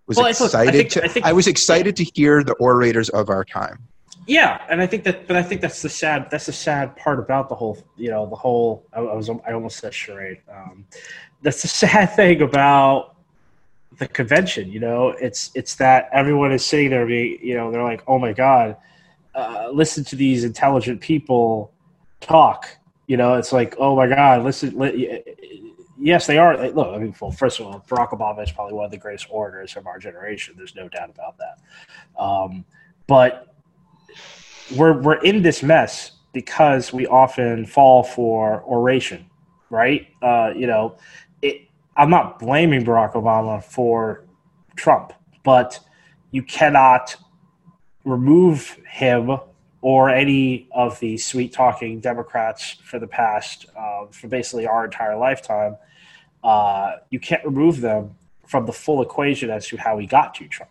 was 0.06 0.16
Well, 0.16 0.26
I 0.26 0.32
thought- 0.32 0.54
I 0.54 0.70
think- 0.70 0.90
to 0.90 1.04
I 1.04 1.08
think- 1.08 1.26
I 1.26 1.32
was 1.32 1.46
excited 1.46 1.96
to 1.96 2.04
hear 2.14 2.42
the 2.44 2.54
orators 2.54 3.08
of 3.10 3.30
our 3.30 3.44
time. 3.44 3.78
Yeah, 4.26 4.60
and 4.70 4.80
I 4.80 4.86
think 4.86 5.04
that, 5.04 5.26
but 5.26 5.36
I 5.36 5.42
think 5.42 5.60
that's 5.60 5.82
the 5.82 5.88
sad. 5.90 6.28
That's 6.30 6.46
the 6.46 6.52
sad 6.52 6.96
part 6.96 7.18
about 7.18 7.50
the 7.50 7.54
whole. 7.54 7.76
You 7.96 8.10
know, 8.10 8.26
the 8.26 8.36
whole. 8.36 8.86
I, 8.94 9.00
I 9.00 9.14
was. 9.14 9.28
I 9.28 9.52
almost 9.52 9.78
said 9.78 9.92
charade. 9.92 10.38
Um, 10.50 10.86
that's 11.42 11.60
the 11.60 11.68
sad 11.82 12.06
thing 12.16 12.40
about 12.40 13.16
the 13.98 14.08
convention. 14.08 14.70
You 14.72 14.80
know, 14.80 15.08
it's 15.10 15.50
it's 15.54 15.74
that 15.76 16.08
everyone 16.10 16.52
is 16.52 16.64
sitting 16.64 16.88
there. 16.88 17.04
Being, 17.06 17.38
you 17.42 17.54
know, 17.54 17.70
they're 17.70 17.82
like, 17.82 18.02
oh 18.06 18.18
my 18.18 18.32
god, 18.32 18.76
uh, 19.34 19.68
listen 19.72 20.04
to 20.04 20.16
these 20.16 20.42
intelligent 20.44 21.02
people 21.02 21.70
talk. 22.22 22.66
You 23.06 23.18
know, 23.18 23.34
it's 23.34 23.52
like, 23.52 23.74
oh 23.78 23.94
my 23.94 24.06
god, 24.06 24.42
listen. 24.42 24.78
Li- 24.78 25.22
yes, 26.04 26.26
they 26.26 26.38
are. 26.38 26.56
Look, 26.70 26.88
I 26.88 26.98
mean, 26.98 27.14
well, 27.20 27.30
first 27.30 27.58
of 27.58 27.66
all, 27.66 27.84
Barack 27.88 28.10
Obama 28.10 28.42
is 28.42 28.52
probably 28.52 28.74
one 28.74 28.84
of 28.84 28.90
the 28.90 28.98
greatest 28.98 29.26
orators 29.30 29.74
of 29.76 29.86
our 29.86 29.98
generation. 29.98 30.54
There's 30.56 30.74
no 30.74 30.88
doubt 30.88 31.10
about 31.10 31.36
that. 31.38 32.22
Um, 32.22 32.64
but 33.06 33.54
we're 34.76 35.00
we're 35.00 35.22
in 35.22 35.42
this 35.42 35.62
mess 35.62 36.12
because 36.32 36.92
we 36.92 37.06
often 37.06 37.64
fall 37.64 38.02
for 38.02 38.62
oration, 38.64 39.26
right? 39.70 40.08
Uh, 40.20 40.52
you 40.54 40.66
know, 40.66 40.96
it, 41.40 41.62
I'm 41.96 42.10
not 42.10 42.38
blaming 42.38 42.84
Barack 42.84 43.14
Obama 43.14 43.62
for 43.64 44.24
Trump, 44.76 45.12
but 45.42 45.80
you 46.32 46.42
cannot 46.42 47.16
remove 48.04 48.78
him 48.86 49.38
or 49.80 50.08
any 50.10 50.68
of 50.74 50.98
the 51.00 51.16
sweet 51.16 51.52
talking 51.52 52.00
Democrats 52.00 52.76
for 52.84 52.98
the 52.98 53.06
past, 53.06 53.66
uh, 53.78 54.06
for 54.10 54.28
basically 54.28 54.66
our 54.66 54.86
entire 54.86 55.16
lifetime. 55.16 55.76
Uh, 56.44 56.96
you 57.09 57.18
can't 57.18 57.44
remove 57.44 57.80
them 57.80 58.14
from 58.46 58.66
the 58.66 58.72
full 58.72 59.00
equation 59.00 59.48
as 59.48 59.66
to 59.66 59.78
how 59.78 59.96
he 59.96 60.07
got 60.07 60.35
to 60.35 60.46
Trump. 60.46 60.70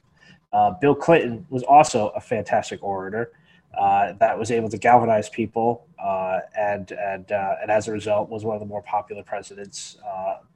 Uh, 0.53 0.69
Bill 0.79 0.93
Clinton 0.93 1.47
was 1.49 1.63
also 1.63 2.09
a 2.09 2.21
fantastic 2.21 2.81
orator 2.83 3.31
uh, 3.75 4.13
that 4.19 4.37
was 4.37 4.51
able 4.51 4.69
to 4.69 4.77
galvanize 4.77 5.29
people, 5.29 5.87
uh, 5.97 6.41
and 6.55 6.91
and 6.91 7.31
uh, 7.31 7.55
and 7.59 7.71
as 7.71 7.87
a 7.87 7.91
result, 7.91 8.29
was 8.29 8.45
one 8.45 8.55
of 8.55 8.59
the 8.59 8.67
more 8.67 8.83
popular 8.83 9.23
presidents 9.23 9.97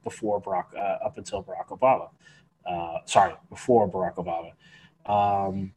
before 0.04 0.40
Barack, 0.40 0.66
up 1.04 1.18
until 1.18 1.42
Barack 1.42 1.76
Obama. 1.76 2.10
Sorry, 3.06 3.34
before 3.50 3.90
Barack 3.90 4.14
Obama. 4.24 4.52
Um, 5.12 5.72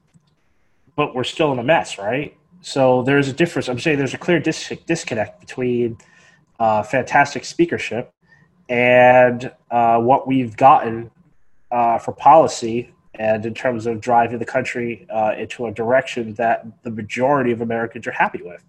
but 0.96 1.16
we're 1.16 1.24
still 1.24 1.52
in 1.52 1.58
a 1.58 1.64
mess, 1.64 1.98
right? 1.98 2.38
So 2.62 3.02
there's 3.02 3.28
a 3.28 3.34
difference. 3.34 3.70
I'm 3.70 3.80
saying 3.80 3.98
there's 3.98 4.14
a 4.14 4.20
clear 4.20 4.40
dis- 4.40 4.74
disconnect 4.86 5.40
between 5.40 5.98
fantastic 6.60 7.44
speakership 7.44 8.14
and 8.72 9.52
uh, 9.70 10.00
what 10.00 10.28
we've 10.28 10.56
gotten 10.56 11.12
uh, 11.72 11.98
for 12.00 12.14
policy 12.14 12.90
and 13.16 13.46
in 13.46 13.54
terms 13.54 13.86
of 13.86 14.00
driving 14.00 14.40
the 14.40 14.46
country 14.46 15.06
uh, 15.14 15.34
into 15.38 15.66
a 15.66 15.72
direction 15.72 16.34
that 16.36 16.66
the 16.84 16.90
majority 16.90 17.52
of 17.52 17.60
Americans 17.60 18.08
are 18.08 18.14
happy 18.14 18.42
with. 18.42 18.64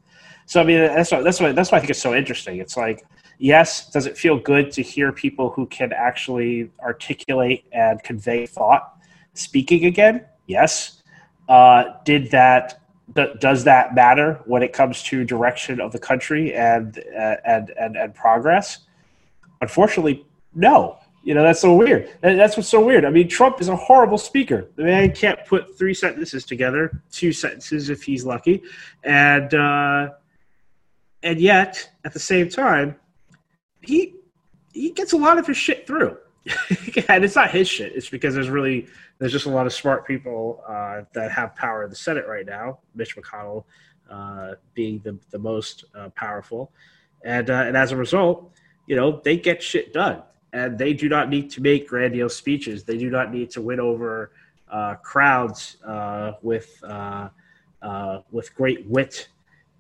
So 0.47 0.61
I 0.61 0.65
mean, 0.65 0.81
that's 0.81 1.13
why, 1.13 1.23
that's 1.23 1.41
why 1.41 1.53
that's 1.53 1.71
why 1.71 1.79
I 1.79 1.81
think 1.81 1.91
it's 1.91 2.03
so 2.03 2.15
interesting. 2.15 2.59
It's 2.59 2.77
like, 2.77 3.07
yes, 3.39 3.91
does 3.91 4.07
it 4.07 4.19
feel 4.19 4.37
good 4.39 4.73
to 4.73 4.83
hear 4.83 5.13
people 5.13 5.51
who 5.51 5.67
can 5.67 5.93
actually 5.93 6.73
articulate 6.81 7.65
and 7.73 8.03
convey 8.03 8.45
thought 8.47 8.97
speaking 9.35 9.85
again? 9.85 10.25
Yes. 10.49 11.01
Uh, 11.49 11.85
did 12.05 12.33
that? 12.33 12.81
th- 13.15 13.39
Does 13.39 13.63
that 13.65 13.95
matter 13.95 14.41
when 14.47 14.63
it 14.65 14.73
comes 14.73 15.03
to 15.05 15.25
direction 15.25 15.81
of 15.81 15.93
the 15.93 15.99
country 16.01 16.55
and 16.55 16.99
uh, 17.17 17.37
and 17.45 17.71
and 17.79 17.97
and 17.97 18.15
progress? 18.15 18.81
Unfortunately, 19.63 20.27
no. 20.55 20.99
You 21.25 21.35
know, 21.35 21.43
that's 21.45 21.61
so 21.61 21.75
weird. 21.75 22.11
That's 22.21 22.57
what's 22.57 22.69
so 22.69 22.85
weird. 22.85 23.05
I 23.05 23.11
mean, 23.11 23.29
Trump 23.29 23.61
is 23.61 23.69
a 23.69 23.77
horrible 23.77 24.19
speaker. 24.19 24.69
The 24.75 24.83
man 24.83 25.13
can't 25.13 25.39
put 25.47 25.79
three 25.79 25.95
sentences 25.95 26.45
together, 26.45 27.01
two 27.13 27.33
sentences 27.33 27.91
if 27.91 28.03
he's 28.03 28.27
lucky. 28.27 28.63
And 29.05 29.55
uh, 29.55 30.11
and 31.23 31.41
yet, 31.41 31.89
at 32.05 32.13
the 32.13 32.19
same 32.19 32.49
time, 32.49 32.97
he 33.83 34.17
he 34.73 34.91
gets 34.91 35.13
a 35.13 35.17
lot 35.17 35.39
of 35.39 35.47
his 35.47 35.57
shit 35.57 35.87
through. 35.87 36.19
and 37.09 37.25
it's 37.25 37.37
not 37.37 37.53
his 37.53 37.69
shit. 37.69 37.93
It's 37.95 38.09
because 38.09 38.35
there's 38.35 38.51
really 38.51 38.89
there's 39.19 39.31
just 39.31 39.47
a 39.47 39.51
lot 39.51 39.67
of 39.67 39.73
smart 39.73 40.05
people 40.05 40.65
uh, 40.67 41.03
that 41.15 41.31
have 41.31 41.55
power 41.55 41.85
in 41.85 41.91
the 41.91 41.95
Senate 41.95 42.27
right 42.27 42.45
now. 42.45 42.81
Mitch 42.97 43.17
McConnell 43.17 43.63
uh, 44.11 44.55
being 44.75 44.99
the 45.05 45.17
the 45.31 45.39
most 45.39 45.85
uh, 45.95 46.09
powerful, 46.17 46.73
and 47.25 47.49
uh, 47.49 47.65
and 47.69 47.77
as 47.77 47.93
a 47.93 47.97
result, 47.97 48.53
you 48.93 48.99
know 49.01 49.23
they 49.25 49.39
get 49.39 49.63
shit 49.63 49.95
done 49.95 50.23
and 50.53 50.77
they 50.77 50.93
do 50.93 51.09
not 51.09 51.31
need 51.31 51.49
to 51.51 51.63
make 51.63 51.89
grandiose 51.89 52.37
speeches. 52.37 52.85
They 52.85 52.99
do 52.99 53.09
not 53.09 53.33
need 53.33 53.49
to 53.53 53.63
win 53.63 53.81
over 53.81 54.33
uh, 54.71 54.97
crowds 54.97 55.79
uh, 55.83 56.33
with 56.43 56.69
uh, 56.87 57.31
uh, 57.81 58.21
with 58.31 58.55
great 58.55 58.87
wit 58.87 59.29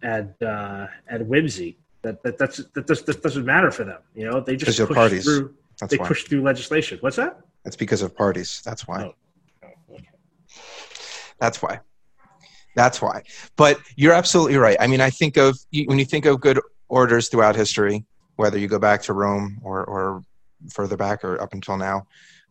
and 0.03 0.33
uh, 0.43 0.87
and 1.09 1.29
whimsy. 1.29 1.77
That 2.01 2.23
that 2.23 2.39
that's, 2.39 2.57
that, 2.57 2.87
does, 2.87 3.03
that 3.03 3.23
doesn't 3.23 3.45
matter 3.45 3.71
for 3.71 3.85
them. 3.85 4.01
You 4.15 4.31
know, 4.31 4.41
they 4.41 4.57
just 4.57 4.79
push 4.79 4.97
parties. 4.97 5.25
through. 5.25 5.55
That's 5.79 5.91
They 5.91 5.99
why. 5.99 6.09
push 6.09 6.25
through 6.25 6.41
legislation. 6.41 6.97
What's 7.03 7.17
that? 7.17 7.41
That's 7.65 7.77
because 7.77 8.01
of 8.01 8.17
parties. 8.17 8.63
That's 8.65 8.89
why. 8.89 9.03
Oh. 9.03 9.15
Oh, 9.63 9.95
okay. 9.97 10.09
That's 11.39 11.61
why. 11.61 11.81
That's 12.77 13.03
why. 13.03 13.25
But 13.57 13.79
you're 13.97 14.15
absolutely 14.15 14.57
right. 14.57 14.79
I 14.81 14.87
mean, 14.87 15.03
I 15.03 15.11
think 15.11 15.37
of 15.37 15.59
when 15.85 15.99
you 15.99 16.07
think 16.07 16.25
of 16.25 16.41
good 16.41 16.59
orders 16.89 17.29
throughout 17.29 17.57
history, 17.57 18.07
whether 18.37 18.59
you 18.59 18.69
go 18.69 18.79
back 18.79 19.03
to 19.03 19.13
Rome 19.13 19.59
or, 19.63 19.85
or 19.85 20.23
further 20.73 20.97
back 20.97 21.25
or 21.25 21.41
up 21.41 21.53
until 21.53 21.77
now, 21.77 22.07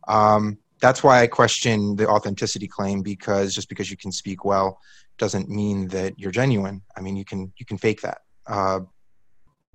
um, 0.08 0.58
that's 0.80 1.02
why 1.02 1.22
I 1.22 1.26
question 1.28 1.94
the 1.96 2.08
authenticity 2.08 2.66
claim 2.66 3.02
because 3.02 3.54
just 3.54 3.68
because 3.68 3.90
you 3.90 3.96
can 3.96 4.10
speak 4.10 4.44
well 4.44 4.78
doesn't 5.18 5.48
mean 5.48 5.88
that 5.88 6.18
you're 6.18 6.32
genuine. 6.32 6.82
I 6.96 7.00
mean, 7.00 7.16
you 7.16 7.24
can 7.24 7.52
you 7.56 7.64
can 7.64 7.78
fake 7.78 8.00
that. 8.00 8.18
Uh, 8.46 8.80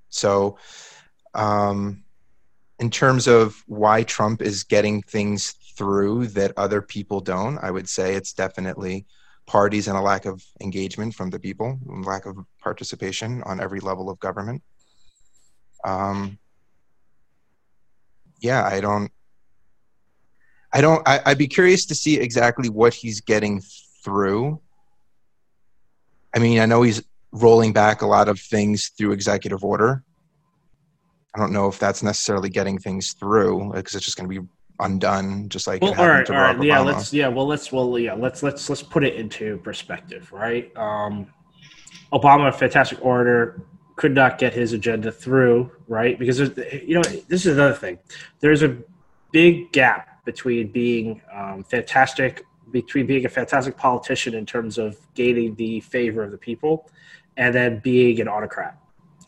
so, 0.10 0.58
um, 1.34 2.04
in 2.80 2.90
terms 2.90 3.28
of 3.28 3.64
why 3.68 4.04
Trump 4.04 4.42
is 4.42 4.64
getting 4.64 5.02
things 5.04 5.52
through 5.78 6.28
that 6.28 6.52
other 6.58 6.82
people 6.82 7.22
don't, 7.22 7.58
I 7.60 7.72
would 7.72 7.88
say 7.88 8.16
it's 8.16 8.34
definitely 8.34 9.06
parties 9.46 9.88
and 9.88 9.98
a 9.98 10.02
lack 10.02 10.26
of 10.26 10.44
engagement 10.62 11.16
from 11.16 11.30
the 11.30 11.40
people, 11.40 11.80
lack 11.86 12.26
of 12.26 12.38
participation 12.62 13.42
on 13.44 13.62
every 13.62 13.80
level 13.80 14.10
of 14.10 14.20
government. 14.20 14.62
Um, 15.84 16.38
yeah, 18.40 18.66
I 18.66 18.80
don't. 18.82 19.12
I 20.74 20.82
don't. 20.82 21.08
I, 21.08 21.22
I'd 21.26 21.38
be 21.38 21.48
curious 21.48 21.86
to 21.88 21.96
see 21.96 22.20
exactly 22.20 22.70
what 22.70 22.94
he's 22.94 23.22
getting 23.22 23.62
through. 24.04 24.60
I 26.36 26.40
mean, 26.40 26.60
I 26.60 26.66
know 26.66 26.82
he's 26.82 27.02
rolling 27.32 27.74
back 27.74 28.02
a 28.02 28.08
lot 28.08 28.28
of 28.28 28.40
things 28.40 28.90
through 28.98 29.12
executive 29.12 29.64
order. 29.64 30.04
I 31.36 31.40
don't 31.40 31.52
know 31.52 31.68
if 31.68 31.80
that's 31.80 32.04
necessarily 32.04 32.50
getting 32.50 32.80
things 32.80 33.14
through 33.14 33.72
because 33.74 33.96
it's 33.96 34.06
just 34.06 34.18
going 34.18 34.30
to 34.30 34.42
be 34.42 34.48
undone, 34.80 35.50
just 35.50 35.68
like 35.68 35.82
well, 35.82 35.94
all 36.00 36.08
right, 36.08 36.30
all 36.30 36.36
right, 36.36 36.64
yeah, 36.64 36.80
let's 36.80 37.14
yeah, 37.14 37.28
well, 37.28 37.48
let's 37.48 37.72
well, 37.72 37.98
yeah, 37.98 38.14
let's 38.14 38.44
let's 38.44 38.70
let's 38.70 38.84
put 38.84 39.04
it 39.04 39.16
into 39.16 39.58
perspective, 39.58 40.32
right? 40.32 40.76
Um, 40.76 41.28
Obama, 42.14 42.54
fantastic 42.54 43.04
orator, 43.04 43.62
could 43.98 44.14
not 44.14 44.38
get 44.38 44.54
his 44.54 44.74
agenda 44.74 45.12
through, 45.12 45.70
right? 45.88 46.18
Because 46.18 46.40
you 46.40 46.94
know, 46.94 47.02
this 47.02 47.46
is 47.46 47.58
another 47.58 47.74
thing. 47.74 48.00
There's 48.40 48.64
a 48.64 48.78
big 49.32 49.72
gap 49.74 50.24
between 50.24 50.72
being 50.72 51.22
um, 51.34 51.64
fantastic, 51.64 52.46
between 52.72 53.08
being 53.08 53.26
a 53.26 53.30
fantastic 53.30 53.76
politician 53.76 54.36
in 54.36 54.46
terms 54.46 54.78
of 54.78 54.98
gaining 55.16 55.56
the 55.56 55.80
favor 55.82 56.24
of 56.24 56.32
the 56.32 56.38
people, 56.38 56.90
and 57.36 57.54
then 57.54 57.80
being 57.80 58.22
an 58.22 58.28
autocrat, 58.28 58.78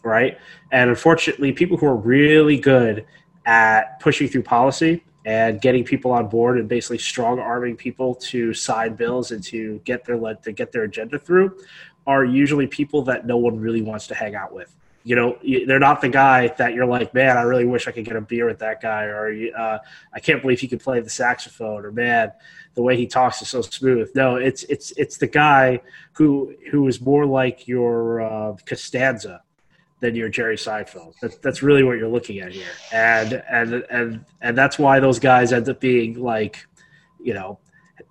right? 0.04 0.38
And 0.72 0.90
unfortunately, 0.90 1.52
people 1.52 1.76
who 1.76 1.88
are 1.88 1.96
really 1.96 2.58
good 2.58 3.06
at 3.46 4.00
pushing 4.00 4.28
through 4.28 4.44
policy 4.44 5.04
and 5.26 5.60
getting 5.60 5.84
people 5.84 6.12
on 6.12 6.28
board 6.28 6.60
and 6.60 6.70
basically 6.70 7.00
strong 7.00 7.40
arming 7.40 7.76
people 7.76 8.14
to 8.16 8.54
sign 8.54 8.94
bills 8.94 9.32
and 9.32 9.44
to 9.44 9.82
get 9.84 10.06
their 10.06 10.18
to 10.36 10.52
get 10.52 10.72
their 10.72 10.84
agenda 10.84 11.18
through 11.18 11.58
are 12.08 12.26
usually 12.26 12.68
people 12.68 13.04
that 13.04 13.26
no 13.26 13.38
one 13.38 13.60
really 13.60 13.82
wants 13.82 14.08
to 14.08 14.16
hang 14.16 14.36
out 14.36 14.54
with. 14.54 14.76
You 15.04 15.16
know, 15.16 15.40
they're 15.66 15.80
not 15.80 16.02
the 16.02 16.10
guy 16.10 16.50
that 16.58 16.74
you're 16.74 16.86
like, 16.86 17.14
man, 17.14 17.38
I 17.38 17.44
really 17.44 17.66
wish 17.66 17.88
I 17.88 17.92
could 17.92 18.06
get 18.06 18.16
a 18.16 18.22
beer 18.22 18.46
with 18.46 18.60
that 18.60 18.82
guy, 18.82 19.04
or 19.06 19.34
uh, 19.58 19.78
I 20.14 20.20
can't 20.20 20.42
believe 20.42 20.60
he 20.60 20.68
could 20.68 20.82
play 20.82 21.00
the 21.00 21.10
saxophone, 21.10 21.86
or 21.86 21.92
man, 21.92 22.32
the 22.76 22.82
way 22.82 22.98
he 22.98 23.08
talks 23.08 23.42
is 23.42 23.48
so 23.48 23.62
smooth. 23.62 24.12
No, 24.14 24.36
it's 24.36 24.64
it's 24.64 24.92
it's 24.98 25.18
the 25.18 25.28
guy 25.28 25.82
who 26.14 26.54
who 26.70 26.88
is 26.88 27.00
more 27.02 27.26
like 27.26 27.68
your 27.68 28.22
uh, 28.22 28.56
Costanza 28.66 29.42
than 30.02 30.16
your 30.16 30.30
Jerry 30.30 30.58
Seinfeld. 30.58 31.14
That, 31.22 31.42
that's 31.42 31.64
really 31.64 31.84
what 31.84 31.98
you're 31.98 32.10
looking 32.10 32.40
at 32.40 32.52
here, 32.52 32.72
and 32.92 33.42
and 33.50 33.86
and 33.90 34.26
and 34.42 34.58
that's 34.58 34.78
why 34.78 35.00
those 35.00 35.20
guys 35.20 35.54
end 35.54 35.70
up 35.70 35.80
being 35.80 36.20
like, 36.20 36.66
you 37.22 37.34
know, 37.34 37.60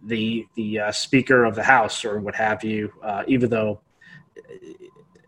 the 0.03 0.47
the 0.55 0.81
uh, 0.81 0.93
Speaker 0.93 1.45
of 1.45 1.55
the 1.55 1.63
House 1.63 2.05
or 2.05 2.21
what 2.21 2.35
have 2.35 2.65
you. 2.65 2.93
Uh, 3.03 3.25
even 3.27 3.51
though 3.51 3.81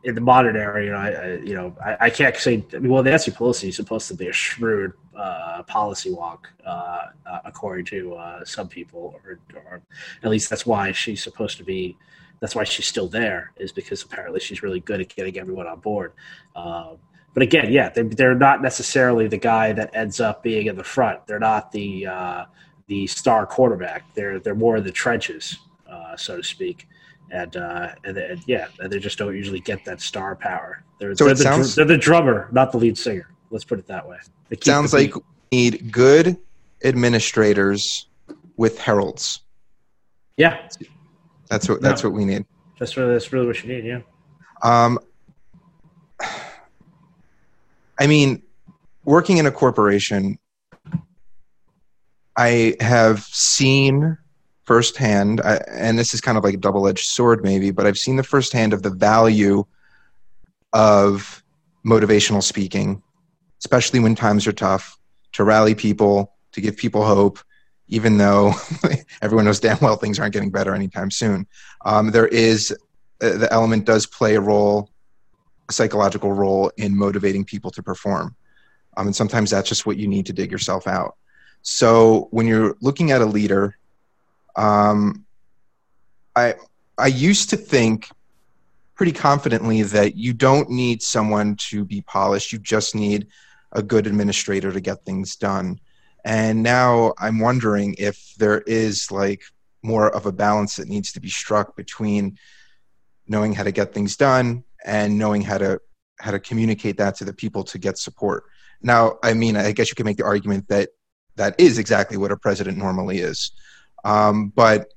in 0.02 0.14
the 0.14 0.20
modern 0.20 0.56
era, 0.56 0.82
you 0.84 0.90
know, 0.90 0.96
I, 0.96 1.10
I 1.10 1.34
you 1.36 1.54
know 1.54 1.76
I, 1.84 1.96
I, 2.00 2.10
can't 2.10 2.36
say. 2.36 2.64
I 2.72 2.78
mean, 2.78 2.90
well, 2.90 3.02
Nancy 3.02 3.30
Pelosi 3.30 3.68
is 3.68 3.76
supposed 3.76 4.08
to 4.08 4.14
be 4.14 4.28
a 4.28 4.32
shrewd 4.32 4.92
uh, 5.16 5.62
policy 5.64 6.10
wonk, 6.10 6.40
uh, 6.64 7.06
uh, 7.26 7.40
according 7.44 7.84
to 7.86 8.14
uh, 8.14 8.44
some 8.44 8.68
people, 8.68 9.20
or, 9.24 9.38
or 9.54 9.82
at 10.22 10.30
least 10.30 10.48
that's 10.48 10.64
why 10.64 10.92
she's 10.92 11.22
supposed 11.22 11.58
to 11.58 11.64
be 11.64 11.96
that's 12.40 12.54
why 12.54 12.64
she's 12.64 12.86
still 12.86 13.06
there 13.06 13.52
is 13.58 13.70
because 13.70 14.02
apparently 14.02 14.40
she's 14.40 14.62
really 14.62 14.80
good 14.80 15.00
at 15.00 15.14
getting 15.14 15.38
everyone 15.38 15.66
on 15.66 15.78
board. 15.78 16.12
Um, 16.56 16.96
but 17.34 17.42
again, 17.42 17.70
yeah, 17.70 17.90
they, 17.90 18.02
they're 18.02 18.34
not 18.34 18.62
necessarily 18.62 19.28
the 19.28 19.36
guy 19.36 19.72
that 19.72 19.94
ends 19.94 20.20
up 20.20 20.42
being 20.42 20.66
in 20.66 20.76
the 20.76 20.84
front. 20.84 21.26
They're 21.26 21.38
not 21.38 21.70
the 21.70 22.06
uh, 22.06 22.44
the 22.90 23.06
star 23.06 23.46
quarterback. 23.46 24.02
They're 24.14 24.40
they're 24.40 24.56
more 24.56 24.76
in 24.76 24.84
the 24.84 24.90
trenches, 24.90 25.56
uh, 25.88 26.16
so 26.16 26.36
to 26.36 26.42
speak. 26.42 26.88
And, 27.32 27.56
uh, 27.56 27.94
and, 28.02 28.18
and 28.18 28.40
yeah, 28.48 28.66
they 28.84 28.98
just 28.98 29.16
don't 29.16 29.36
usually 29.36 29.60
get 29.60 29.84
that 29.84 30.00
star 30.00 30.34
power. 30.34 30.82
They're, 30.98 31.14
so 31.14 31.26
they're, 31.26 31.34
the, 31.34 31.42
sounds, 31.44 31.76
they're 31.76 31.84
the 31.84 31.96
drummer, 31.96 32.48
not 32.50 32.72
the 32.72 32.78
lead 32.78 32.98
singer. 32.98 33.30
Let's 33.52 33.64
put 33.64 33.78
it 33.78 33.86
that 33.86 34.08
way. 34.08 34.16
It 34.50 34.64
sounds 34.64 34.92
like 34.92 35.14
we 35.14 35.22
need 35.52 35.92
good 35.92 36.36
administrators 36.82 38.08
with 38.56 38.80
heralds. 38.80 39.42
Yeah, 40.36 40.68
that's 41.48 41.68
what 41.68 41.80
that's 41.80 42.02
no. 42.02 42.10
what 42.10 42.16
we 42.16 42.24
need. 42.24 42.44
That's 42.80 42.96
really 42.96 43.12
that's 43.12 43.32
really 43.32 43.46
what 43.46 43.62
you 43.62 43.72
need. 43.72 43.84
Yeah. 43.84 44.00
Um, 44.62 44.98
I 48.00 48.08
mean, 48.08 48.42
working 49.04 49.36
in 49.36 49.46
a 49.46 49.52
corporation, 49.52 50.38
I 52.40 52.74
have 52.80 53.20
seen 53.24 54.16
firsthand, 54.64 55.42
I, 55.42 55.56
and 55.70 55.98
this 55.98 56.14
is 56.14 56.22
kind 56.22 56.38
of 56.38 56.44
like 56.44 56.54
a 56.54 56.56
double-edged 56.56 57.04
sword, 57.04 57.44
maybe, 57.44 57.70
but 57.70 57.86
I've 57.86 57.98
seen 57.98 58.16
the 58.16 58.22
firsthand 58.22 58.72
of 58.72 58.82
the 58.82 58.88
value 58.88 59.66
of 60.72 61.44
motivational 61.84 62.42
speaking, 62.42 63.02
especially 63.58 64.00
when 64.00 64.14
times 64.14 64.46
are 64.46 64.52
tough, 64.52 64.96
to 65.32 65.44
rally 65.44 65.74
people, 65.74 66.32
to 66.52 66.62
give 66.62 66.78
people 66.78 67.04
hope, 67.04 67.38
even 67.88 68.16
though 68.16 68.54
everyone 69.20 69.44
knows 69.44 69.60
damn 69.60 69.78
well 69.80 69.96
things 69.96 70.18
aren't 70.18 70.32
getting 70.32 70.50
better 70.50 70.74
anytime 70.74 71.10
soon. 71.10 71.46
Um, 71.84 72.10
there 72.10 72.28
is 72.28 72.74
uh, 73.20 73.36
the 73.36 73.52
element 73.52 73.84
does 73.84 74.06
play 74.06 74.36
a 74.36 74.40
role, 74.40 74.88
a 75.68 75.74
psychological 75.74 76.32
role 76.32 76.72
in 76.78 76.96
motivating 76.96 77.44
people 77.44 77.70
to 77.72 77.82
perform, 77.82 78.34
um, 78.96 79.08
and 79.08 79.14
sometimes 79.14 79.50
that's 79.50 79.68
just 79.68 79.84
what 79.84 79.98
you 79.98 80.08
need 80.08 80.24
to 80.24 80.32
dig 80.32 80.50
yourself 80.50 80.86
out. 80.86 81.16
So 81.62 82.28
when 82.30 82.46
you're 82.46 82.76
looking 82.80 83.10
at 83.10 83.20
a 83.20 83.26
leader, 83.26 83.76
um, 84.56 85.24
I 86.36 86.54
I 86.98 87.06
used 87.06 87.50
to 87.50 87.56
think 87.56 88.08
pretty 88.94 89.12
confidently 89.12 89.82
that 89.82 90.16
you 90.16 90.32
don't 90.34 90.68
need 90.68 91.02
someone 91.02 91.56
to 91.56 91.84
be 91.84 92.02
polished. 92.02 92.52
You 92.52 92.58
just 92.58 92.94
need 92.94 93.28
a 93.72 93.82
good 93.82 94.06
administrator 94.06 94.72
to 94.72 94.80
get 94.80 95.04
things 95.04 95.36
done. 95.36 95.80
And 96.24 96.62
now 96.62 97.14
I'm 97.18 97.38
wondering 97.38 97.94
if 97.98 98.34
there 98.36 98.60
is 98.66 99.10
like 99.10 99.42
more 99.82 100.14
of 100.14 100.26
a 100.26 100.32
balance 100.32 100.76
that 100.76 100.88
needs 100.88 101.12
to 101.12 101.20
be 101.20 101.30
struck 101.30 101.76
between 101.76 102.38
knowing 103.26 103.54
how 103.54 103.62
to 103.62 103.72
get 103.72 103.94
things 103.94 104.16
done 104.16 104.64
and 104.84 105.16
knowing 105.16 105.42
how 105.42 105.58
to 105.58 105.80
how 106.18 106.30
to 106.30 106.38
communicate 106.38 106.98
that 106.98 107.14
to 107.16 107.24
the 107.24 107.32
people 107.32 107.64
to 107.64 107.78
get 107.78 107.96
support. 107.96 108.44
Now, 108.82 109.18
I 109.22 109.32
mean, 109.32 109.56
I 109.56 109.72
guess 109.72 109.88
you 109.88 109.94
can 109.94 110.04
make 110.04 110.18
the 110.18 110.24
argument 110.24 110.68
that 110.68 110.90
that 111.40 111.54
is 111.58 111.78
exactly 111.78 112.18
what 112.18 112.30
a 112.30 112.36
president 112.36 112.76
normally 112.76 113.18
is, 113.18 113.52
um, 114.04 114.48
but 114.48 114.92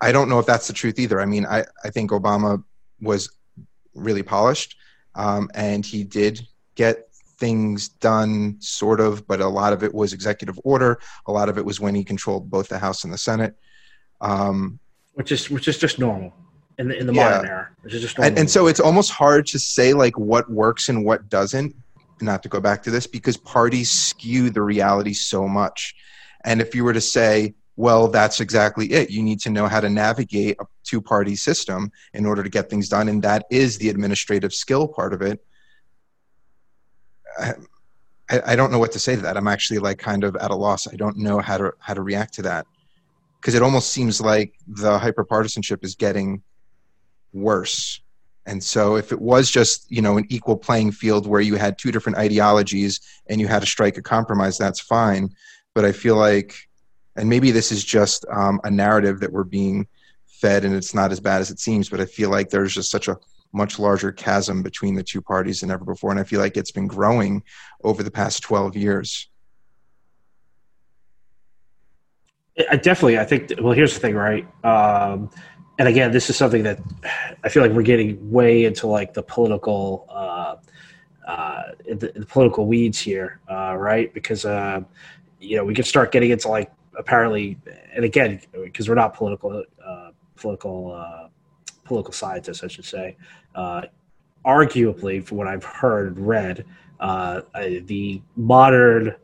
I 0.00 0.12
don't 0.12 0.28
know 0.28 0.38
if 0.38 0.46
that's 0.46 0.68
the 0.68 0.72
truth 0.72 0.98
either. 0.98 1.20
I 1.20 1.26
mean, 1.26 1.44
I, 1.44 1.64
I 1.82 1.90
think 1.90 2.12
Obama 2.12 2.62
was 3.00 3.30
really 3.94 4.22
polished, 4.22 4.76
um, 5.16 5.50
and 5.54 5.84
he 5.84 6.04
did 6.04 6.46
get 6.76 7.08
things 7.38 7.88
done, 7.88 8.56
sort 8.60 9.00
of, 9.00 9.26
but 9.26 9.40
a 9.40 9.48
lot 9.48 9.72
of 9.72 9.82
it 9.82 9.92
was 9.92 10.12
executive 10.12 10.58
order. 10.62 11.00
A 11.26 11.32
lot 11.32 11.48
of 11.48 11.58
it 11.58 11.64
was 11.64 11.80
when 11.80 11.94
he 11.94 12.04
controlled 12.04 12.48
both 12.48 12.68
the 12.68 12.78
House 12.78 13.02
and 13.02 13.12
the 13.12 13.18
Senate. 13.18 13.56
Um, 14.20 14.78
which 15.14 15.32
is 15.32 15.50
which 15.50 15.66
is 15.66 15.78
just 15.78 15.98
normal 15.98 16.32
in 16.78 16.88
the 16.88 16.96
in 16.96 17.06
the 17.06 17.12
yeah. 17.12 17.30
modern 17.30 17.46
era. 17.46 17.68
Which 17.82 17.94
is 17.94 18.02
just 18.02 18.18
and, 18.18 18.38
and 18.38 18.48
so 18.48 18.66
it's 18.68 18.80
almost 18.80 19.10
hard 19.10 19.46
to 19.48 19.58
say 19.58 19.94
like 19.94 20.16
what 20.16 20.48
works 20.50 20.88
and 20.88 21.04
what 21.04 21.28
doesn't. 21.28 21.74
Not 22.20 22.42
to 22.44 22.48
go 22.48 22.60
back 22.60 22.82
to 22.84 22.90
this 22.90 23.06
because 23.06 23.36
parties 23.36 23.90
skew 23.90 24.50
the 24.50 24.62
reality 24.62 25.12
so 25.12 25.46
much. 25.46 25.94
And 26.44 26.60
if 26.60 26.74
you 26.74 26.84
were 26.84 26.92
to 26.92 27.00
say, 27.00 27.54
well, 27.76 28.08
that's 28.08 28.40
exactly 28.40 28.92
it. 28.92 29.10
You 29.10 29.22
need 29.22 29.40
to 29.40 29.50
know 29.50 29.66
how 29.66 29.80
to 29.80 29.90
navigate 29.90 30.56
a 30.60 30.64
two 30.82 31.02
party 31.02 31.36
system 31.36 31.90
in 32.14 32.24
order 32.24 32.42
to 32.42 32.48
get 32.48 32.70
things 32.70 32.88
done. 32.88 33.08
And 33.08 33.22
that 33.22 33.44
is 33.50 33.76
the 33.76 33.90
administrative 33.90 34.54
skill 34.54 34.88
part 34.88 35.12
of 35.12 35.20
it. 35.20 35.44
Um, 37.38 37.66
I, 38.30 38.52
I 38.52 38.56
don't 38.56 38.72
know 38.72 38.78
what 38.78 38.92
to 38.92 38.98
say 38.98 39.14
to 39.14 39.22
that. 39.22 39.36
I'm 39.36 39.48
actually 39.48 39.78
like 39.78 39.98
kind 39.98 40.24
of 40.24 40.36
at 40.36 40.50
a 40.50 40.54
loss. 40.54 40.88
I 40.88 40.96
don't 40.96 41.18
know 41.18 41.38
how 41.38 41.58
to 41.58 41.72
how 41.78 41.94
to 41.94 42.02
react 42.02 42.34
to 42.34 42.42
that 42.42 42.66
because 43.40 43.54
it 43.54 43.62
almost 43.62 43.90
seems 43.90 44.20
like 44.20 44.54
the 44.66 44.98
hyperpartisanship 44.98 45.84
is 45.84 45.94
getting 45.94 46.42
worse. 47.32 48.00
And 48.46 48.62
so, 48.62 48.96
if 48.96 49.12
it 49.12 49.20
was 49.20 49.50
just 49.50 49.90
you 49.90 50.00
know 50.00 50.16
an 50.16 50.26
equal 50.28 50.56
playing 50.56 50.92
field 50.92 51.26
where 51.26 51.40
you 51.40 51.56
had 51.56 51.78
two 51.78 51.92
different 51.92 52.18
ideologies 52.18 53.00
and 53.26 53.40
you 53.40 53.48
had 53.48 53.60
to 53.60 53.66
strike 53.66 53.98
a 53.98 54.02
compromise, 54.02 54.56
that's 54.56 54.80
fine. 54.80 55.30
But 55.74 55.84
I 55.84 55.92
feel 55.92 56.16
like, 56.16 56.54
and 57.16 57.28
maybe 57.28 57.50
this 57.50 57.72
is 57.72 57.84
just 57.84 58.24
um, 58.32 58.60
a 58.64 58.70
narrative 58.70 59.20
that 59.20 59.32
we're 59.32 59.44
being 59.44 59.86
fed, 60.26 60.64
and 60.64 60.74
it's 60.74 60.94
not 60.94 61.12
as 61.12 61.20
bad 61.20 61.40
as 61.40 61.50
it 61.50 61.58
seems. 61.58 61.88
But 61.88 62.00
I 62.00 62.06
feel 62.06 62.30
like 62.30 62.50
there's 62.50 62.72
just 62.72 62.90
such 62.90 63.08
a 63.08 63.18
much 63.52 63.78
larger 63.78 64.12
chasm 64.12 64.62
between 64.62 64.94
the 64.94 65.02
two 65.02 65.20
parties 65.20 65.60
than 65.60 65.70
ever 65.70 65.84
before. 65.84 66.10
And 66.10 66.20
I 66.20 66.24
feel 66.24 66.40
like 66.40 66.56
it's 66.56 66.70
been 66.70 66.86
growing 66.86 67.42
over 67.82 68.02
the 68.02 68.10
past 68.10 68.42
12 68.42 68.76
years. 68.76 69.28
I 72.70 72.76
definitely, 72.76 73.18
I 73.18 73.24
think, 73.24 73.52
well, 73.60 73.72
here's 73.72 73.94
the 73.94 74.00
thing, 74.00 74.14
right? 74.14 74.46
Um, 74.64 75.30
and 75.78 75.88
again, 75.88 76.10
this 76.10 76.30
is 76.30 76.36
something 76.36 76.62
that 76.62 76.78
I 77.44 77.48
feel 77.48 77.62
like 77.62 77.72
we're 77.72 77.82
getting 77.82 78.30
way 78.30 78.64
into 78.64 78.86
like 78.86 79.12
the 79.12 79.22
political, 79.22 80.06
uh, 80.08 80.56
uh, 81.28 81.62
the, 81.86 82.12
the, 82.14 82.26
political 82.26 82.66
weeds 82.66 82.98
here, 82.98 83.40
uh, 83.50 83.76
right? 83.76 84.12
Because 84.14 84.44
uh, 84.44 84.80
you 85.38 85.56
know 85.56 85.64
we 85.64 85.74
can 85.74 85.84
start 85.84 86.12
getting 86.12 86.30
into 86.30 86.48
like 86.48 86.72
apparently, 86.96 87.58
and 87.94 88.04
again, 88.04 88.40
because 88.52 88.88
we're 88.88 88.94
not 88.94 89.14
political 89.14 89.64
uh, 89.84 90.10
political 90.36 90.92
uh, 90.92 91.28
political 91.84 92.12
scientists, 92.12 92.64
I 92.64 92.68
should 92.68 92.86
say. 92.86 93.16
Uh, 93.54 93.82
arguably, 94.46 95.22
from 95.22 95.36
what 95.36 95.46
I've 95.46 95.64
heard 95.64 96.16
and 96.16 96.26
read, 96.26 96.64
the 96.98 98.22
modern 98.36 99.14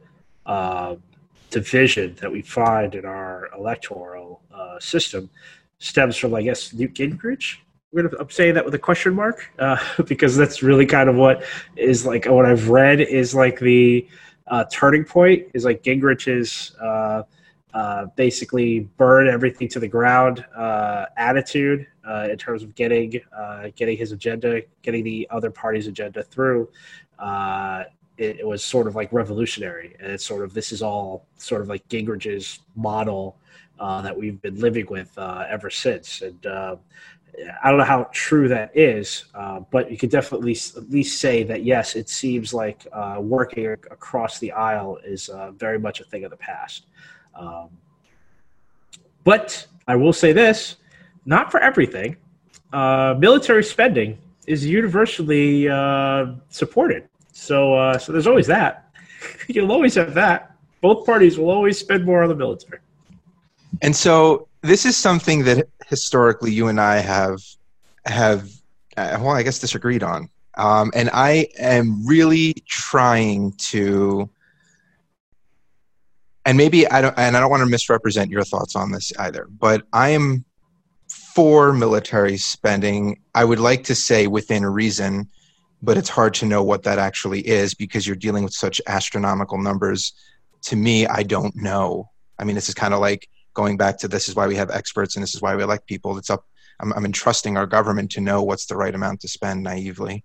division 1.51 2.15
that 2.21 2.31
we 2.31 2.43
find 2.43 2.95
in 2.95 3.07
our 3.07 3.49
electoral 3.57 4.43
system 4.81 5.31
stems 5.83 6.17
from, 6.17 6.35
I 6.35 6.43
guess, 6.43 6.73
Newt 6.73 6.95
Gingrich 6.95 7.59
we're 7.93 8.09
gonna 8.09 8.23
I'm 8.23 8.31
saying 8.31 8.55
that 8.55 8.65
with 8.65 8.75
a 8.75 8.79
question 8.79 9.15
mark 9.15 9.51
uh, 9.59 9.77
because 10.07 10.37
that's 10.37 10.63
really 10.63 10.87
kind 10.87 11.09
of 11.09 11.17
what 11.17 11.45
is 11.77 12.05
like 12.05 12.27
what 12.27 12.47
I've 12.47 12.69
read 12.69 13.01
is 13.01 13.35
like 13.35 13.61
the 13.61 14.07
uh, 14.47 14.65
turning 14.71 15.05
point 15.05 15.47
is 15.55 15.65
like 15.65 15.83
Gingrich's 15.83 16.75
uh, 16.81 17.23
uh 17.75 18.07
basically 18.17 18.81
burn 18.99 19.29
everything 19.29 19.69
to 19.69 19.81
the 19.81 19.89
ground 19.89 20.45
uh, 20.57 21.07
attitude 21.17 21.87
uh, 22.07 22.29
in 22.31 22.37
terms 22.37 22.63
of 22.63 22.75
getting 22.75 23.21
getting 23.77 23.97
his 23.97 24.13
agenda, 24.13 24.63
getting 24.83 25.05
the 25.05 25.29
other 25.31 25.51
party's 25.51 25.87
agenda 25.87 26.23
through. 26.23 26.69
It, 28.19 28.41
it, 28.41 28.47
was 28.47 28.63
sort 28.63 28.87
of 28.87 28.95
like 28.95 29.11
revolutionary, 29.11 29.97
and 29.99 30.13
it's 30.13 30.25
sort 30.25 30.45
of 30.45 30.53
this 30.53 30.71
is 30.71 30.83
all 30.83 31.27
sort 31.39 31.63
of 31.63 31.69
like 31.69 31.89
Gingrich's 31.89 32.61
model 32.77 33.39
that 33.79 34.17
we've 34.17 34.41
been 34.41 34.61
living 34.61 34.87
with 34.89 35.17
ever 35.19 35.71
since, 35.71 36.23
and 36.23 36.47
I 37.63 37.71
don't 37.71 37.79
know 37.79 37.85
how 37.85 38.09
true 38.13 38.49
that 38.49 38.77
is, 38.77 39.25
uh, 39.35 39.61
but 39.71 39.91
you 39.91 39.97
could 39.97 40.11
definitely 40.11 40.53
at 40.53 40.91
least 40.91 41.19
say 41.19 41.43
that 41.45 41.65
yes, 41.65 41.97
it 41.97 42.09
seems 42.09 42.53
like 42.53 42.87
uh, 42.93 43.17
working 43.21 43.67
across 43.67 44.39
the 44.39 44.53
aisle 44.53 44.99
is 45.05 45.29
uh, 45.31 45.53
very 45.53 45.79
much 45.79 46.01
a 46.01 46.05
thing 46.05 46.25
of 46.25 46.31
the 46.31 46.37
past. 46.37 46.87
Um, 47.35 47.71
but 49.25 49.67
I 49.89 49.97
will 49.97 50.13
say 50.13 50.33
this: 50.33 50.77
not 51.25 51.51
for 51.51 51.61
everything. 51.61 52.17
Uh, 52.73 53.15
military 53.19 53.65
spending 53.65 54.19
is 54.47 54.67
universally 54.67 55.69
uh, 55.69 56.35
supported, 56.51 57.09
so 57.33 57.75
uh, 57.75 57.97
so 57.97 58.13
there's 58.13 58.27
always 58.27 58.47
that. 58.49 58.95
You'll 59.49 59.73
always 59.73 59.95
have 59.95 60.13
that. 60.15 60.55
Both 60.83 61.07
parties 61.07 61.39
will 61.39 61.51
always 61.51 61.79
spend 61.79 62.05
more 62.05 62.23
on 62.23 62.29
the 62.29 62.35
military. 62.35 62.81
And 63.81 63.97
so 63.97 64.49
this 64.63 64.85
is 64.85 64.97
something 64.97 65.45
that 65.45 65.69
historically 65.89 66.53
you 66.53 66.69
and 66.69 66.81
I 66.81 66.97
have 66.97 67.41
have 68.05 68.49
uh, 68.97 69.19
well, 69.21 69.31
I 69.31 69.43
guess 69.43 69.59
disagreed 69.59 70.03
on. 70.03 70.29
Um, 70.57 70.91
and 70.95 71.09
I 71.13 71.49
am 71.59 72.07
really 72.07 72.55
trying 72.69 73.53
to, 73.53 74.29
and 76.45 76.59
maybe 76.59 76.87
I 76.87 77.01
don't, 77.01 77.19
and 77.19 77.37
I 77.37 77.41
don't 77.41 77.51
want 77.51 77.63
to 77.63 77.69
misrepresent 77.69 78.31
your 78.31 78.45
thoughts 78.45 78.77
on 78.77 78.93
this 78.93 79.13
either, 79.19 79.49
but 79.51 79.85
I 79.93 80.11
am 80.11 80.45
for 81.09 81.73
military 81.73 82.37
spending. 82.37 83.21
I 83.35 83.45
would 83.45 83.61
like 83.61 83.85
to 83.85 83.95
say 83.95 84.27
within 84.27 84.67
reason, 84.67 85.29
but 85.81 85.97
it's 85.97 86.11
hard 86.11 86.35
to 86.35 86.47
know 86.47 86.63
what 86.63 86.83
that 86.83 86.99
actually 86.99 87.41
is 87.47 87.73
because 87.75 88.07
you're 88.07 88.17
dealing 88.17 88.45
with 88.45 88.53
such 88.53 88.81
astronomical 88.87 89.59
numbers. 89.59 90.13
To 90.63 90.77
me, 90.77 91.07
I 91.07 91.23
don't 91.23 91.57
know. 91.57 92.11
I 92.39 92.45
mean, 92.45 92.55
this 92.55 92.69
is 92.69 92.75
kind 92.75 92.93
of 92.93 93.01
like 93.01 93.29
going 93.55 93.77
back 93.77 93.99
to 93.99 94.09
this 94.09 94.29
is 94.29 94.35
why 94.35 94.47
we 94.47 94.57
have 94.57 94.71
experts 94.71 95.17
and 95.17 95.23
this 95.23 95.35
is 95.35 95.43
why 95.43 95.55
we 95.55 95.63
elect 95.63 95.87
people. 95.87 96.17
It's 96.19 96.31
up. 96.31 96.45
I'm, 96.81 96.93
I'm 96.95 97.05
entrusting 97.05 97.57
our 97.57 97.67
government 97.67 98.11
to 98.13 98.21
know 98.21 98.43
what's 98.43 98.67
the 98.67 98.77
right 98.77 98.95
amount 98.95 99.21
to 99.21 99.29
spend 99.29 99.63
naively. 99.63 100.25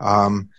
Um, 0.00 0.50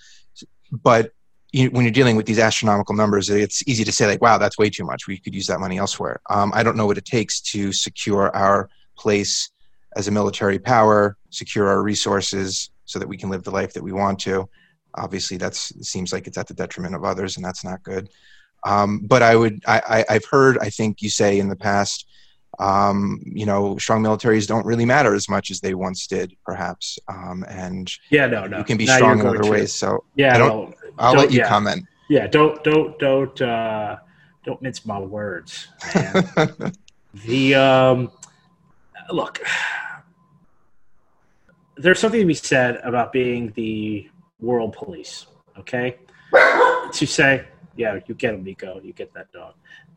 but 0.71 1.11
you, 1.51 1.69
when 1.71 1.83
you're 1.83 1.91
dealing 1.91 2.15
with 2.15 2.25
these 2.25 2.39
astronomical 2.39 2.95
numbers, 2.95 3.29
it's 3.29 3.67
easy 3.67 3.83
to 3.83 3.91
say 3.91 4.05
like, 4.05 4.21
"Wow, 4.21 4.37
that's 4.37 4.57
way 4.57 4.69
too 4.69 4.85
much. 4.85 5.07
We 5.07 5.17
could 5.17 5.33
use 5.33 5.47
that 5.47 5.59
money 5.59 5.77
elsewhere." 5.77 6.19
Um, 6.29 6.51
I 6.53 6.63
don't 6.63 6.77
know 6.77 6.85
what 6.85 6.97
it 6.97 7.05
takes 7.05 7.41
to 7.53 7.71
secure 7.71 8.35
our 8.35 8.69
place 8.97 9.49
as 9.95 10.07
a 10.07 10.11
military 10.11 10.59
power, 10.59 11.17
secure 11.31 11.67
our 11.67 11.81
resources, 11.81 12.69
so 12.85 12.99
that 12.99 13.07
we 13.07 13.17
can 13.17 13.29
live 13.29 13.43
the 13.43 13.51
life 13.51 13.73
that 13.73 13.83
we 13.83 13.91
want 13.91 14.19
to. 14.19 14.47
Obviously, 14.95 15.37
that 15.37 15.55
seems 15.55 16.13
like 16.13 16.27
it's 16.27 16.37
at 16.37 16.47
the 16.47 16.53
detriment 16.53 16.95
of 16.95 17.03
others, 17.03 17.35
and 17.35 17.45
that's 17.45 17.63
not 17.63 17.81
good. 17.83 18.09
Um, 18.65 18.99
but 18.99 19.21
I 19.21 19.35
would, 19.35 19.61
I, 19.67 20.05
I, 20.09 20.13
have 20.13 20.25
heard, 20.25 20.57
I 20.59 20.69
think 20.69 21.01
you 21.01 21.09
say 21.09 21.39
in 21.39 21.49
the 21.49 21.55
past, 21.55 22.05
um, 22.59 23.21
you 23.25 23.45
know, 23.45 23.77
strong 23.77 24.03
militaries 24.03 24.47
don't 24.47 24.65
really 24.65 24.85
matter 24.85 25.13
as 25.13 25.29
much 25.29 25.49
as 25.49 25.61
they 25.61 25.73
once 25.73 26.07
did, 26.07 26.35
perhaps. 26.45 26.99
Um, 27.07 27.45
and 27.47 27.89
yeah, 28.09 28.27
no, 28.27 28.45
no, 28.47 28.57
you 28.57 28.63
can 28.65 28.77
be 28.77 28.85
now 28.85 28.97
strong 28.97 29.19
in 29.19 29.25
other 29.25 29.39
to. 29.39 29.49
ways. 29.49 29.73
So 29.73 30.03
yeah, 30.15 30.35
I 30.35 30.37
don't, 30.37 30.69
no, 30.69 30.75
I'll 30.97 31.13
don't, 31.13 31.21
let 31.21 31.31
you 31.31 31.39
yeah. 31.39 31.47
comment. 31.47 31.85
Yeah, 32.09 32.27
don't, 32.27 32.61
don't, 32.63 32.99
don't, 32.99 33.41
uh, 33.41 33.97
don't 34.43 34.61
mince 34.61 34.85
my 34.85 34.99
words. 34.99 35.67
the 37.25 37.55
um, 37.55 38.11
look, 39.11 39.41
there's 41.77 41.99
something 41.99 42.19
to 42.19 42.25
be 42.25 42.33
said 42.33 42.77
about 42.77 43.11
being 43.13 43.51
the 43.55 44.09
world 44.39 44.73
police. 44.73 45.27
Okay, 45.57 45.97
to 46.33 47.05
say 47.05 47.45
yeah, 47.79 47.97
you 48.07 48.13
get 48.13 48.33
him, 48.33 48.43
Nico. 48.43 48.81
You 48.83 48.91
get 48.91 49.13
that 49.13 49.31
dog. 49.31 49.53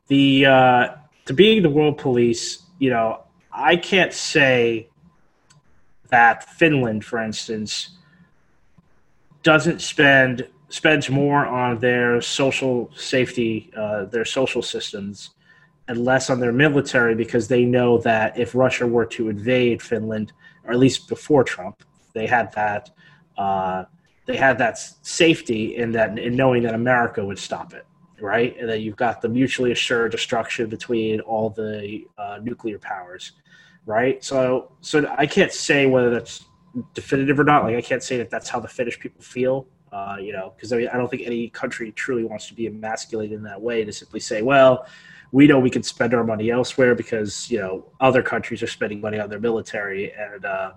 The 0.06 0.46
uh, 0.46 0.88
to 1.24 1.34
being 1.34 1.62
the 1.62 1.70
world 1.70 1.98
police, 1.98 2.62
you 2.78 2.90
know, 2.90 3.24
I 3.52 3.74
can't 3.74 4.12
say 4.12 4.88
that 6.10 6.48
Finland, 6.48 7.04
for 7.04 7.18
instance, 7.18 7.90
doesn't 9.42 9.80
spend 9.82 10.46
spends 10.68 11.10
more 11.10 11.44
on 11.44 11.80
their 11.80 12.20
social 12.20 12.88
safety, 12.94 13.72
uh, 13.76 14.04
their 14.04 14.24
social 14.24 14.62
systems, 14.62 15.30
and 15.88 16.04
less 16.04 16.30
on 16.30 16.38
their 16.38 16.52
military 16.52 17.16
because 17.16 17.48
they 17.48 17.64
know 17.64 17.98
that 17.98 18.38
if 18.38 18.54
Russia 18.54 18.86
were 18.86 19.06
to 19.06 19.28
invade 19.28 19.82
Finland, 19.82 20.32
or 20.64 20.72
at 20.72 20.78
least 20.78 21.08
before 21.08 21.42
Trump, 21.42 21.82
they 22.14 22.28
had 22.28 22.52
that. 22.52 22.90
Uh, 23.36 23.84
they 24.26 24.36
had 24.36 24.58
that 24.58 24.78
safety 25.02 25.76
in 25.76 25.92
that 25.92 26.18
in 26.18 26.36
knowing 26.36 26.62
that 26.62 26.74
America 26.74 27.24
would 27.24 27.38
stop 27.38 27.74
it, 27.74 27.86
right? 28.20 28.56
And 28.58 28.68
that 28.68 28.80
you've 28.80 28.96
got 28.96 29.20
the 29.20 29.28
mutually 29.28 29.72
assured 29.72 30.12
destruction 30.12 30.68
between 30.68 31.20
all 31.20 31.50
the 31.50 32.04
uh, 32.18 32.38
nuclear 32.42 32.78
powers, 32.78 33.32
right? 33.84 34.22
So, 34.22 34.72
so 34.80 35.12
I 35.18 35.26
can't 35.26 35.52
say 35.52 35.86
whether 35.86 36.10
that's 36.10 36.44
definitive 36.94 37.38
or 37.38 37.44
not. 37.44 37.64
Like, 37.64 37.76
I 37.76 37.82
can't 37.82 38.02
say 38.02 38.16
that 38.18 38.30
that's 38.30 38.48
how 38.48 38.60
the 38.60 38.68
Finnish 38.68 38.98
people 38.98 39.22
feel. 39.22 39.66
Uh, 39.90 40.16
you 40.18 40.32
know, 40.32 40.54
because 40.56 40.72
I 40.72 40.78
mean, 40.78 40.88
I 40.88 40.96
don't 40.96 41.10
think 41.10 41.22
any 41.26 41.50
country 41.50 41.92
truly 41.92 42.24
wants 42.24 42.46
to 42.46 42.54
be 42.54 42.66
emasculated 42.66 43.36
in 43.36 43.42
that 43.42 43.60
way 43.60 43.84
to 43.84 43.92
simply 43.92 44.20
say, 44.20 44.40
well, 44.40 44.86
we 45.32 45.46
know 45.46 45.58
we 45.58 45.68
can 45.68 45.82
spend 45.82 46.14
our 46.14 46.24
money 46.24 46.50
elsewhere 46.50 46.94
because 46.94 47.50
you 47.50 47.58
know 47.58 47.84
other 48.00 48.22
countries 48.22 48.62
are 48.62 48.66
spending 48.68 49.00
money 49.00 49.18
on 49.18 49.28
their 49.28 49.40
military 49.40 50.12
and 50.12 50.44
uh, 50.44 50.72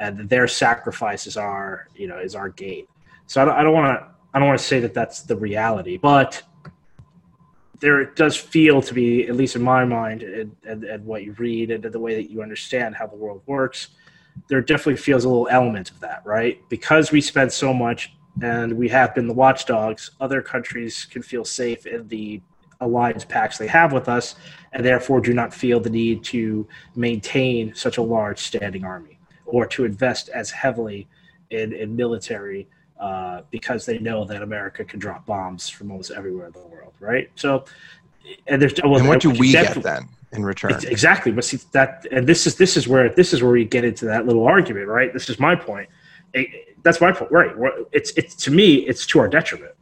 and 0.00 0.28
their 0.28 0.48
sacrifices 0.48 1.36
are 1.36 1.88
you 1.94 2.06
know 2.06 2.18
is 2.18 2.34
our 2.34 2.48
gain. 2.48 2.86
So 3.26 3.48
I 3.50 3.62
don't 3.62 3.72
want 3.72 3.98
to 3.98 4.06
I 4.34 4.38
don't 4.40 4.48
want 4.48 4.58
to 4.58 4.66
say 4.66 4.80
that 4.80 4.94
that's 4.94 5.22
the 5.22 5.36
reality, 5.36 5.96
but 5.96 6.42
there 7.80 8.04
does 8.04 8.36
feel 8.36 8.82
to 8.82 8.94
be, 8.94 9.28
at 9.28 9.36
least 9.36 9.56
in 9.56 9.62
my 9.62 9.84
mind, 9.84 10.22
and, 10.22 10.56
and, 10.64 10.84
and 10.84 11.04
what 11.04 11.22
you 11.22 11.32
read 11.32 11.70
and 11.70 11.84
the 11.84 11.98
way 11.98 12.14
that 12.14 12.30
you 12.30 12.42
understand 12.42 12.96
how 12.96 13.06
the 13.06 13.14
world 13.14 13.42
works, 13.46 13.88
there 14.48 14.60
definitely 14.60 14.96
feels 14.96 15.24
a 15.24 15.28
little 15.28 15.48
element 15.50 15.90
of 15.90 16.00
that, 16.00 16.22
right? 16.24 16.60
Because 16.68 17.12
we 17.12 17.20
spend 17.20 17.52
so 17.52 17.72
much 17.72 18.14
and 18.42 18.72
we 18.72 18.88
have 18.88 19.14
been 19.14 19.28
the 19.28 19.34
watchdogs, 19.34 20.10
other 20.20 20.42
countries 20.42 21.04
can 21.04 21.22
feel 21.22 21.44
safe 21.44 21.86
in 21.86 22.08
the 22.08 22.40
alliance 22.80 23.24
pacts 23.24 23.58
they 23.58 23.68
have 23.68 23.92
with 23.92 24.08
us, 24.08 24.34
and 24.72 24.84
therefore 24.84 25.20
do 25.20 25.32
not 25.32 25.54
feel 25.54 25.78
the 25.78 25.90
need 25.90 26.24
to 26.24 26.66
maintain 26.96 27.72
such 27.74 27.98
a 27.98 28.02
large 28.02 28.40
standing 28.40 28.84
army 28.84 29.14
or 29.46 29.66
to 29.66 29.84
invest 29.84 30.28
as 30.30 30.50
heavily 30.50 31.06
in, 31.50 31.72
in 31.72 31.94
military 31.94 32.66
uh, 32.98 33.42
because 33.50 33.86
they 33.86 33.98
know 33.98 34.24
that 34.24 34.42
America 34.42 34.84
can 34.84 34.98
drop 34.98 35.26
bombs 35.26 35.68
from 35.68 35.90
almost 35.90 36.10
everywhere 36.10 36.46
in 36.46 36.52
the 36.52 36.66
world, 36.66 36.94
right? 37.00 37.30
So, 37.34 37.64
and 38.46 38.60
there's 38.60 38.74
well, 38.82 38.96
and 38.96 39.08
what 39.08 39.20
do 39.20 39.30
we 39.30 39.52
get 39.52 39.74
then 39.82 40.08
in 40.32 40.44
return? 40.44 40.72
Exactly, 40.86 41.32
but 41.32 41.44
see 41.44 41.58
that, 41.72 42.06
and 42.10 42.26
this 42.26 42.46
is 42.46 42.56
this 42.56 42.76
is 42.76 42.88
where 42.88 43.08
this 43.10 43.32
is 43.32 43.42
where 43.42 43.52
we 43.52 43.64
get 43.64 43.84
into 43.84 44.06
that 44.06 44.26
little 44.26 44.46
argument, 44.46 44.88
right? 44.88 45.12
This 45.12 45.28
is 45.28 45.38
my 45.38 45.54
point. 45.54 45.88
It, 46.32 46.82
that's 46.82 47.00
my 47.00 47.12
point, 47.12 47.30
right? 47.32 47.52
It's 47.92 48.12
it's 48.12 48.34
to 48.36 48.50
me, 48.50 48.76
it's 48.76 49.06
to 49.06 49.18
our 49.18 49.28
detriment. 49.28 49.72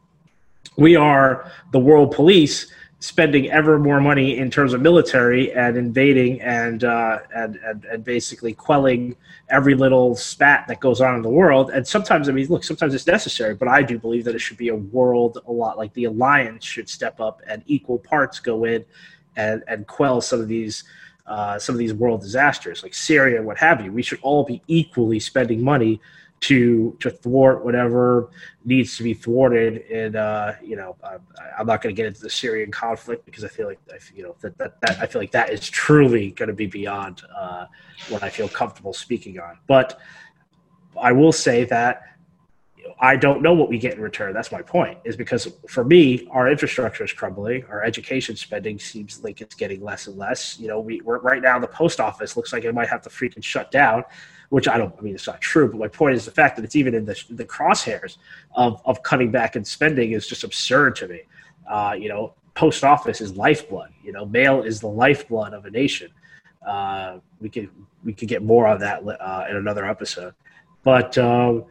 We 0.77 0.97
are 0.97 1.51
the 1.73 1.79
world 1.79 2.13
police 2.13 2.73
spending 3.03 3.51
ever 3.51 3.81
more 3.81 4.01
money 4.01 4.39
in 4.39 4.49
terms 4.49 4.73
of 4.73 4.81
military 4.81 5.53
and 5.55 5.77
invading 5.77 6.41
and, 6.41 6.85
uh, 6.85 7.19
and, 7.35 7.57
and 7.57 7.85
and 7.87 8.05
basically 8.05 8.55
quelling 8.55 9.17
every 9.51 9.75
little 9.75 10.15
spat 10.15 10.69
that 10.69 10.79
goes 10.79 11.01
on 11.01 11.17
in 11.17 11.23
the 11.23 11.29
world. 11.29 11.71
And 11.71 11.85
sometimes, 11.85 12.29
I 12.29 12.33
mean, 12.33 12.47
look, 12.47 12.63
sometimes 12.63 12.95
it's 12.95 13.09
necessary, 13.09 13.57
but 13.57 13.67
I 13.67 13.83
do 13.83 13.99
believe 13.99 14.23
that 14.27 14.37
it 14.37 14.39
should 14.39 14.57
be 14.57 14.69
a 14.69 14.77
world 14.77 15.39
a 15.49 15.51
lot 15.51 15.79
like 15.79 15.93
the 15.95 16.05
alliance 16.05 16.65
should 16.65 16.89
step 16.89 17.19
up 17.19 17.43
and 17.49 17.65
equal 17.67 17.99
parts 17.99 18.39
go 18.39 18.65
in 18.65 18.85
and 19.35 19.65
and 19.67 19.85
quell 19.89 20.21
some 20.21 20.41
of 20.41 20.47
these. 20.49 20.85
Uh, 21.25 21.57
some 21.57 21.73
of 21.73 21.79
these 21.79 21.95
world 21.95 22.21
disasters 22.21 22.83
like 22.83 22.93
Syria 22.93 23.37
and 23.37 23.47
what 23.47 23.57
have 23.57 23.81
you, 23.81 23.93
we 23.93 24.03
should 24.03 24.19
all 24.23 24.43
be 24.43 24.61
equally 24.67 25.21
spending 25.21 25.63
money 25.63 26.01
to 26.43 26.97
to 26.99 27.09
thwart 27.09 27.65
whatever 27.65 28.31
needs 28.65 28.97
to 28.97 29.03
be 29.03 29.15
thwarted. 29.15 29.85
And 29.91 30.17
uh, 30.17 30.53
you 30.63 30.77
know, 30.77 30.97
I'm, 31.03 31.21
I'm 31.59 31.67
not 31.67 31.83
going 31.83 31.95
to 31.95 31.97
get 31.97 32.07
into 32.07 32.21
the 32.21 32.31
Syrian 32.31 32.71
conflict 32.71 33.25
because 33.25 33.45
I 33.45 33.49
feel 33.49 33.67
like 33.67 33.79
I 33.91 33.99
you 34.15 34.25
know 34.25 34.37
that, 34.41 34.59
that, 34.59 34.81
that 34.83 34.99
I 35.01 35.07
feel 35.07 35.23
like 35.23 35.33
that 35.33 35.51
is 35.51 35.69
truly 35.69 36.33
going 36.33 36.49
to 36.49 36.55
be 36.55 36.67
beyond 36.67 37.23
uh, 37.35 37.67
what 38.09 38.23
I 38.23 38.29
feel 38.29 38.49
comfortable 38.49 38.93
speaking 38.93 39.39
on. 39.39 39.59
But 39.67 39.99
I 41.01 41.13
will 41.13 41.33
say 41.33 41.65
that 41.65 42.03
I 42.99 43.17
don't 43.17 43.43
know 43.43 43.53
what 43.53 43.69
we 43.69 43.79
get 43.79 43.95
in 43.95 44.01
return. 44.01 44.35
That's 44.35 44.51
my 44.51 44.63
point. 44.63 44.99
Is 45.05 45.17
because 45.17 45.49
for 45.69 45.85
me, 45.85 46.27
our 46.31 46.51
infrastructure 46.51 47.05
is 47.05 47.13
crumbling. 47.13 47.65
Our 47.67 47.85
education 47.85 48.35
spending 48.35 48.81
seems 48.81 49.23
like 49.23 49.41
it's 49.41 49.55
getting 49.55 49.81
less 49.81 50.09
and 50.09 50.17
less. 50.17 50.59
You 50.59 50.67
know, 50.69 50.81
we, 50.81 51.01
right 51.05 51.41
now 51.41 51.59
the 51.61 51.69
post 51.69 52.01
office 52.01 52.37
looks 52.37 52.53
like 52.53 52.65
it 52.65 52.75
might 52.75 52.89
have 52.89 53.03
to 53.03 53.11
freaking 53.11 53.45
shut 53.45 53.71
down, 53.71 54.05
which 54.53 54.69
I 54.69 54.77
don't. 54.77 54.95
I 54.99 55.01
mean, 55.01 55.15
it's 55.15 55.27
not 55.27 55.41
true. 55.41 55.67
But 55.71 55.79
my 55.79 55.89
point 55.89 56.15
is 56.15 56.27
the 56.27 56.31
fact 56.31 56.57
that 56.57 56.65
it's 56.67 56.77
even 56.77 56.95
in 56.95 57.07
the 57.07 57.19
the 57.31 57.45
crosshairs 57.45 58.19
of 58.55 58.83
of 58.85 59.03
cutting 59.03 59.31
back 59.31 59.57
and 59.57 59.67
spending 59.67 60.13
is 60.13 60.27
just 60.27 60.45
absurd 60.45 60.95
to 60.97 61.09
me. 61.09 61.21
Uh, 61.67 61.97
you 61.99 62.11
know, 62.11 62.35
post 62.53 62.85
office 62.85 63.23
is 63.23 63.35
lifeblood. 63.35 63.89
You 64.05 64.13
know, 64.13 64.27
mail 64.27 64.63
is 64.63 64.79
the 64.79 64.89
lifeblood 64.89 65.55
of 65.55 65.65
a 65.65 65.71
nation. 65.71 66.11
Uh, 66.67 67.21
we 67.41 67.49
could 67.49 67.71
we 68.05 68.13
could 68.13 68.29
get 68.29 68.43
more 68.43 68.67
on 68.67 68.79
that 68.81 69.03
uh, 69.03 69.47
in 69.49 69.57
another 69.57 69.87
episode, 69.89 70.35
but. 70.85 71.17
Um, 71.17 71.65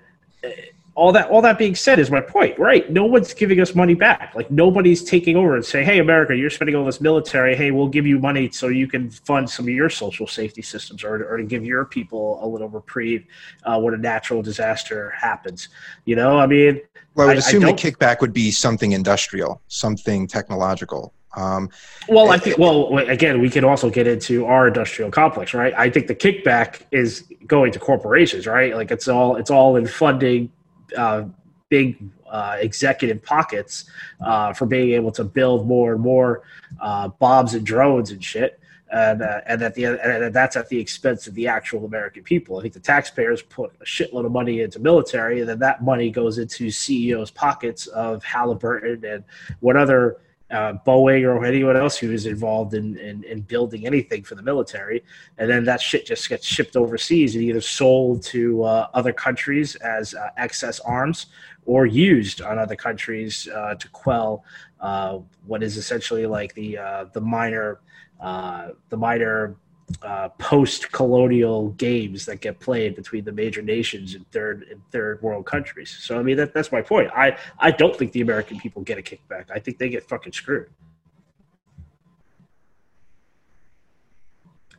all 0.96 1.12
that 1.12 1.30
all 1.30 1.42
that 1.42 1.58
being 1.58 1.76
said 1.76 2.00
is 2.00 2.12
my 2.12 2.20
point 2.20 2.58
right 2.60 2.90
no 2.92 3.06
one's 3.06 3.34
giving 3.34 3.60
us 3.62 3.74
money 3.76 3.94
back 3.94 4.34
like 4.36 4.52
nobody's 4.52 5.04
taking 5.04 5.38
over 5.38 5.56
and 5.56 5.64
saying 5.64 5.86
hey 5.86 6.00
america 6.00 6.36
you're 6.36 6.50
spending 6.50 6.76
all 6.76 6.84
this 6.84 7.00
military 7.00 7.56
hey 7.56 7.72
we'll 7.72 7.88
give 7.88 8.06
you 8.06 8.20
money 8.20 8.50
so 8.52 8.68
you 8.68 8.88
can 8.88 9.10
fund 9.10 9.50
some 9.50 9.66
of 9.66 9.70
your 9.70 9.90
social 9.90 10.28
safety 10.28 10.62
systems 10.62 11.04
or, 11.04 11.26
or 11.26 11.38
to 11.38 11.44
give 11.44 11.64
your 11.64 11.86
people 11.86 12.40
a 12.44 12.48
little 12.48 12.70
reprieve 12.70 13.26
uh, 13.64 13.80
when 13.80 13.94
a 13.94 13.98
natural 13.98 14.42
disaster 14.42 15.12
happens 15.12 15.70
you 16.06 16.16
know 16.16 16.38
i 16.38 16.46
mean 16.46 16.82
well 17.16 17.28
i 17.28 17.32
would 17.32 17.38
assume 17.38 17.64
I 17.64 17.72
the 17.72 17.78
kickback 17.78 18.20
would 18.20 18.34
be 18.34 18.52
something 18.52 18.92
industrial 18.92 19.62
something 19.68 20.28
technological 20.28 21.14
um, 21.34 21.70
well, 22.10 22.30
I 22.30 22.38
think. 22.38 22.58
Well, 22.58 22.98
again, 22.98 23.40
we 23.40 23.50
can 23.50 23.64
also 23.64 23.90
get 23.90 24.06
into 24.06 24.46
our 24.46 24.68
industrial 24.68 25.10
complex, 25.12 25.54
right? 25.54 25.74
I 25.78 25.90
think 25.90 26.08
the 26.08 26.14
kickback 26.14 26.82
is 26.92 27.24
going 27.48 27.72
to 27.72 27.80
corporations, 27.80 28.46
right? 28.48 28.76
Like 28.76 28.92
it's 28.92 29.08
all 29.08 29.38
it's 29.38 29.50
all 29.50 29.78
in 29.78 29.88
funding 29.88 30.52
uh, 30.98 31.26
big 31.70 31.98
uh, 32.30 32.58
executive 32.60 33.24
pockets 33.24 33.86
uh, 34.20 34.54
for 34.54 34.66
being 34.66 34.92
able 34.92 35.12
to 35.12 35.24
build 35.24 35.68
more 35.68 35.94
and 35.94 36.02
more 36.02 36.44
uh, 36.80 37.08
bombs 37.08 37.54
and 37.54 37.66
drones 37.66 38.12
and 38.12 38.24
shit. 38.24 38.60
And, 38.94 39.22
uh, 39.22 39.40
and 39.48 39.62
at 39.62 39.74
the 39.74 39.86
and 39.86 40.36
that's 40.36 40.58
at 40.58 40.68
the 40.68 40.78
expense 40.78 41.26
of 41.26 41.34
the 41.34 41.48
actual 41.48 41.86
American 41.86 42.24
people. 42.24 42.60
I 42.60 42.62
think 42.62 42.74
the 42.74 42.82
taxpayers 42.82 43.42
put 43.42 43.72
a 43.80 43.86
shitload 43.86 44.26
of 44.26 44.34
money 44.34 44.60
into 44.60 44.80
military, 44.80 45.40
and 45.40 45.48
then 45.48 45.60
that 45.60 45.82
money 45.82 46.10
goes 46.10 46.40
into 46.40 46.70
CEOs' 46.70 47.32
pockets 47.32 47.88
of 47.88 48.22
Halliburton 48.26 49.06
and 49.06 49.24
what 49.62 49.78
other 49.78 50.18
uh, 50.52 50.74
Boeing 50.86 51.24
or 51.24 51.46
anyone 51.46 51.78
else 51.78 51.98
who 51.98 52.12
is 52.12 52.26
involved 52.26 52.74
in, 52.74 52.98
in, 52.98 53.24
in, 53.24 53.42
building 53.42 53.86
anything 53.86 54.24
for 54.24 54.36
the 54.36 54.42
military. 54.42 55.04
And 55.38 55.50
then 55.50 55.64
that 55.66 55.82
shit 55.82 56.06
just 56.06 56.28
gets 56.28 56.46
shipped 56.46 56.76
overseas 56.76 57.36
and 57.36 57.44
either 57.44 57.62
sold 57.62 58.24
to 58.24 58.64
uh, 58.64 58.88
other 58.94 59.14
countries 59.14 59.76
as 59.76 60.14
uh, 60.14 60.30
excess 60.38 60.80
arms 60.82 61.28
or 61.66 61.86
used 61.86 62.42
on 62.42 62.60
other 62.60 62.76
countries 62.76 63.48
uh, 63.48 63.76
to 63.76 63.88
quell 63.90 64.44
uh, 64.82 65.20
what 65.46 65.64
is 65.64 65.78
essentially 65.78 66.26
like 66.26 66.54
the, 66.56 66.78
uh, 66.78 67.06
the 67.14 67.22
minor, 67.22 67.80
the 68.20 68.98
minor 68.98 69.56
uh, 70.02 70.30
post-colonial 70.38 71.70
games 71.72 72.26
that 72.26 72.42
get 72.42 72.60
played 72.60 72.96
between 72.96 73.24
the 73.24 73.32
major 73.32 73.62
nations 73.62 74.16
in 74.16 74.24
third 74.32 74.68
and 74.70 74.82
third 74.92 75.22
world 75.22 75.46
countries. 75.46 75.96
So 76.02 76.20
I 76.20 76.24
mean 76.24 76.38
that 76.38 76.54
that's 76.54 76.72
my 76.72 76.82
point. 76.82 77.10
I 77.16 77.38
I 77.60 77.72
don't 77.72 77.96
think 77.96 78.12
the 78.12 78.22
American 78.22 78.60
people 78.60 78.82
get 78.82 78.98
a 78.98 79.02
kickback. 79.02 79.46
I 79.54 79.60
think 79.60 79.78
they 79.78 79.90
get 79.90 80.08
fucking 80.08 80.34
screwed. 80.34 80.70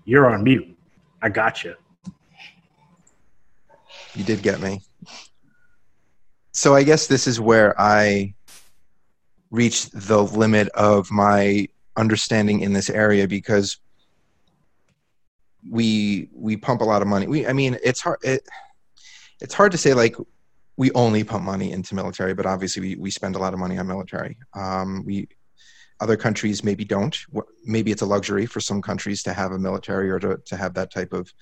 You're 0.05 0.31
on 0.31 0.43
mute. 0.43 0.77
I 1.21 1.29
got 1.29 1.63
you. 1.65 1.75
You 4.15 4.25
did 4.25 4.43
get 4.43 4.61
me. 4.61 4.81
So 6.53 6.75
I 6.75 6.83
guess 6.83 7.07
this 7.07 7.27
is 7.27 7.41
where 7.41 7.81
I 7.81 8.35
reached 9.51 9.91
the 9.93 10.23
limit 10.23 10.69
of 10.71 11.11
my 11.11 11.69
understanding 11.97 12.61
in 12.61 12.73
this 12.73 12.91
area 12.91 13.29
because 13.29 13.79
we 15.69 16.29
we 16.33 16.57
pump 16.57 16.81
a 16.81 16.85
lot 16.85 17.03
of 17.03 17.09
money. 17.09 17.27
We 17.27 17.47
I 17.47 17.53
mean 17.53 17.79
it's 17.83 18.01
hard 18.01 18.19
it, 18.23 18.49
it's 19.41 19.55
hard 19.55 19.73
to 19.73 19.79
say 19.79 19.95
like 19.95 20.17
we 20.77 20.91
only 20.93 21.23
pump 21.23 21.45
money 21.45 21.73
into 21.73 21.95
military, 21.95 22.35
but 22.35 22.47
obviously 22.47 22.81
we, 22.81 22.95
we 22.97 23.11
spend 23.11 23.37
a 23.37 23.39
lot 23.39 23.53
of 23.53 23.59
money 23.59 23.79
on 23.79 23.87
military. 23.87 24.39
Um, 24.55 25.05
we 25.05 25.29
other 26.01 26.17
countries 26.17 26.65
maybe 26.65 26.85
don't. 26.85 27.17
Maybe 27.65 27.93
it's 27.93 28.03
a 28.03 28.07
luxury 28.07 28.47
for 28.47 28.61
some 28.61 28.83
countries 28.83 29.23
to 29.23 29.33
have 29.33 29.53
a 29.53 29.59
military 29.59 30.11
or 30.11 30.19
to, 30.19 30.39
to 30.47 30.57
have 30.57 30.75
that 30.75 30.93
type 30.93 31.13
of 31.13 31.33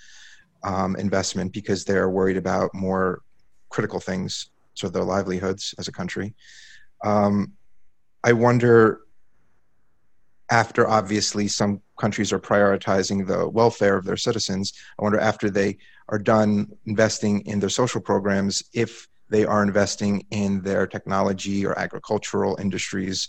um, 0.63 0.97
investment 0.97 1.53
because 1.53 1.85
they're 1.85 2.11
worried 2.11 2.37
about 2.37 2.75
more 2.75 3.23
critical 3.71 4.01
things 4.01 4.51
to 4.75 4.91
their 4.91 5.05
livelihoods 5.05 5.75
as 5.79 5.89
a 5.89 5.93
country. 5.93 6.35
Um, 7.03 7.53
I 8.23 8.33
wonder 8.33 9.01
after 10.51 10.89
obviously 10.89 11.49
some 11.49 11.81
countries 11.99 12.33
are 12.33 12.41
prioritizing 12.41 13.27
the 13.27 13.49
welfare 13.49 13.97
of 13.97 14.05
their 14.05 14.17
citizens, 14.17 14.73
I 14.99 15.03
wonder 15.03 15.21
after 15.21 15.49
they 15.49 15.79
are 16.09 16.19
done 16.19 16.73
investing 16.87 17.47
in 17.47 17.61
their 17.61 17.69
social 17.69 18.01
programs, 18.01 18.63
if 18.73 19.09
they 19.29 19.45
are 19.45 19.63
investing 19.63 20.27
in 20.31 20.61
their 20.63 20.87
technology 20.87 21.65
or 21.65 21.79
agricultural 21.79 22.59
industries, 22.61 23.29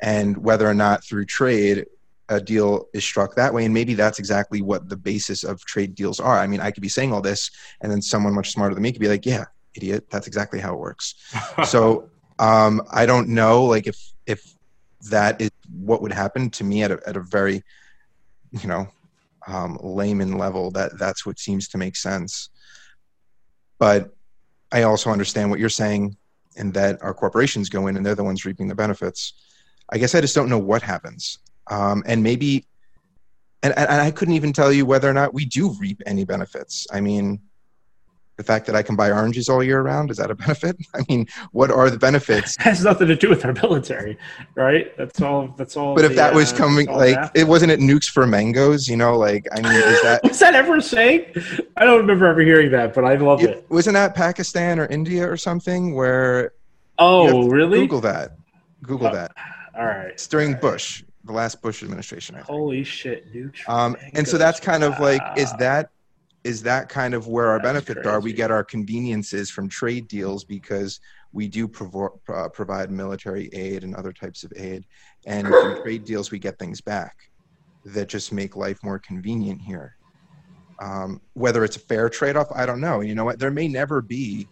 and 0.00 0.36
whether 0.36 0.68
or 0.68 0.74
not 0.74 1.04
through 1.04 1.26
trade 1.26 1.86
a 2.28 2.40
deal 2.40 2.86
is 2.94 3.04
struck 3.04 3.34
that 3.34 3.52
way. 3.52 3.64
And 3.64 3.74
maybe 3.74 3.94
that's 3.94 4.18
exactly 4.18 4.62
what 4.62 4.88
the 4.88 4.96
basis 4.96 5.44
of 5.44 5.62
trade 5.64 5.94
deals 5.94 6.20
are. 6.20 6.38
I 6.38 6.46
mean, 6.46 6.60
I 6.60 6.70
could 6.70 6.82
be 6.82 6.88
saying 6.88 7.12
all 7.12 7.20
this, 7.20 7.50
and 7.80 7.90
then 7.90 8.00
someone 8.00 8.32
much 8.32 8.52
smarter 8.52 8.74
than 8.74 8.82
me 8.82 8.92
could 8.92 9.00
be 9.00 9.08
like, 9.08 9.26
yeah, 9.26 9.44
idiot, 9.74 10.08
that's 10.08 10.26
exactly 10.26 10.60
how 10.60 10.74
it 10.74 10.78
works. 10.78 11.14
so 11.64 12.10
um, 12.38 12.82
I 12.92 13.06
don't 13.06 13.28
know, 13.28 13.64
like 13.64 13.86
if 13.86 13.98
if 14.26 14.54
that 15.10 15.40
is 15.40 15.50
what 15.76 16.02
would 16.02 16.12
happen 16.12 16.50
to 16.50 16.64
me 16.64 16.82
at 16.82 16.90
a, 16.90 17.00
at 17.06 17.16
a 17.16 17.20
very 17.20 17.62
you 18.50 18.68
know 18.68 18.88
um, 19.46 19.78
layman 19.82 20.38
level 20.38 20.70
that 20.70 20.98
that's 20.98 21.26
what 21.26 21.38
seems 21.38 21.68
to 21.68 21.78
make 21.78 21.96
sense. 21.96 22.50
But 23.78 24.10
i 24.72 24.82
also 24.82 25.10
understand 25.10 25.50
what 25.50 25.60
you're 25.60 25.68
saying 25.68 26.16
and 26.56 26.72
that 26.74 27.00
our 27.02 27.14
corporations 27.14 27.68
go 27.68 27.86
in 27.86 27.96
and 27.96 28.04
they're 28.04 28.14
the 28.14 28.24
ones 28.24 28.44
reaping 28.44 28.68
the 28.68 28.74
benefits. 28.74 29.34
I 29.90 29.98
guess 29.98 30.14
i 30.14 30.20
just 30.20 30.34
don't 30.34 30.48
know 30.48 30.58
what 30.58 30.82
happens. 30.82 31.38
Um, 31.70 32.02
and 32.06 32.22
maybe 32.22 32.66
and, 33.62 33.76
and 33.76 34.00
i 34.00 34.10
couldn't 34.10 34.34
even 34.34 34.52
tell 34.52 34.72
you 34.72 34.86
whether 34.86 35.08
or 35.08 35.14
not 35.14 35.34
we 35.34 35.44
do 35.44 35.70
reap 35.80 36.00
any 36.06 36.24
benefits. 36.24 36.86
I 36.92 37.00
mean 37.00 37.40
the 38.36 38.42
fact 38.42 38.66
that 38.66 38.74
I 38.74 38.82
can 38.82 38.96
buy 38.96 39.10
oranges 39.10 39.48
all 39.48 39.62
year 39.62 39.80
round 39.80 40.10
is 40.10 40.16
that 40.16 40.30
a 40.30 40.34
benefit? 40.34 40.76
I 40.94 41.04
mean, 41.08 41.26
what 41.52 41.70
are 41.70 41.90
the 41.90 41.98
benefits? 41.98 42.56
It 42.56 42.62
has 42.62 42.84
nothing 42.84 43.08
to 43.08 43.16
do 43.16 43.28
with 43.28 43.44
our 43.44 43.52
military, 43.52 44.18
right? 44.54 44.96
That's 44.96 45.20
all. 45.20 45.54
That's 45.56 45.76
all. 45.76 45.94
But 45.94 46.04
if 46.04 46.16
that 46.16 46.34
was 46.34 46.52
uh, 46.52 46.56
coming, 46.56 46.88
like, 46.88 47.30
it 47.34 47.44
wasn't 47.44 47.72
it 47.72 47.80
nukes 47.80 48.06
for 48.06 48.26
mangoes, 48.26 48.88
you 48.88 48.96
know? 48.96 49.16
Like, 49.16 49.46
I 49.52 49.60
mean, 49.60 49.72
is 49.72 50.02
that 50.02 50.22
was 50.24 50.38
that 50.40 50.54
ever 50.54 50.80
saying? 50.80 51.26
I 51.76 51.84
don't 51.84 51.98
remember 51.98 52.26
ever 52.26 52.40
hearing 52.40 52.70
that, 52.72 52.94
but 52.94 53.04
I 53.04 53.16
love 53.16 53.42
it. 53.42 53.50
it. 53.50 53.66
Wasn't 53.70 53.94
that 53.94 54.14
Pakistan 54.14 54.78
or 54.78 54.86
India 54.86 55.28
or 55.28 55.36
something 55.36 55.94
where? 55.94 56.52
Oh, 56.98 57.48
really? 57.48 57.80
Google 57.80 58.00
that. 58.02 58.36
Google 58.82 59.08
uh, 59.08 59.12
that. 59.12 59.32
All 59.76 59.84
right. 59.84 60.08
It's 60.08 60.26
during 60.26 60.52
right. 60.52 60.60
Bush, 60.60 61.02
the 61.24 61.32
last 61.32 61.60
Bush 61.62 61.82
administration. 61.82 62.36
Holy 62.36 62.84
shit, 62.84 63.32
nukes. 63.34 63.68
Um, 63.68 63.96
and 64.12 64.26
so 64.26 64.38
that's 64.38 64.60
kind 64.60 64.84
of 64.84 64.98
like, 65.00 65.22
is 65.36 65.52
that 65.54 65.90
is 66.44 66.62
that 66.62 66.90
kind 66.90 67.14
of 67.14 67.26
where 67.26 67.48
our 67.48 67.58
benefits 67.58 68.06
are. 68.06 68.20
We 68.20 68.34
get 68.34 68.50
our 68.50 68.62
conveniences 68.62 69.50
from 69.50 69.68
trade 69.68 70.06
deals 70.08 70.44
because 70.44 71.00
we 71.32 71.48
do 71.48 71.66
provo- 71.66 72.20
uh, 72.28 72.50
provide 72.50 72.90
military 72.90 73.48
aid 73.52 73.82
and 73.82 73.94
other 73.94 74.12
types 74.12 74.44
of 74.44 74.52
aid. 74.54 74.84
And 75.26 75.46
from 75.46 75.76
trade 75.82 76.04
deals, 76.04 76.30
we 76.30 76.38
get 76.38 76.58
things 76.58 76.82
back 76.82 77.14
that 77.86 78.08
just 78.08 78.32
make 78.32 78.56
life 78.56 78.78
more 78.84 78.98
convenient 78.98 79.62
here. 79.62 79.96
Um, 80.80 81.20
whether 81.32 81.64
it's 81.64 81.76
a 81.76 81.80
fair 81.80 82.08
trade 82.10 82.36
off, 82.36 82.48
I 82.54 82.66
don't 82.66 82.80
know. 82.80 83.00
You 83.00 83.14
know 83.14 83.24
what? 83.24 83.38
There 83.38 83.50
may 83.50 83.68
never 83.68 84.02
be 84.02 84.46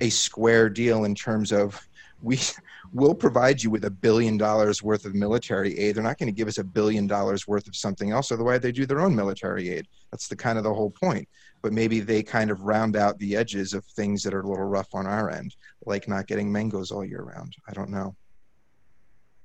a 0.00 0.10
square 0.10 0.68
deal 0.68 1.04
in 1.04 1.14
terms 1.14 1.52
of 1.52 1.80
we 2.22 2.38
will 2.92 3.14
provide 3.14 3.62
you 3.62 3.70
with 3.70 3.84
a 3.84 3.90
billion 3.90 4.36
dollars 4.36 4.82
worth 4.82 5.04
of 5.04 5.14
military 5.14 5.78
aid. 5.78 5.96
They're 5.96 6.02
not 6.02 6.18
going 6.18 6.28
to 6.28 6.36
give 6.36 6.48
us 6.48 6.58
a 6.58 6.64
billion 6.64 7.06
dollars 7.06 7.46
worth 7.46 7.66
of 7.66 7.76
something 7.76 8.10
else. 8.10 8.32
Otherwise, 8.32 8.60
they 8.60 8.72
do 8.72 8.86
their 8.86 9.00
own 9.00 9.14
military 9.14 9.70
aid. 9.70 9.86
That's 10.10 10.28
the 10.28 10.36
kind 10.36 10.58
of 10.58 10.64
the 10.64 10.74
whole 10.74 10.90
point. 10.90 11.28
But 11.62 11.72
maybe 11.72 12.00
they 12.00 12.22
kind 12.22 12.50
of 12.50 12.62
round 12.62 12.96
out 12.96 13.18
the 13.18 13.36
edges 13.36 13.74
of 13.74 13.84
things 13.84 14.22
that 14.22 14.34
are 14.34 14.40
a 14.40 14.48
little 14.48 14.66
rough 14.66 14.94
on 14.94 15.06
our 15.06 15.30
end, 15.30 15.56
like 15.84 16.08
not 16.08 16.26
getting 16.26 16.50
mangoes 16.50 16.90
all 16.90 17.04
year 17.04 17.22
round. 17.22 17.56
I 17.68 17.72
don't 17.72 17.90
know. 17.90 18.14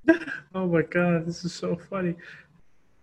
oh 0.56 0.68
my 0.68 0.82
god, 0.82 1.26
this 1.26 1.46
is 1.46 1.54
so 1.54 1.76
funny. 1.76 2.16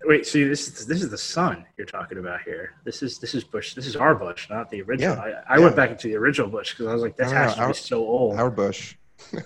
Wait, 0.05 0.27
see, 0.27 0.45
this 0.45 0.69
is 0.69 0.87
this 0.87 1.03
is 1.03 1.11
the 1.11 1.19
son 1.19 1.65
you're 1.77 1.87
talking 1.87 2.19
about 2.19 2.43
here. 2.43 2.75
This 2.85 3.03
is 3.03 3.19
this 3.19 3.35
is 3.35 3.43
Bush. 3.43 3.75
This 3.75 3.87
is 3.87 3.97
our 3.97 4.15
Bush, 4.15 4.49
not 4.49 4.71
the 4.71 4.83
original. 4.83 5.17
Yeah, 5.17 5.23
I, 5.23 5.55
I 5.55 5.59
yeah. 5.59 5.65
went 5.65 5.77
back 5.77 5.91
into 5.91 6.09
the 6.09 6.17
original 6.17 6.49
Bush 6.49 6.73
because 6.73 6.87
I 6.87 6.93
was 6.93 7.03
like, 7.03 7.19
no, 7.19 7.29
has 7.29 7.57
to 7.57 7.67
be 7.67 7.75
so 7.75 7.99
old. 7.99 8.39
Our 8.39 8.51
Bush. 8.51 8.97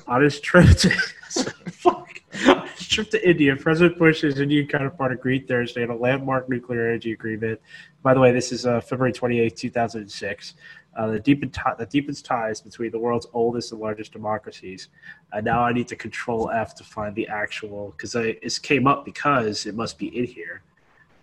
On 0.07 0.23
his 0.23 0.41
trip 0.41 0.69
to 0.79 0.91
fuck, 1.71 2.21
on 2.47 2.67
his 2.69 2.87
trip 2.87 3.11
to 3.11 3.29
India, 3.29 3.57
President 3.57 3.99
Bush's 3.99 4.39
Indian 4.39 4.67
counterpart 4.67 5.13
agreed 5.13 5.49
Thursday 5.49 5.83
on 5.83 5.91
a 5.91 5.97
landmark 5.97 6.49
nuclear 6.49 6.89
energy 6.89 7.13
agreement. 7.13 7.61
By 8.03 8.15
the 8.15 8.21
way, 8.21 8.33
this 8.33 8.53
is 8.53 8.67
uh, 8.67 8.81
February 8.81 9.13
28, 9.13 9.57
2006. 9.57 10.55
Uh, 10.95 11.07
that, 11.07 11.25
deepened 11.25 11.59
that 11.79 11.89
deepens 11.89 12.21
ties 12.21 12.61
between 12.61 12.91
the 12.91 12.99
world's 12.99 13.27
oldest 13.33 13.73
and 13.73 13.81
largest 13.81 14.13
democracies. 14.13 14.89
Uh, 15.33 15.41
now 15.41 15.65
I 15.65 15.73
need 15.73 15.89
to 15.89 15.97
control 15.97 16.51
F 16.51 16.75
to 16.75 16.85
find 16.85 17.15
the 17.15 17.27
actual 17.29 17.95
because 17.97 18.13
this 18.13 18.59
came 18.59 18.87
up 18.87 19.07
because 19.07 19.65
it 19.65 19.75
must 19.75 19.99
be 19.99 20.09
in 20.09 20.27
here. 20.27 20.61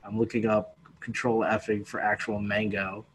I'm 0.03 0.17
looking 0.17 0.47
up 0.47 0.75
control 0.99 1.45
Fing 1.59 1.83
for 1.83 1.99
actual 1.99 2.39
mango. 2.39 3.05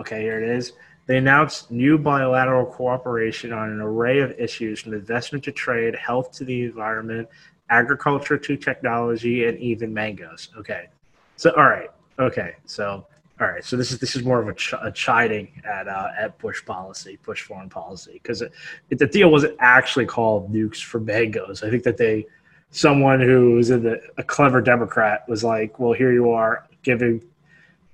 Okay, 0.00 0.22
here 0.22 0.42
it 0.42 0.48
is. 0.48 0.72
They 1.06 1.18
announced 1.18 1.70
new 1.70 1.98
bilateral 1.98 2.66
cooperation 2.66 3.52
on 3.52 3.70
an 3.70 3.80
array 3.80 4.20
of 4.20 4.30
issues 4.38 4.80
from 4.80 4.94
investment 4.94 5.44
to 5.44 5.52
trade, 5.52 5.96
health 5.96 6.32
to 6.32 6.44
the 6.44 6.62
environment, 6.64 7.28
agriculture 7.70 8.38
to 8.38 8.56
technology, 8.56 9.46
and 9.46 9.58
even 9.58 9.92
mangoes. 9.92 10.50
Okay, 10.56 10.88
so 11.36 11.50
all 11.56 11.68
right, 11.68 11.90
okay, 12.18 12.54
so 12.66 13.04
all 13.40 13.48
right, 13.48 13.64
so 13.64 13.76
this 13.76 13.90
is 13.90 13.98
this 13.98 14.14
is 14.14 14.22
more 14.22 14.40
of 14.40 14.46
a, 14.46 14.54
ch- 14.54 14.74
a 14.80 14.92
chiding 14.92 15.60
at 15.64 15.88
uh, 15.88 16.10
at 16.16 16.38
Bush 16.38 16.64
policy, 16.64 17.18
Bush 17.24 17.42
foreign 17.42 17.68
policy, 17.68 18.20
because 18.22 18.44
the 18.88 19.06
deal 19.06 19.30
wasn't 19.30 19.56
actually 19.58 20.06
called 20.06 20.52
nukes 20.52 20.82
for 20.82 21.00
mangoes. 21.00 21.64
I 21.64 21.70
think 21.70 21.82
that 21.82 21.96
they, 21.96 22.26
someone 22.70 23.20
who 23.20 23.54
was 23.54 23.68
the, 23.68 24.00
a 24.18 24.22
clever 24.22 24.60
Democrat 24.60 25.28
was 25.28 25.42
like, 25.42 25.80
well, 25.80 25.92
here 25.92 26.12
you 26.12 26.30
are 26.30 26.68
giving 26.84 27.24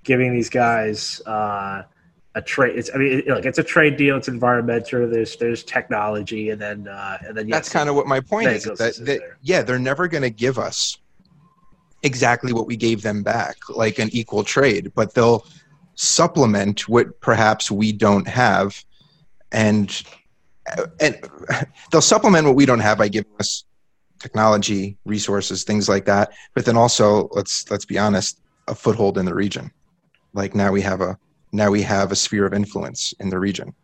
giving 0.05 0.35
these 0.35 0.51
guys. 0.51 1.23
Uh, 1.25 1.85
a 2.39 2.43
trade. 2.43 2.79
It's 2.79 2.91
I 2.95 2.99
mean, 2.99 3.19
it, 3.19 3.27
look, 3.27 3.45
it's 3.45 3.59
a 3.59 3.65
trade 3.65 3.97
deal. 3.97 4.17
It's 4.17 4.29
environmental. 4.29 5.09
There's 5.09 5.37
there's 5.37 5.63
technology, 5.65 6.51
and 6.51 6.61
then 6.61 6.89
uh, 6.89 7.19
and 7.27 7.37
then 7.37 7.49
That's 7.49 7.69
kind 7.69 7.89
of 7.89 7.97
what 7.97 8.07
my 8.07 8.21
point 8.21 8.49
is. 8.49 8.65
That, 8.65 8.81
is 8.81 8.99
that 8.99 9.21
yeah, 9.43 9.63
they're 9.63 9.79
never 9.79 10.09
going 10.09 10.23
to 10.23 10.31
give 10.31 10.59
us 10.59 10.97
exactly 12.03 12.53
what 12.53 12.67
we 12.67 12.77
gave 12.77 13.03
them 13.03 13.23
back, 13.23 13.57
like 13.69 13.99
an 13.99 14.09
equal 14.13 14.45
trade, 14.45 14.93
but 14.95 15.15
they'll 15.15 15.45
supplement 15.97 16.89
what 16.89 17.21
perhaps 17.21 17.71
we 17.71 17.93
don't 17.93 18.29
have, 18.29 18.83
and 19.51 20.03
and 21.01 21.19
they'll 21.91 22.01
supplement 22.01 22.47
what 22.47 22.55
we 22.55 22.67
don't 22.67 22.81
have 22.81 22.99
by 22.99 23.09
giving 23.09 23.33
us 23.41 23.65
technology, 24.21 24.97
resources, 25.05 25.65
things 25.65 25.89
like 25.89 26.05
that. 26.05 26.33
But 26.55 26.65
then 26.65 26.77
also, 26.77 27.29
let's 27.33 27.69
let's 27.69 27.85
be 27.85 27.99
honest, 27.99 28.41
a 28.69 28.77
foothold 28.77 29.19
in 29.19 29.25
the 29.25 29.35
region. 29.35 29.73
Like 30.35 30.55
now 30.55 30.71
we 30.71 30.83
have 30.83 31.01
a 31.01 31.19
now 31.53 31.71
we 31.71 31.83
have 31.83 32.13
a 32.13 32.17
sphere 32.17 32.47
of 32.47 32.53
influence 32.55 33.15
in 33.21 33.29
the 33.31 33.39
region. 33.39 33.75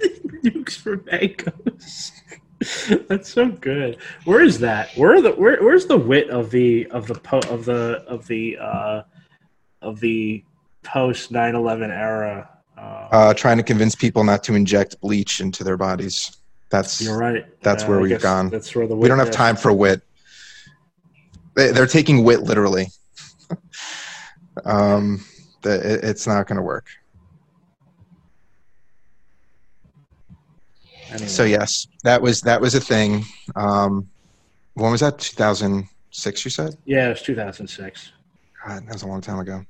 nukes 0.44 0.76
for 0.76 0.96
mangoes. 1.04 2.12
That's 3.08 3.32
so 3.32 3.48
good. 3.48 3.98
Where 4.24 4.40
is 4.40 4.58
that? 4.60 4.90
Where 4.96 5.14
are 5.14 5.20
the 5.22 5.32
where, 5.32 5.62
where's 5.62 5.86
the 5.86 5.96
wit 5.96 6.30
of 6.30 6.50
the 6.50 6.86
of 6.88 7.06
the 7.06 7.14
po- 7.14 7.40
of 7.50 7.64
the 7.64 8.04
of 8.06 8.26
the 8.28 8.56
uh, 8.58 9.02
of 9.80 9.98
the 10.00 10.44
post 10.84 11.32
9/11 11.32 11.90
era? 11.90 12.48
Uh, 12.78 12.80
Uh, 13.10 13.34
trying 13.34 13.56
to 13.56 13.62
convince 13.64 13.94
people 13.94 14.22
not 14.24 14.44
to 14.44 14.54
inject 14.54 15.00
bleach 15.00 15.40
into 15.40 15.64
their 15.64 15.76
bodies. 15.76 16.36
That's 16.70 17.00
you're 17.02 17.18
right. 17.18 17.44
that's 17.62 17.84
where 17.84 17.98
I 17.98 18.02
we've 18.02 18.20
gone. 18.20 18.48
That's 18.48 18.74
where 18.74 18.86
the 18.86 18.96
we 18.96 19.08
don't 19.08 19.18
have 19.18 19.28
wit- 19.28 19.34
time 19.34 19.56
for 19.56 19.72
wit. 19.72 20.02
They, 21.54 21.70
they're 21.72 21.86
taking 21.86 22.24
wit 22.24 22.42
literally. 22.42 22.86
um, 24.64 25.24
it's 25.64 26.26
not 26.26 26.46
going 26.46 26.56
to 26.56 26.62
work. 26.62 26.86
Anyway. 31.10 31.28
So 31.28 31.44
yes, 31.44 31.86
that 32.04 32.22
was 32.22 32.40
that 32.42 32.60
was 32.60 32.74
a 32.74 32.80
thing. 32.80 33.24
Um, 33.54 34.08
when 34.74 34.90
was 34.90 35.00
that? 35.00 35.18
Two 35.18 35.36
thousand 35.36 35.86
six. 36.10 36.44
You 36.44 36.50
said? 36.50 36.76
yeah, 36.86 37.06
it 37.06 37.10
was 37.10 37.22
2006. 37.22 38.12
God, 38.66 38.86
that 38.86 38.92
was 38.92 39.02
a 39.02 39.06
long 39.06 39.20
time 39.20 39.38
ago. 39.40 39.64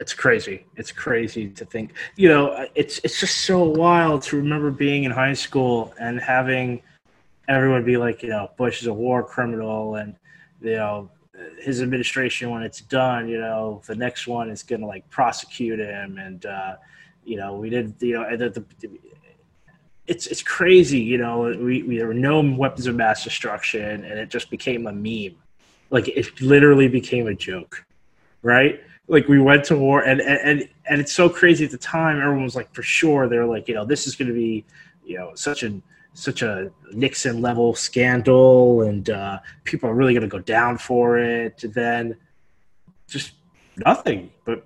it's 0.00 0.14
crazy. 0.14 0.64
It's 0.76 0.92
crazy 0.92 1.48
to 1.50 1.64
think. 1.64 1.92
You 2.16 2.28
know, 2.28 2.66
it's 2.74 2.98
it's 3.04 3.20
just 3.20 3.38
so 3.44 3.62
wild 3.64 4.22
to 4.24 4.36
remember 4.36 4.70
being 4.70 5.04
in 5.04 5.10
high 5.10 5.34
school 5.34 5.92
and 6.00 6.20
having 6.20 6.82
everyone 7.48 7.84
be 7.84 7.96
like, 7.96 8.22
you 8.22 8.28
know, 8.28 8.50
Bush 8.56 8.80
is 8.80 8.86
a 8.86 8.92
war 8.92 9.22
criminal, 9.22 9.96
and 9.96 10.14
you 10.62 10.76
know, 10.76 11.10
his 11.60 11.82
administration 11.82 12.50
when 12.50 12.62
it's 12.62 12.80
done, 12.80 13.28
you 13.28 13.38
know, 13.38 13.82
the 13.86 13.94
next 13.94 14.26
one 14.26 14.50
is 14.50 14.62
going 14.62 14.80
to 14.80 14.86
like 14.86 15.08
prosecute 15.10 15.78
him, 15.78 16.18
and 16.18 16.46
uh, 16.46 16.76
you 17.24 17.36
know, 17.36 17.54
we 17.54 17.70
did, 17.70 17.94
you 18.00 18.14
know, 18.14 18.36
the, 18.36 18.50
the, 18.50 18.90
it's 20.06 20.26
it's 20.26 20.42
crazy. 20.42 21.00
You 21.00 21.18
know, 21.18 21.40
we, 21.40 21.82
we 21.82 21.98
there 21.98 22.06
were 22.06 22.14
no 22.14 22.40
weapons 22.40 22.86
of 22.86 22.94
mass 22.94 23.24
destruction, 23.24 24.04
and 24.04 24.18
it 24.18 24.30
just 24.30 24.50
became 24.50 24.86
a 24.86 24.92
meme. 24.92 25.36
Like 25.90 26.08
it 26.08 26.40
literally 26.40 26.88
became 26.88 27.26
a 27.28 27.34
joke, 27.34 27.84
right? 28.42 28.80
like 29.08 29.26
we 29.26 29.40
went 29.40 29.64
to 29.64 29.76
war 29.76 30.02
and, 30.02 30.20
and 30.20 30.68
and 30.88 31.00
it's 31.00 31.12
so 31.12 31.28
crazy 31.28 31.64
at 31.64 31.70
the 31.70 31.78
time 31.78 32.20
everyone 32.20 32.44
was 32.44 32.54
like 32.54 32.72
for 32.74 32.82
sure 32.82 33.28
they're 33.28 33.46
like 33.46 33.66
you 33.66 33.74
know 33.74 33.84
this 33.84 34.06
is 34.06 34.14
going 34.14 34.28
to 34.28 34.34
be 34.34 34.64
you 35.04 35.16
know 35.16 35.32
such 35.34 35.62
a 35.62 35.80
such 36.18 36.42
a 36.42 36.70
nixon 36.92 37.40
level 37.40 37.74
scandal 37.74 38.82
and 38.82 39.10
uh, 39.10 39.38
people 39.64 39.88
are 39.88 39.94
really 39.94 40.12
going 40.12 40.22
to 40.22 40.28
go 40.28 40.40
down 40.40 40.76
for 40.76 41.18
it 41.18 41.62
then 41.74 42.16
just 43.06 43.32
nothing 43.76 44.30
but 44.44 44.64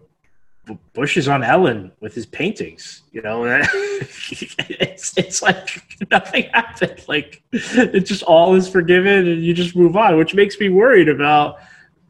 bush 0.95 1.17
is 1.17 1.29
on 1.29 1.43
ellen 1.43 1.93
with 2.01 2.15
his 2.15 2.25
paintings 2.25 3.03
you 3.13 3.21
know 3.21 3.45
it's, 3.71 5.19
it's 5.19 5.43
like 5.43 5.83
nothing 6.11 6.45
happened 6.55 7.05
like 7.07 7.43
it 7.53 8.01
just 8.01 8.23
all 8.23 8.55
is 8.55 8.69
forgiven 8.69 9.29
and 9.29 9.45
you 9.45 9.53
just 9.53 9.77
move 9.77 9.97
on 9.97 10.17
which 10.17 10.35
makes 10.35 10.59
me 10.59 10.69
worried 10.69 11.09
about 11.09 11.59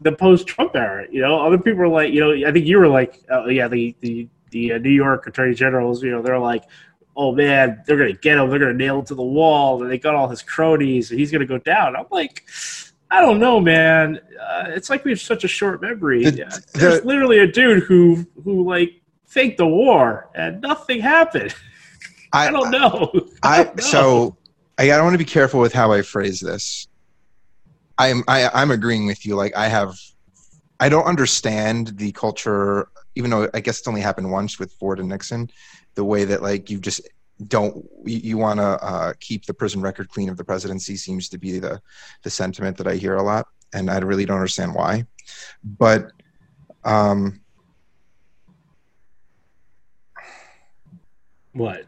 the 0.03 0.13
post-Trump 0.13 0.75
era. 0.75 1.07
You 1.11 1.21
know, 1.21 1.41
other 1.41 1.59
people 1.59 1.83
are 1.83 1.89
like, 1.89 2.13
you 2.13 2.21
know, 2.21 2.49
I 2.49 2.53
think 2.53 2.67
you 2.67 2.79
were 2.79 2.89
like, 2.89 3.23
uh, 3.31 3.47
yeah, 3.47 3.69
the 3.69 3.95
the 4.01 4.29
the 4.51 4.73
uh, 4.73 4.79
New 4.79 4.91
York 4.91 5.27
Attorney 5.27 5.55
Generals. 5.55 6.03
You 6.03 6.11
know, 6.11 6.23
they're 6.23 6.39
like, 6.39 6.65
oh 7.17 7.35
man, 7.35 7.83
they're 7.87 7.97
gonna 7.97 8.13
get 8.13 8.39
him. 8.39 8.49
They're 8.51 8.59
gonna 8.59 8.75
nail 8.75 8.99
him 9.01 9.05
to 9.07 9.15
the 9.15 9.23
wall. 9.23 9.83
And 9.83 9.91
they 9.91 9.99
got 9.99 10.15
all 10.15 10.29
his 10.29 10.43
cronies, 10.43 11.11
and 11.11 11.19
he's 11.21 11.31
gonna 11.33 11.47
go 11.47 11.59
down. 11.59 11.97
I'm 11.97 12.07
like. 12.11 12.45
I 13.15 13.21
don't 13.21 13.41
know, 13.41 13.61
man. 13.61 14.19
Uh, 14.41 14.65
it's 14.69 14.89
like 14.89 15.05
we 15.05 15.11
have 15.11 15.21
such 15.21 15.45
a 15.45 15.49
short 15.49 15.83
memory. 15.83 16.25
The- 16.25 16.35
Yeah, 16.39 16.49
There's 16.73 17.03
the- 17.03 17.07
literally 17.07 17.41
a 17.41 17.47
dude 17.47 17.83
who 17.83 18.25
who 18.43 18.67
like 18.67 19.03
faked 19.27 19.59
the 19.59 19.67
war 19.67 20.31
and 20.35 20.63
nothing 20.63 21.03
happened. 21.03 21.55
I, 22.33 22.51
don't 22.51 22.71
know. 22.71 23.13
I 23.43 23.65
don't 23.65 23.77
know. 23.77 23.83
so 23.83 24.37
I, 24.79 24.91
I 24.93 25.03
want 25.03 25.13
to 25.13 25.19
be 25.19 25.27
careful 25.27 25.61
with 25.61 25.75
how 25.75 25.93
I 25.93 26.01
phrase 26.01 26.41
this. 26.41 26.89
I'm 27.99 28.25
I, 28.29 28.49
I'm 28.55 28.71
agreeing 28.71 29.07
with 29.07 29.27
you. 29.27 29.37
Like 29.37 29.55
I 29.55 29.69
have, 29.69 29.95
I 30.81 30.89
don't 30.89 31.05
understand 31.05 31.89
the 31.99 32.13
culture, 32.13 32.89
even 33.15 33.31
though 33.31 33.47
I 33.53 33.61
guess 33.61 33.79
it's 33.81 33.89
only 33.89 34.01
happened 34.01 34.31
once 34.33 34.59
with 34.59 34.73
Ford 34.73 34.99
and 34.99 35.11
Nixon. 35.11 35.51
The 35.95 36.05
way 36.05 36.25
that 36.25 36.43
like 36.43 36.71
you 36.71 36.79
just 36.79 37.03
don't 37.49 37.85
you, 38.05 38.19
you 38.19 38.39
want 38.39 38.61
to 38.61 38.65
uh, 38.65 39.13
keep 39.21 39.47
the 39.47 39.55
prison 39.55 39.81
record 39.81 40.09
clean 40.09 40.29
of 40.29 40.37
the 40.37 40.45
presidency 40.45 40.97
seems 40.97 41.29
to 41.31 41.39
be 41.39 41.59
the 41.59 41.81
the 42.23 42.31
sentiment 42.31 42.77
that 42.79 42.87
I 42.87 42.97
hear 42.97 43.17
a 43.17 43.23
lot, 43.23 43.47
and 43.73 43.91
I 43.91 43.99
really 43.99 44.25
don't 44.25 44.37
understand 44.37 44.75
why. 44.75 45.07
But 45.63 46.13
um, 46.85 47.41
what? 51.53 51.87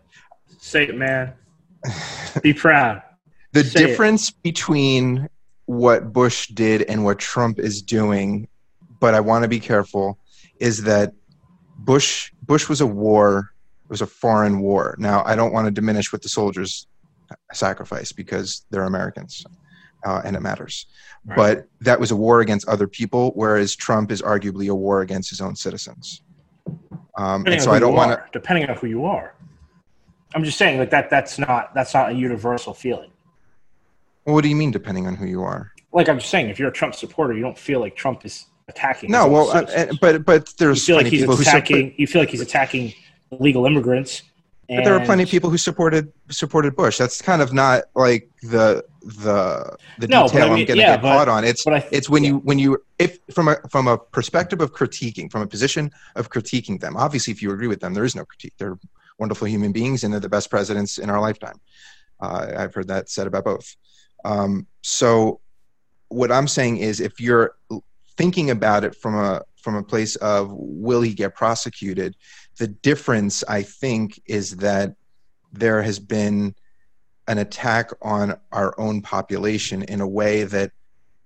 Say 0.58 0.84
it, 0.84 0.96
man. 0.96 1.34
Be 2.42 2.52
proud. 2.52 3.02
the 3.52 3.64
Say 3.64 3.82
it. 3.84 3.86
difference 3.86 4.30
between 4.30 5.28
what 5.66 6.12
Bush 6.12 6.48
did 6.48 6.82
and 6.82 7.04
what 7.04 7.18
Trump 7.18 7.58
is 7.58 7.82
doing, 7.82 8.48
but 9.00 9.14
I 9.14 9.20
want 9.20 9.42
to 9.44 9.48
be 9.48 9.60
careful, 9.60 10.18
is 10.58 10.82
that 10.84 11.12
Bush 11.78 12.32
Bush 12.42 12.68
was 12.68 12.80
a 12.80 12.86
war. 12.86 13.53
It 13.84 13.90
was 13.90 14.00
a 14.00 14.06
foreign 14.06 14.60
war. 14.60 14.96
Now 14.98 15.22
I 15.24 15.36
don't 15.36 15.52
want 15.52 15.66
to 15.66 15.70
diminish 15.70 16.12
what 16.12 16.22
the 16.22 16.28
soldiers 16.28 16.86
sacrifice 17.52 18.12
because 18.12 18.64
they're 18.70 18.84
Americans, 18.84 19.44
uh, 20.04 20.22
and 20.24 20.36
it 20.36 20.40
matters. 20.40 20.86
Right. 21.26 21.36
But 21.36 21.68
that 21.80 22.00
was 22.00 22.10
a 22.10 22.16
war 22.16 22.40
against 22.40 22.68
other 22.68 22.86
people, 22.86 23.32
whereas 23.34 23.74
Trump 23.74 24.10
is 24.10 24.22
arguably 24.22 24.68
a 24.68 24.74
war 24.74 25.00
against 25.02 25.30
his 25.30 25.40
own 25.40 25.56
citizens. 25.56 26.22
Um, 27.16 27.46
and 27.46 27.62
so 27.62 27.70
I 27.70 27.78
don't 27.78 27.92
you 27.92 27.96
want 27.96 28.10
to. 28.12 28.24
depending 28.32 28.68
on 28.68 28.76
who 28.76 28.86
you 28.86 29.04
are. 29.04 29.34
I'm 30.34 30.44
just 30.44 30.58
saying 30.58 30.78
like 30.78 30.90
that 30.90 31.10
that's 31.10 31.38
not 31.38 31.74
that's 31.74 31.94
not 31.94 32.10
a 32.10 32.14
universal 32.14 32.74
feeling. 32.74 33.10
What 34.24 34.42
do 34.42 34.48
you 34.48 34.56
mean, 34.56 34.70
depending 34.70 35.06
on 35.06 35.14
who 35.14 35.26
you 35.26 35.42
are? 35.42 35.72
Like 35.92 36.08
I'm 36.08 36.18
just 36.18 36.30
saying, 36.30 36.48
if 36.48 36.58
you're 36.58 36.70
a 36.70 36.72
Trump 36.72 36.94
supporter, 36.94 37.34
you 37.34 37.42
don't 37.42 37.58
feel 37.58 37.78
like 37.80 37.94
Trump 37.94 38.24
is 38.24 38.46
attacking. 38.68 39.10
No, 39.10 39.28
well, 39.28 39.50
uh, 39.50 39.62
uh, 39.62 39.92
but 40.00 40.24
but 40.24 40.48
you 40.48 40.54
there's 40.58 40.84
feel 40.84 40.96
like 40.96 41.06
he's 41.06 41.22
who 41.22 41.32
support- 41.32 41.46
attacking. 41.46 41.94
You 41.96 42.06
feel 42.06 42.22
like 42.22 42.30
he's 42.30 42.40
attacking 42.40 42.94
illegal 43.38 43.66
immigrants. 43.66 44.22
And 44.68 44.78
but 44.78 44.84
there 44.84 44.98
were 44.98 45.04
plenty 45.04 45.24
of 45.24 45.28
people 45.28 45.50
who 45.50 45.58
supported 45.58 46.10
supported 46.30 46.74
Bush. 46.74 46.96
That's 46.96 47.20
kind 47.20 47.42
of 47.42 47.52
not 47.52 47.84
like 47.94 48.30
the 48.42 48.84
the 49.02 49.76
the 49.98 50.08
no, 50.08 50.26
detail 50.26 50.42
I 50.42 50.44
am 50.44 50.50
going 50.52 50.66
to 50.66 50.74
get 50.74 51.02
caught 51.02 51.28
on. 51.28 51.44
It's 51.44 51.64
th- 51.64 51.84
it's 51.92 52.08
when 52.08 52.24
yeah. 52.24 52.30
you 52.30 52.38
when 52.38 52.58
you 52.58 52.82
if 52.98 53.18
from 53.30 53.48
a 53.48 53.56
from 53.70 53.88
a 53.88 53.98
perspective 53.98 54.62
of 54.62 54.72
critiquing, 54.72 55.30
from 55.30 55.42
a 55.42 55.46
position 55.46 55.90
of 56.16 56.30
critiquing 56.30 56.80
them. 56.80 56.96
Obviously, 56.96 57.32
if 57.32 57.42
you 57.42 57.52
agree 57.52 57.66
with 57.66 57.80
them, 57.80 57.92
there 57.92 58.04
is 58.04 58.14
no 58.14 58.24
critique. 58.24 58.54
They're 58.56 58.78
wonderful 59.18 59.46
human 59.46 59.72
beings, 59.72 60.02
and 60.02 60.12
they're 60.12 60.20
the 60.20 60.30
best 60.30 60.48
presidents 60.48 60.96
in 60.96 61.10
our 61.10 61.20
lifetime. 61.20 61.60
Uh, 62.20 62.52
I've 62.56 62.74
heard 62.74 62.88
that 62.88 63.10
said 63.10 63.26
about 63.26 63.44
both. 63.44 63.76
Um, 64.24 64.66
so, 64.82 65.40
what 66.08 66.32
I'm 66.32 66.48
saying 66.48 66.78
is, 66.78 67.00
if 67.00 67.20
you're 67.20 67.54
thinking 68.16 68.50
about 68.50 68.84
it 68.84 68.94
from 68.94 69.14
a 69.14 69.42
from 69.56 69.74
a 69.76 69.82
place 69.82 70.16
of 70.16 70.50
will 70.52 71.00
he 71.00 71.14
get 71.14 71.34
prosecuted, 71.34 72.16
the 72.58 72.68
difference 72.68 73.44
I 73.44 73.62
think 73.62 74.20
is 74.26 74.56
that 74.56 74.94
there 75.52 75.82
has 75.82 75.98
been 75.98 76.54
an 77.26 77.38
attack 77.38 77.90
on 78.02 78.38
our 78.52 78.78
own 78.78 79.00
population 79.02 79.82
in 79.84 80.00
a 80.00 80.06
way 80.06 80.44
that 80.44 80.72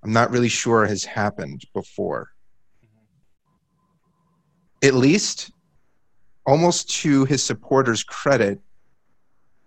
I'm 0.03 0.13
not 0.13 0.31
really 0.31 0.49
sure 0.49 0.87
has 0.87 1.05
happened 1.05 1.65
before. 1.75 2.31
At 4.83 4.95
least, 4.95 5.51
almost 6.47 6.89
to 7.01 7.25
his 7.25 7.43
supporters' 7.43 8.05
credit, 8.05 8.61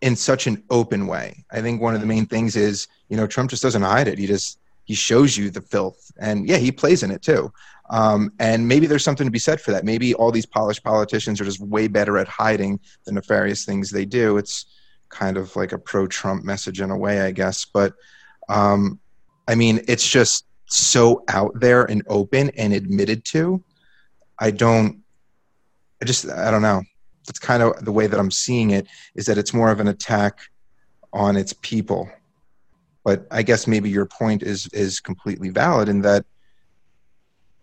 in 0.01 0.15
such 0.15 0.47
an 0.47 0.63
open 0.69 1.07
way. 1.07 1.45
I 1.51 1.61
think 1.61 1.79
one 1.81 1.93
of 1.93 2.01
the 2.01 2.07
main 2.07 2.25
things 2.25 2.55
is, 2.55 2.87
you 3.09 3.17
know, 3.17 3.27
Trump 3.27 3.51
just 3.51 3.63
doesn't 3.63 3.83
hide 3.83 4.07
it. 4.07 4.17
He 4.17 4.27
just 4.27 4.59
he 4.83 4.95
shows 4.95 5.37
you 5.37 5.49
the 5.51 5.61
filth, 5.61 6.11
and 6.19 6.47
yeah, 6.47 6.57
he 6.57 6.71
plays 6.71 7.03
in 7.03 7.11
it 7.11 7.21
too. 7.21 7.53
Um, 7.91 8.31
and 8.39 8.67
maybe 8.67 8.87
there's 8.87 9.03
something 9.03 9.27
to 9.27 9.31
be 9.31 9.39
said 9.39 9.61
for 9.61 9.71
that. 9.71 9.85
Maybe 9.85 10.13
all 10.15 10.31
these 10.31 10.45
polished 10.45 10.83
politicians 10.83 11.39
are 11.39 11.45
just 11.45 11.59
way 11.59 11.87
better 11.87 12.17
at 12.17 12.27
hiding 12.27 12.79
the 13.05 13.11
nefarious 13.11 13.65
things 13.65 13.91
they 13.91 14.05
do. 14.05 14.37
It's 14.37 14.65
kind 15.09 15.37
of 15.37 15.55
like 15.55 15.73
a 15.73 15.77
pro-Trump 15.77 16.43
message 16.43 16.81
in 16.81 16.89
a 16.89 16.97
way, 16.97 17.21
I 17.21 17.31
guess. 17.31 17.65
But 17.65 17.93
um, 18.49 18.99
I 19.47 19.55
mean, 19.55 19.81
it's 19.87 20.07
just 20.07 20.45
so 20.65 21.23
out 21.27 21.51
there 21.59 21.83
and 21.83 22.01
open 22.07 22.49
and 22.51 22.73
admitted 22.73 23.25
to. 23.25 23.61
I 24.39 24.51
don't. 24.51 25.03
I 26.01 26.05
just. 26.05 26.27
I 26.29 26.49
don't 26.49 26.61
know 26.61 26.81
that's 27.27 27.39
kind 27.39 27.63
of 27.63 27.85
the 27.85 27.91
way 27.91 28.07
that 28.07 28.19
I'm 28.19 28.31
seeing 28.31 28.71
it 28.71 28.87
is 29.15 29.25
that 29.27 29.37
it's 29.37 29.53
more 29.53 29.71
of 29.71 29.79
an 29.79 29.87
attack 29.87 30.39
on 31.13 31.35
its 31.35 31.53
people. 31.61 32.09
But 33.03 33.25
I 33.31 33.41
guess 33.41 33.67
maybe 33.67 33.89
your 33.89 34.05
point 34.05 34.43
is 34.43 34.67
is 34.73 34.99
completely 34.99 35.49
valid 35.49 35.89
in 35.89 36.01
that 36.01 36.25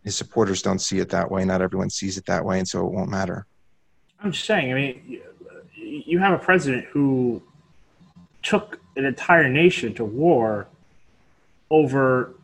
his 0.09 0.17
supporters 0.17 0.63
don't 0.63 0.79
see 0.79 1.01
it 1.01 1.11
that 1.11 1.31
way. 1.31 1.45
Not 1.45 1.61
everyone 1.61 1.91
sees 1.91 2.17
it 2.17 2.25
that 2.25 2.43
way, 2.43 2.59
and 2.59 2.67
so 2.67 2.87
it 2.87 2.91
won't 2.91 3.11
matter. 3.11 3.45
I'm 4.23 4.33
just 4.33 4.47
saying. 4.47 4.73
I 4.73 4.75
mean, 4.75 5.21
you 5.75 6.19
have 6.19 6.33
a 6.33 6.43
president 6.43 6.87
who 6.87 7.43
took 8.43 8.81
an 8.97 9.05
entire 9.05 9.51
nation 9.51 9.93
to 9.95 10.05
war 10.07 10.67
over 11.71 12.35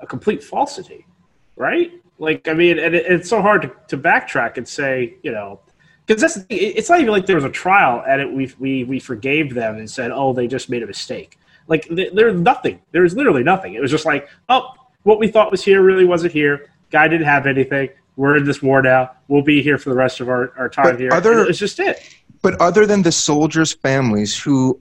a 0.00 0.06
complete 0.06 0.42
falsity, 0.42 1.06
right? 1.54 1.92
Like, 2.18 2.48
I 2.48 2.54
mean, 2.54 2.80
and 2.80 2.92
it's 2.96 3.28
so 3.28 3.40
hard 3.40 3.62
to, 3.62 3.72
to 3.86 3.96
backtrack 3.96 4.56
and 4.56 4.66
say, 4.66 5.14
you 5.22 5.30
know, 5.30 5.60
because 6.06 6.20
that's 6.20 6.44
it's 6.50 6.90
not 6.90 6.98
even 6.98 7.12
like 7.12 7.26
there 7.26 7.36
was 7.36 7.44
a 7.44 7.50
trial 7.50 8.02
and 8.08 8.20
it 8.20 8.32
we 8.32 8.52
we 8.58 8.82
we 8.82 8.98
forgave 8.98 9.54
them 9.54 9.76
and 9.76 9.90
said 9.90 10.12
oh 10.12 10.32
they 10.32 10.46
just 10.46 10.70
made 10.70 10.84
a 10.84 10.86
mistake 10.86 11.36
like 11.66 11.84
there's 11.90 12.40
nothing 12.40 12.80
there's 12.92 13.16
literally 13.16 13.42
nothing 13.42 13.74
it 13.74 13.80
was 13.80 13.90
just 13.90 14.06
like 14.06 14.28
oh 14.48 14.72
what 15.06 15.20
we 15.20 15.28
thought 15.28 15.52
was 15.52 15.62
here 15.62 15.82
really 15.82 16.04
wasn't 16.04 16.32
here. 16.32 16.68
Guy 16.90 17.06
didn't 17.06 17.26
have 17.26 17.46
anything. 17.46 17.90
We're 18.16 18.36
in 18.36 18.44
this 18.44 18.60
war 18.60 18.82
now. 18.82 19.12
We'll 19.28 19.42
be 19.42 19.62
here 19.62 19.78
for 19.78 19.90
the 19.90 19.94
rest 19.94 20.18
of 20.18 20.28
our, 20.28 20.52
our 20.58 20.68
time 20.68 20.86
but 20.86 21.00
here. 21.00 21.12
other, 21.12 21.46
it's 21.46 21.60
just 21.60 21.78
it. 21.78 22.02
But 22.42 22.60
other 22.60 22.86
than 22.86 23.02
the 23.02 23.12
soldiers 23.12 23.72
families 23.72 24.36
who 24.36 24.80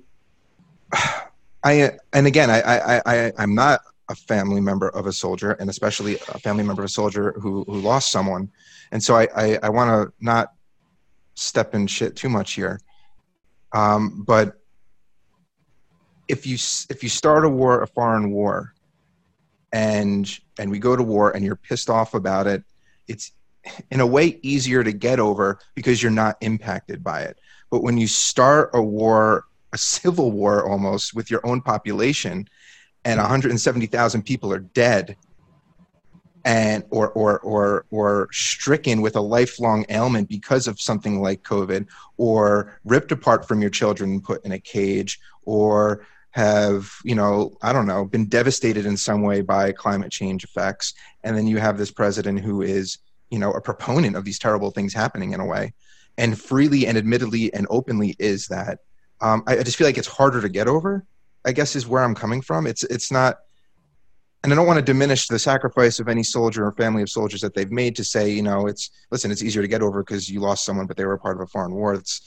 i 1.63 1.91
and 2.13 2.27
again 2.27 2.51
I, 2.51 2.61
I 2.61 3.01
i 3.05 3.31
i'm 3.39 3.55
not 3.55 3.81
a 4.07 4.13
family 4.13 4.61
member 4.61 4.89
of 4.89 5.07
a 5.07 5.11
soldier 5.11 5.53
and 5.53 5.67
especially 5.67 6.15
a 6.29 6.39
family 6.39 6.63
member 6.63 6.83
of 6.83 6.85
a 6.85 6.91
soldier 6.91 7.33
who 7.39 7.63
who 7.63 7.79
lost 7.79 8.11
someone. 8.11 8.51
And 8.91 9.03
so 9.03 9.15
i 9.15 9.27
i, 9.35 9.59
I 9.63 9.69
want 9.69 9.89
to 9.89 10.13
not 10.19 10.53
step 11.35 11.75
in 11.75 11.85
shit 11.85 12.15
too 12.15 12.29
much 12.29 12.53
here. 12.53 12.79
Um, 13.73 14.23
but 14.25 14.59
if 16.27 16.47
you 16.47 16.55
if 16.89 17.03
you 17.03 17.09
start 17.09 17.45
a 17.45 17.49
war, 17.49 17.81
a 17.83 17.87
foreign 17.87 18.31
war, 18.31 18.74
and 19.75 20.39
and 20.57 20.71
we 20.71 20.79
go 20.79 20.95
to 20.95 21.03
war, 21.03 21.31
and 21.31 21.43
you're 21.43 21.57
pissed 21.57 21.89
off 21.89 22.13
about 22.13 22.47
it, 22.47 22.63
it's 23.09 23.33
in 23.91 23.99
a 23.99 24.07
way 24.07 24.39
easier 24.41 24.85
to 24.85 24.93
get 24.93 25.19
over 25.19 25.59
because 25.75 26.01
you're 26.01 26.11
not 26.13 26.37
impacted 26.39 27.03
by 27.03 27.23
it. 27.23 27.37
But 27.69 27.83
when 27.83 27.97
you 27.97 28.07
start 28.07 28.69
a 28.73 28.81
war, 28.81 29.43
a 29.73 29.77
civil 29.77 30.31
war 30.31 30.65
almost 30.65 31.13
with 31.13 31.29
your 31.29 31.45
own 31.45 31.59
population, 31.59 32.47
and 33.03 33.19
170,000 33.19 34.21
people 34.23 34.53
are 34.53 34.59
dead, 34.59 35.17
and 36.45 36.85
or 36.89 37.09
or 37.09 37.39
or 37.39 37.85
or 37.91 38.29
stricken 38.31 39.01
with 39.01 39.17
a 39.17 39.21
lifelong 39.21 39.85
ailment 39.89 40.29
because 40.29 40.69
of 40.69 40.79
something 40.79 41.21
like 41.21 41.43
COVID, 41.43 41.85
or 42.15 42.79
ripped 42.85 43.11
apart 43.11 43.45
from 43.45 43.59
your 43.59 43.71
children 43.71 44.11
and 44.11 44.23
put 44.23 44.45
in 44.45 44.53
a 44.53 44.59
cage, 44.59 45.19
or 45.43 46.07
have 46.35 46.91
you 47.05 47.15
know 47.15 47.55
I 47.61 47.71
don't 47.71 47.87
know 47.87 48.03
been 48.03 48.25
devastated 48.25 48.85
in 48.85 48.97
some 48.97 49.21
way 49.21 49.39
by 49.39 49.71
climate 49.71 50.11
change 50.11 50.43
effects, 50.43 50.93
and 51.23 51.35
then 51.35 51.47
you 51.47 51.59
have 51.59 51.77
this 51.77 51.91
president 51.91 52.41
who 52.41 52.61
is 52.61 52.97
you 53.29 53.39
know 53.39 53.53
a 53.53 53.61
proponent 53.61 54.17
of 54.17 54.25
these 54.25 54.37
terrible 54.37 54.69
things 54.69 54.93
happening 54.93 55.31
in 55.31 55.39
a 55.39 55.45
way, 55.45 55.73
and 56.17 56.39
freely 56.39 56.87
and 56.87 56.97
admittedly 56.97 57.53
and 57.53 57.65
openly 57.69 58.17
is 58.19 58.47
that. 58.47 58.79
Um, 59.21 59.43
I, 59.47 59.59
I 59.59 59.63
just 59.63 59.77
feel 59.77 59.87
like 59.87 59.97
it's 59.97 60.09
harder 60.09 60.41
to 60.41 60.49
get 60.49 60.67
over. 60.67 61.05
I 61.45 61.53
guess 61.53 61.73
is 61.73 61.87
where 61.87 62.03
I'm 62.03 62.15
coming 62.15 62.41
from. 62.41 62.67
It's 62.67 62.83
it's 62.83 63.13
not 63.13 63.37
and 64.43 64.51
I 64.51 64.57
don't 64.57 64.67
want 64.67 64.77
to 64.77 64.85
diminish 64.85 65.27
the 65.27 65.39
sacrifice 65.39 66.01
of 66.01 66.09
any 66.09 66.21
soldier 66.21 66.67
or 66.67 66.73
family 66.73 67.01
of 67.01 67.09
soldiers 67.09 67.39
that 67.41 67.55
they've 67.55 67.71
made 67.71 67.95
to 67.95 68.03
say, 68.03 68.29
you 68.29 68.43
know, 68.43 68.67
it's 68.67 68.91
listen, 69.09 69.31
it's 69.31 69.41
easier 69.41 69.61
to 69.61 69.69
get 69.69 69.81
over 69.81 70.03
because 70.03 70.29
you 70.29 70.41
lost 70.41 70.65
someone, 70.65 70.85
but 70.85 70.97
they 70.97 71.05
were 71.05 71.13
a 71.13 71.19
part 71.19 71.37
of 71.37 71.41
a 71.41 71.47
foreign 71.47 71.73
war. 71.73 71.95
That's 71.95 72.21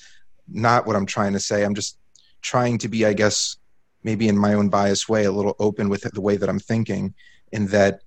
not 0.48 0.86
what 0.86 0.96
I'm 0.96 1.04
trying 1.04 1.34
to 1.34 1.40
say. 1.40 1.62
I'm 1.62 1.74
just 1.74 1.98
trying 2.40 2.78
to 2.78 2.88
be, 2.88 3.04
I 3.04 3.12
guess, 3.12 3.57
maybe 4.02 4.28
in 4.28 4.38
my 4.38 4.54
own 4.54 4.68
biased 4.68 5.08
way, 5.08 5.24
a 5.24 5.32
little 5.32 5.56
open 5.58 5.88
with 5.88 6.02
the 6.02 6.20
way 6.20 6.36
that 6.36 6.48
I'm 6.48 6.58
thinking, 6.58 7.14
in 7.52 7.66
that 7.68 8.02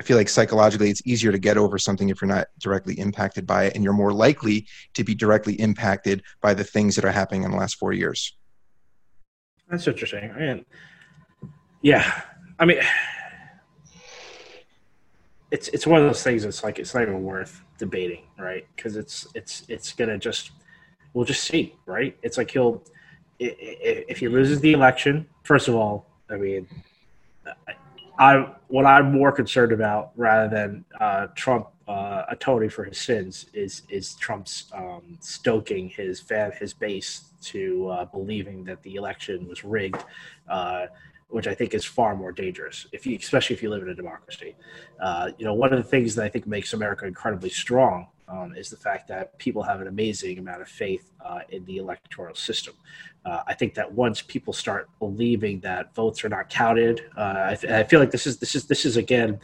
I 0.00 0.02
feel 0.02 0.16
like 0.16 0.28
psychologically 0.28 0.90
it's 0.90 1.06
easier 1.06 1.32
to 1.32 1.38
get 1.38 1.56
over 1.56 1.78
something 1.78 2.08
if 2.08 2.20
you're 2.20 2.28
not 2.28 2.48
directly 2.58 2.98
impacted 2.98 3.46
by 3.46 3.64
it, 3.64 3.74
and 3.74 3.84
you're 3.84 3.92
more 3.92 4.12
likely 4.12 4.66
to 4.94 5.04
be 5.04 5.14
directly 5.14 5.54
impacted 5.54 6.22
by 6.40 6.54
the 6.54 6.64
things 6.64 6.96
that 6.96 7.04
are 7.04 7.12
happening 7.12 7.44
in 7.44 7.50
the 7.50 7.56
last 7.56 7.76
four 7.76 7.92
years. 7.92 8.36
That's 9.68 9.86
interesting. 9.86 10.34
Mean, 10.36 10.64
yeah, 11.82 12.22
I 12.58 12.64
mean 12.64 12.80
it's 15.52 15.68
it's 15.68 15.86
one 15.86 16.00
of 16.00 16.06
those 16.08 16.22
things. 16.22 16.44
It's 16.44 16.64
like 16.64 16.78
it's 16.78 16.94
not 16.94 17.02
even 17.02 17.22
worth 17.22 17.62
debating, 17.78 18.24
right? 18.38 18.66
Because 18.74 18.96
it's 18.96 19.26
it's 19.34 19.64
it's 19.68 19.92
gonna 19.92 20.18
just 20.18 20.50
we'll 21.12 21.26
just 21.26 21.44
see, 21.44 21.76
right? 21.86 22.16
It's 22.22 22.38
like 22.38 22.50
he'll 22.50 22.82
if 23.44 24.18
he 24.18 24.28
loses 24.28 24.60
the 24.60 24.72
election. 24.72 25.26
First 25.42 25.68
of 25.68 25.74
all, 25.74 26.06
I 26.30 26.36
mean, 26.36 26.66
I 28.18 28.48
what 28.68 28.86
I'm 28.86 29.12
more 29.12 29.32
concerned 29.32 29.72
about 29.72 30.12
rather 30.16 30.48
than 30.48 30.84
uh, 31.00 31.28
Trump 31.34 31.68
uh, 31.88 32.24
atoning 32.30 32.70
for 32.70 32.84
his 32.84 32.98
sins 32.98 33.46
is 33.52 33.82
is 33.88 34.14
Trump's 34.14 34.66
um, 34.74 35.18
stoking 35.20 35.88
his 35.88 36.20
fan 36.20 36.52
his 36.58 36.72
base 36.72 37.24
to 37.42 37.88
uh, 37.88 38.04
believing 38.06 38.64
that 38.64 38.82
the 38.82 38.94
election 38.94 39.48
was 39.48 39.64
rigged 39.64 40.04
uh, 40.48 40.86
which 41.32 41.46
I 41.46 41.54
think 41.54 41.72
is 41.72 41.84
far 41.84 42.14
more 42.14 42.30
dangerous, 42.30 42.86
if 42.92 43.06
you, 43.06 43.16
especially 43.16 43.56
if 43.56 43.62
you 43.62 43.70
live 43.70 43.82
in 43.82 43.88
a 43.88 43.94
democracy. 43.94 44.54
Uh, 45.00 45.30
you 45.38 45.46
know, 45.46 45.54
one 45.54 45.72
of 45.72 45.82
the 45.82 45.88
things 45.88 46.14
that 46.14 46.24
I 46.24 46.28
think 46.28 46.46
makes 46.46 46.74
America 46.74 47.06
incredibly 47.06 47.48
strong 47.48 48.08
um, 48.32 48.54
is 48.56 48.70
the 48.70 48.76
fact 48.76 49.06
that 49.08 49.38
people 49.38 49.62
have 49.62 49.80
an 49.80 49.88
amazing 49.88 50.38
amount 50.38 50.62
of 50.62 50.68
faith 50.68 51.12
uh, 51.24 51.40
in 51.50 51.64
the 51.66 51.76
electoral 51.76 52.34
system. 52.34 52.74
Uh, 53.24 53.42
I 53.46 53.54
think 53.54 53.74
that 53.74 53.92
once 53.92 54.22
people 54.22 54.52
start 54.52 54.88
believing 54.98 55.60
that 55.60 55.94
votes 55.94 56.24
are 56.24 56.28
not 56.28 56.48
counted, 56.48 57.02
uh, 57.16 57.34
I, 57.50 57.54
th- 57.54 57.72
I, 57.72 57.84
feel 57.84 58.00
like 58.00 58.10
this 58.10 58.26
is 58.26 58.38
this 58.38 58.54
is 58.54 58.64
this 58.64 58.84
is 58.84 58.96
again. 58.96 59.38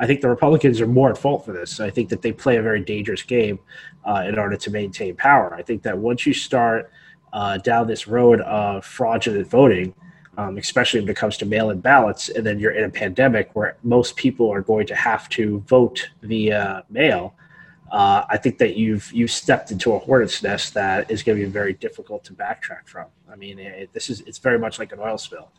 I 0.00 0.06
think 0.06 0.20
the 0.20 0.28
Republicans 0.28 0.80
are 0.80 0.86
more 0.86 1.10
at 1.10 1.18
fault 1.18 1.44
for 1.44 1.52
this. 1.52 1.80
I 1.80 1.90
think 1.90 2.08
that 2.10 2.22
they 2.22 2.30
play 2.30 2.56
a 2.56 2.62
very 2.62 2.80
dangerous 2.80 3.22
game 3.22 3.58
uh, 4.04 4.24
in 4.28 4.38
order 4.38 4.56
to 4.56 4.70
maintain 4.70 5.16
power. 5.16 5.52
I 5.52 5.62
think 5.62 5.82
that 5.82 5.98
once 5.98 6.24
you 6.24 6.32
start 6.32 6.92
uh, 7.32 7.58
down 7.58 7.88
this 7.88 8.06
road 8.06 8.40
of 8.42 8.84
fraudulent 8.84 9.48
voting, 9.48 9.92
um, 10.36 10.56
especially 10.56 11.00
when 11.00 11.08
it 11.08 11.16
comes 11.16 11.36
to 11.38 11.46
mail-in 11.46 11.80
ballots, 11.80 12.28
and 12.28 12.46
then 12.46 12.60
you're 12.60 12.70
in 12.70 12.84
a 12.84 12.88
pandemic 12.88 13.50
where 13.54 13.76
most 13.82 14.14
people 14.14 14.48
are 14.48 14.60
going 14.60 14.86
to 14.86 14.94
have 14.94 15.28
to 15.30 15.58
vote 15.66 16.08
via 16.22 16.84
mail. 16.90 17.34
Uh, 17.90 18.24
I 18.28 18.36
think 18.36 18.58
that 18.58 18.76
you've 18.76 19.10
you've 19.12 19.30
stepped 19.30 19.70
into 19.70 19.92
a 19.94 19.98
hornet's 19.98 20.42
nest 20.42 20.74
that 20.74 21.10
is 21.10 21.22
going 21.22 21.38
to 21.38 21.44
be 21.44 21.50
very 21.50 21.72
difficult 21.72 22.24
to 22.24 22.32
backtrack 22.34 22.86
from. 22.86 23.06
I 23.30 23.36
mean, 23.36 23.58
it, 23.58 23.90
this 23.92 24.10
is 24.10 24.20
it's 24.22 24.38
very 24.38 24.58
much 24.58 24.78
like 24.78 24.92
an 24.92 24.98
oil 25.00 25.18
spill. 25.18 25.50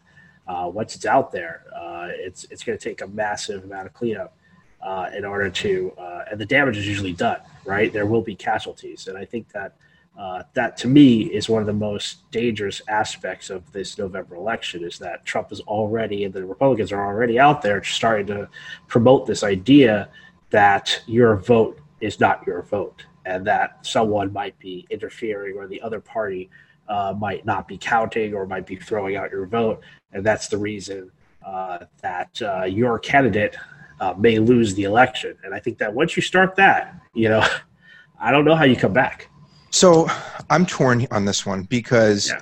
Uh, 0.48 0.70
once 0.72 0.96
it's 0.96 1.06
out 1.06 1.32
there, 1.32 1.66
uh, 1.76 2.08
it's 2.12 2.46
it's 2.52 2.64
going 2.64 2.78
to 2.78 2.84
take 2.84 3.02
a 3.02 3.08
massive 3.08 3.64
amount 3.64 3.88
of 3.88 3.94
cleanup 3.94 4.36
uh, 4.82 5.10
in 5.18 5.26
order 5.26 5.50
to, 5.50 5.94
uh, 5.98 6.26
and 6.30 6.40
the 6.40 6.46
damage 6.46 6.78
is 6.78 6.88
usually 6.88 7.14
done. 7.14 7.42
Right, 7.66 7.92
there 7.92 8.06
will 8.06 8.22
be 8.22 8.36
casualties, 8.36 9.08
and 9.08 9.18
I 9.18 9.26
think 9.26 9.52
that 9.54 9.74
Uh, 10.20 10.44
that 10.54 10.76
to 10.76 10.88
me 10.88 11.08
is 11.38 11.48
one 11.48 11.62
of 11.62 11.68
the 11.68 11.80
most 11.92 12.30
dangerous 12.30 12.82
aspects 12.90 13.50
of 13.50 13.62
this 13.72 13.98
November 13.98 14.36
election 14.36 14.84
is 14.84 15.00
that 15.00 15.24
Trump 15.24 15.52
is 15.52 15.62
already 15.62 16.26
and 16.26 16.34
the 16.34 16.44
Republicans 16.44 16.92
are 16.92 17.06
already 17.06 17.40
out 17.40 17.62
there 17.62 17.82
starting 17.84 18.28
to 18.28 18.50
promote 18.88 19.26
this 19.26 19.44
idea 19.44 20.10
that 20.50 21.02
your 21.08 21.38
vote 21.38 21.80
is 22.02 22.20
not 22.20 22.46
your 22.46 22.62
vote 22.64 23.06
and 23.26 23.46
that 23.46 23.86
someone 23.86 24.32
might 24.34 24.58
be 24.60 24.88
interfering 24.90 25.56
or 25.58 25.68
the 25.68 25.82
other 25.82 26.00
party 26.00 26.50
uh, 26.88 27.14
might 27.18 27.46
not 27.46 27.68
be 27.68 27.78
counting 27.78 28.34
or 28.34 28.46
might 28.46 28.66
be 28.66 28.76
throwing 28.76 29.16
out 29.16 29.32
your 29.32 29.46
vote. 29.46 29.82
And 30.12 30.26
that's 30.26 30.48
the 30.48 30.58
reason 30.58 31.12
uh, 31.46 31.86
that 32.02 32.42
uh, 32.42 32.64
your 32.64 32.98
candidate 33.00 33.56
uh, 34.00 34.14
may 34.18 34.40
lose 34.40 34.74
the 34.74 34.84
election. 34.84 35.38
And 35.44 35.54
I 35.54 35.60
think 35.60 35.78
that 35.78 35.94
once 35.94 36.16
you 36.16 36.22
start 36.22 36.56
that, 36.56 37.00
you 37.14 37.30
know, 37.30 37.46
I 38.20 38.32
don't 38.32 38.46
know 38.46 38.56
how 38.56 38.66
you 38.66 38.76
come 38.76 38.94
back. 38.94 39.30
So 39.70 40.08
I'm 40.50 40.66
torn 40.66 41.06
on 41.12 41.26
this 41.26 41.46
one 41.46 41.64
because 41.64 42.30
yeah. 42.30 42.42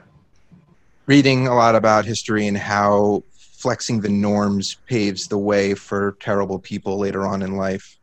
reading 1.05 1.47
a 1.47 1.53
lot 1.53 1.75
about 1.75 2.05
history 2.05 2.47
and 2.47 2.57
how 2.57 3.23
flexing 3.33 3.99
the 3.99 4.09
norms 4.09 4.77
paves 4.87 5.27
the 5.27 5.37
way 5.37 5.73
for 5.73 6.15
terrible 6.19 6.57
people 6.57 6.97
later 6.97 7.27
on 7.27 7.41
in 7.41 7.57
life, 7.57 7.96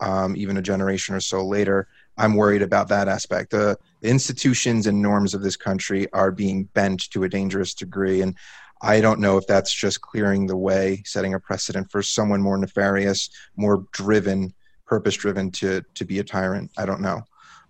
um, 0.00 0.36
even 0.36 0.56
a 0.56 0.62
generation 0.62 1.14
or 1.14 1.20
so 1.20 1.44
later. 1.44 1.88
I'm 2.18 2.34
worried 2.34 2.62
about 2.62 2.88
that 2.88 3.08
aspect. 3.08 3.50
The, 3.50 3.78
institutions 4.02 4.86
and 4.86 5.02
norms 5.02 5.34
of 5.34 5.42
this 5.42 5.56
country 5.56 6.10
are 6.12 6.30
being 6.30 6.64
bent 6.74 7.10
to 7.10 7.24
a 7.24 7.28
dangerous 7.28 7.74
degree. 7.74 8.22
And 8.22 8.34
I 8.82 9.00
don't 9.00 9.20
know 9.20 9.36
if 9.36 9.46
that's 9.46 9.72
just 9.72 10.00
clearing 10.00 10.46
the 10.46 10.56
way, 10.56 11.02
setting 11.04 11.34
a 11.34 11.40
precedent 11.40 11.90
for 11.90 12.02
someone 12.02 12.40
more 12.40 12.58
nefarious, 12.58 13.30
more 13.56 13.84
driven, 13.92 14.54
purpose 14.86 15.16
driven 15.16 15.50
to, 15.52 15.82
to 15.94 16.04
be 16.04 16.18
a 16.18 16.24
tyrant. 16.24 16.70
I 16.76 16.86
don't 16.86 17.00
know. 17.00 17.22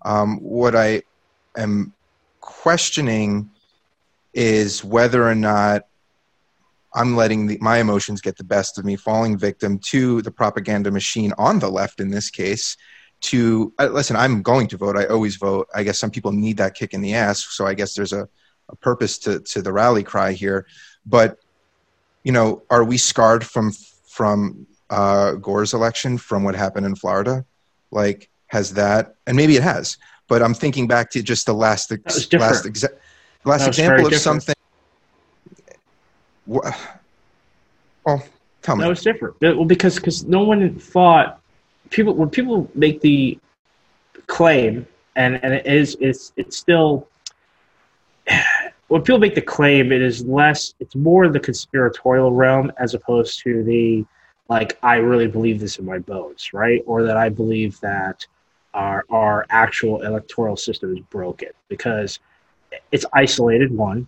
Um, 0.03 0.39
what 0.41 0.77
I 0.77 1.03
am 1.57 1.93
questioning 2.41 3.51
is 4.35 4.85
whether 4.85 5.27
or 5.27 5.35
not 5.35 5.87
I'm 6.97 7.15
letting 7.15 7.47
the, 7.47 7.59
my 7.61 7.79
emotions 7.79 8.21
get 8.21 8.37
the 8.37 8.45
best 8.45 8.79
of 8.79 8.85
me, 8.85 8.97
falling 8.97 9.39
victim 9.39 9.79
to 9.91 10.23
the 10.23 10.31
propaganda 10.31 10.91
machine 10.91 11.33
on 11.39 11.59
the 11.59 11.71
left 11.71 12.01
in 12.01 12.11
this 12.11 12.31
case, 12.31 12.77
to 13.21 13.73
uh, 13.79 13.87
listen 13.87 14.17
i'm 14.17 14.43
going 14.43 14.67
to 14.69 14.77
vote. 14.77 14.97
I 14.97 15.07
always 15.07 15.37
vote. 15.37 15.69
I 15.75 15.83
guess 15.83 15.99
some 15.99 16.11
people 16.11 16.33
need 16.33 16.57
that 16.57 16.75
kick 16.75 16.93
in 16.95 17.01
the 17.03 17.15
ass. 17.15 17.47
So 17.51 17.67
i 17.67 17.75
guess 17.75 17.95
there's 17.95 18.13
a, 18.13 18.29
a 18.69 18.77
purpose 18.77 19.19
to, 19.19 19.41
to 19.41 19.63
the 19.63 19.73
rally 19.73 20.03
cry 20.03 20.33
here. 20.33 20.67
But 21.05 21.39
you 22.25 22.33
know 22.33 22.63
are 22.71 22.85
we 22.85 22.99
scarred 22.99 23.45
from 23.47 23.73
from 24.09 24.67
uh, 24.91 25.33
gore's 25.33 25.75
election 25.75 26.19
from 26.19 26.45
what 26.45 26.55
happened 26.55 26.87
in 26.87 26.95
florida? 26.95 27.45
Like 27.91 28.31
has 28.49 28.75
that 28.75 29.15
and 29.27 29.37
maybe 29.37 29.57
it 29.57 29.63
has 29.63 29.97
but 30.29 30.43
i'm 30.43 30.55
thinking 30.55 30.87
back 30.87 31.11
to 31.11 31.23
just 31.23 31.47
the 31.47 31.53
last 31.53 31.91
last, 31.91 32.65
exa- 32.65 32.97
last 33.45 33.67
example 33.67 34.07
of 34.07 34.15
something 34.15 34.55
well 36.47 36.77
oh, 38.07 38.23
tell 38.63 38.77
me. 38.77 38.83
That 38.83 38.89
was 38.89 39.03
different. 39.03 39.37
Well 39.41 39.65
because 39.65 39.97
because 39.97 40.25
no 40.25 40.43
one 40.43 40.79
thought 40.79 41.41
people 41.91 42.15
when 42.15 42.31
people 42.31 42.71
make 42.75 43.01
the 43.01 43.39
claim 44.27 44.87
and 45.15 45.39
and 45.43 45.55
it 45.55 45.67
is 45.67 45.97
it's 46.01 46.33
it's 46.37 46.57
still 46.57 47.09
when 48.89 49.03
people 49.03 49.19
make 49.19 49.35
the 49.35 49.41
claim 49.41 49.93
it 49.93 50.03
is 50.03 50.25
less 50.25 50.75
it's 50.81 50.95
more 50.95 51.29
the 51.29 51.41
conspiratorial 51.41 52.33
realm 52.33 52.73
as 52.79 52.95
opposed 52.95 53.41
to 53.41 53.63
the 53.63 54.05
like 54.49 54.79
i 54.83 54.97
really 54.97 55.29
believe 55.29 55.61
this 55.61 55.79
in 55.79 55.85
my 55.85 55.99
bones 55.99 56.53
right? 56.53 56.83
Or 56.87 57.03
that 57.05 57.17
i 57.17 57.29
believe 57.29 57.79
that 57.81 58.27
our 58.75 59.05
our 59.11 59.47
actual 59.51 60.03
electoral 60.03 60.57
system 60.57 60.95
is 60.95 61.01
broken. 61.11 61.49
Because 61.69 62.21
it's 62.93 63.07
isolated 63.13 63.73
one 63.73 64.07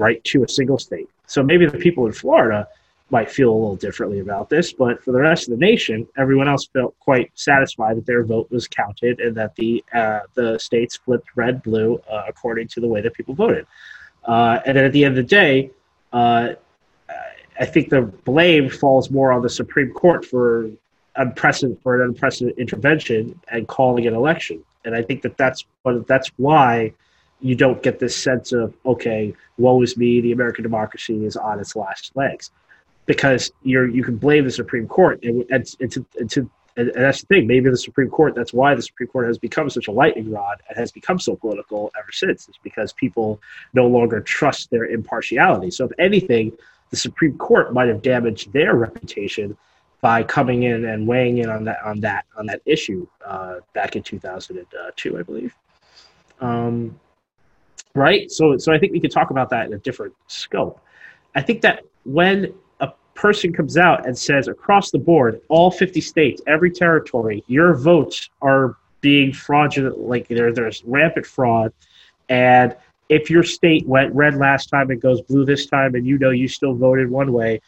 right 0.00 0.22
to 0.24 0.42
a 0.42 0.48
single 0.48 0.78
state 0.78 1.08
so 1.26 1.42
maybe 1.42 1.66
the 1.66 1.78
people 1.78 2.06
in 2.06 2.12
florida 2.12 2.66
might 3.10 3.30
feel 3.30 3.50
a 3.50 3.52
little 3.52 3.76
differently 3.76 4.20
about 4.20 4.48
this, 4.48 4.72
but 4.72 5.02
for 5.02 5.12
the 5.12 5.18
rest 5.18 5.48
of 5.48 5.58
the 5.58 5.64
nation, 5.64 6.06
everyone 6.16 6.48
else 6.48 6.66
felt 6.66 6.98
quite 7.00 7.30
satisfied 7.34 7.96
that 7.96 8.06
their 8.06 8.24
vote 8.24 8.50
was 8.50 8.68
counted 8.68 9.20
and 9.20 9.36
that 9.36 9.54
the 9.56 9.84
uh, 9.92 10.20
the 10.34 10.58
states 10.58 10.96
flipped 10.96 11.26
red 11.34 11.62
blue 11.62 12.00
uh, 12.10 12.24
according 12.28 12.68
to 12.68 12.80
the 12.80 12.86
way 12.86 13.00
that 13.00 13.12
people 13.14 13.34
voted. 13.34 13.66
Uh, 14.24 14.60
and 14.64 14.76
then 14.76 14.84
at 14.84 14.92
the 14.92 15.04
end 15.04 15.18
of 15.18 15.24
the 15.24 15.28
day, 15.28 15.70
uh, 16.12 16.50
I 17.58 17.66
think 17.66 17.90
the 17.90 18.02
blame 18.02 18.70
falls 18.70 19.10
more 19.10 19.32
on 19.32 19.42
the 19.42 19.50
Supreme 19.50 19.92
Court 19.92 20.24
for 20.24 20.70
unprecedented 21.16 21.82
for 21.82 22.00
an 22.00 22.08
unprecedented 22.08 22.58
intervention 22.58 23.38
and 23.48 23.66
calling 23.66 24.06
an 24.06 24.14
election. 24.14 24.62
And 24.84 24.94
I 24.94 25.02
think 25.02 25.22
that 25.22 25.36
that's 25.36 25.64
that's 26.06 26.30
why 26.36 26.92
you 27.40 27.54
don't 27.54 27.82
get 27.82 27.98
this 27.98 28.16
sense 28.16 28.52
of 28.52 28.74
okay, 28.84 29.34
woe 29.58 29.82
is 29.82 29.96
me, 29.96 30.20
the 30.20 30.32
American 30.32 30.62
democracy 30.62 31.24
is 31.24 31.36
on 31.36 31.60
its 31.60 31.76
last 31.76 32.12
legs 32.14 32.50
because 33.06 33.50
you're 33.62 33.88
you 33.88 34.04
can 34.04 34.16
blame 34.16 34.44
the 34.44 34.50
Supreme 34.50 34.86
Court 34.86 35.22
and, 35.24 35.44
and, 35.50 35.66
and, 35.80 35.92
to, 35.92 36.06
and, 36.18 36.30
to, 36.30 36.50
and 36.76 36.92
that's 36.94 37.22
the 37.22 37.26
thing. 37.26 37.46
Maybe 37.46 37.68
the 37.68 37.76
Supreme 37.76 38.08
Court. 38.08 38.34
That's 38.34 38.52
why 38.52 38.74
the 38.74 38.82
Supreme 38.82 39.08
Court 39.08 39.26
has 39.26 39.38
become 39.38 39.68
such 39.68 39.88
a 39.88 39.90
lightning 39.90 40.30
rod 40.30 40.62
and 40.68 40.78
has 40.78 40.92
become 40.92 41.18
so 41.18 41.34
political 41.34 41.90
ever 41.98 42.12
since. 42.12 42.48
It's 42.48 42.58
because 42.62 42.92
people 42.92 43.40
no 43.74 43.86
longer 43.86 44.20
trust 44.20 44.70
their 44.70 44.84
impartiality. 44.84 45.70
So 45.70 45.86
if 45.86 45.92
anything, 45.98 46.52
the 46.90 46.96
Supreme 46.96 47.36
Court 47.38 47.72
might 47.72 47.88
have 47.88 48.02
damaged 48.02 48.52
their 48.52 48.74
reputation 48.74 49.56
by 50.00 50.22
coming 50.22 50.62
in 50.62 50.84
and 50.84 51.06
weighing 51.06 51.38
in 51.38 51.50
on 51.50 51.64
that 51.64 51.82
on 51.84 52.00
that 52.00 52.24
on 52.36 52.46
that 52.46 52.62
issue 52.64 53.06
uh, 53.26 53.56
back 53.74 53.96
in 53.96 54.02
2002, 54.02 55.18
I 55.18 55.22
believe. 55.22 55.54
Um, 56.40 56.98
right. 57.94 58.30
So 58.30 58.56
so 58.58 58.72
I 58.72 58.78
think 58.78 58.92
we 58.92 59.00
could 59.00 59.12
talk 59.12 59.30
about 59.30 59.50
that 59.50 59.66
in 59.66 59.72
a 59.72 59.78
different 59.78 60.14
scope. 60.26 60.80
I 61.34 61.42
think 61.42 61.60
that 61.62 61.84
when 62.04 62.52
a 62.80 62.92
person 63.14 63.52
comes 63.52 63.76
out 63.76 64.06
and 64.06 64.16
says 64.16 64.48
across 64.48 64.90
the 64.90 64.98
board, 64.98 65.40
all 65.48 65.70
50 65.70 66.00
states, 66.00 66.42
every 66.46 66.70
territory, 66.70 67.44
your 67.46 67.74
votes 67.74 68.30
are 68.42 68.76
being 69.00 69.32
fraudulent, 69.32 69.98
like 69.98 70.28
there, 70.28 70.52
there's 70.52 70.82
rampant 70.84 71.26
fraud. 71.26 71.72
And 72.28 72.76
if 73.08 73.30
your 73.30 73.42
state 73.42 73.86
went 73.86 74.14
red 74.14 74.36
last 74.36 74.66
time 74.66 74.90
and 74.90 75.00
goes 75.00 75.20
blue 75.22 75.44
this 75.44 75.66
time, 75.66 75.94
and 75.94 76.06
you 76.06 76.18
know 76.18 76.30
you 76.30 76.48
still 76.48 76.74
voted 76.74 77.10
one 77.10 77.32
way, 77.32 77.60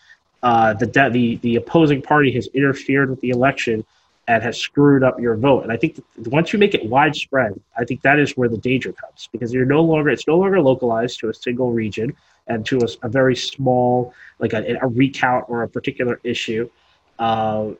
uh, 0.42 0.74
the, 0.74 0.86
the, 0.86 1.36
the 1.36 1.56
opposing 1.56 2.02
party 2.02 2.32
has 2.32 2.48
interfered 2.48 3.10
with 3.10 3.20
the 3.20 3.30
election 3.30 3.84
and 4.28 4.42
has 4.42 4.58
screwed 4.58 5.02
up 5.02 5.18
your 5.20 5.36
vote. 5.36 5.62
And 5.62 5.72
I 5.72 5.76
think 5.76 6.02
once 6.26 6.52
you 6.52 6.58
make 6.58 6.74
it 6.74 6.84
widespread, 6.84 7.60
I 7.76 7.84
think 7.84 8.02
that 8.02 8.18
is 8.18 8.32
where 8.36 8.48
the 8.48 8.56
danger 8.56 8.92
comes 8.92 9.28
because 9.32 9.52
you're 9.52 9.66
no 9.66 9.82
longer 9.82 10.10
it's 10.10 10.26
no 10.26 10.38
longer 10.38 10.60
localized 10.60 11.18
to 11.20 11.28
a 11.28 11.34
single 11.34 11.72
region 11.72 12.14
and 12.46 12.64
to 12.66 12.78
a, 12.78 13.06
a 13.06 13.08
very 13.08 13.36
small 13.36 14.14
like 14.38 14.52
a, 14.52 14.78
a, 14.80 14.86
recount 14.86 15.44
or 15.48 15.62
a 15.62 15.68
particular 15.68 16.20
issue. 16.24 16.68
Uh, 17.18 17.70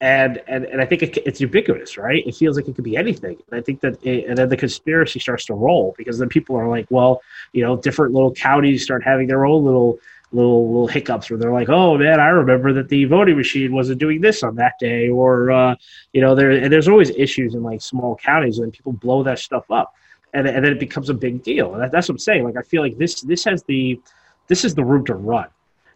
and, 0.00 0.42
and 0.48 0.64
and 0.66 0.80
I 0.80 0.86
think 0.86 1.02
it, 1.02 1.18
it's 1.24 1.40
ubiquitous, 1.40 1.96
right? 1.96 2.26
It 2.26 2.34
feels 2.34 2.56
like 2.56 2.68
it 2.68 2.74
could 2.74 2.84
be 2.84 2.96
anything. 2.96 3.38
And 3.50 3.58
I 3.58 3.62
think 3.62 3.80
that, 3.80 4.04
it, 4.04 4.26
and 4.26 4.36
then 4.36 4.48
the 4.48 4.56
conspiracy 4.56 5.18
starts 5.18 5.46
to 5.46 5.54
roll 5.54 5.94
because 5.96 6.18
then 6.18 6.28
people 6.28 6.56
are 6.56 6.68
like, 6.68 6.86
well, 6.90 7.22
you 7.52 7.62
know, 7.62 7.76
different 7.76 8.12
little 8.12 8.32
counties 8.32 8.82
start 8.82 9.02
having 9.02 9.28
their 9.28 9.46
own 9.46 9.64
little 9.64 9.98
little 10.34 10.66
little 10.66 10.86
hiccups 10.88 11.30
where 11.30 11.38
they're 11.38 11.52
like, 11.52 11.68
"Oh 11.68 11.96
man, 11.96 12.20
I 12.20 12.28
remember 12.28 12.72
that 12.74 12.88
the 12.88 13.04
voting 13.04 13.36
machine 13.36 13.72
wasn't 13.72 14.00
doing 14.00 14.20
this 14.20 14.42
on 14.42 14.56
that 14.56 14.74
day," 14.78 15.08
or 15.08 15.50
uh, 15.50 15.76
you 16.12 16.20
know, 16.20 16.34
there 16.34 16.68
there's 16.68 16.88
always 16.88 17.10
issues 17.10 17.54
in 17.54 17.62
like 17.62 17.80
small 17.80 18.16
counties 18.16 18.58
and 18.58 18.72
people 18.72 18.92
blow 18.92 19.22
that 19.22 19.38
stuff 19.38 19.70
up, 19.70 19.94
and 20.34 20.46
and 20.46 20.64
then 20.64 20.72
it 20.72 20.80
becomes 20.80 21.08
a 21.08 21.14
big 21.14 21.42
deal. 21.42 21.74
And 21.74 21.82
that, 21.82 21.92
that's 21.92 22.08
what 22.08 22.14
I'm 22.14 22.18
saying. 22.18 22.44
Like 22.44 22.56
I 22.56 22.62
feel 22.62 22.82
like 22.82 22.98
this 22.98 23.20
this 23.22 23.44
has 23.44 23.62
the 23.64 24.00
this 24.48 24.64
is 24.64 24.74
the 24.74 24.84
room 24.84 25.04
to 25.06 25.14
run, 25.14 25.48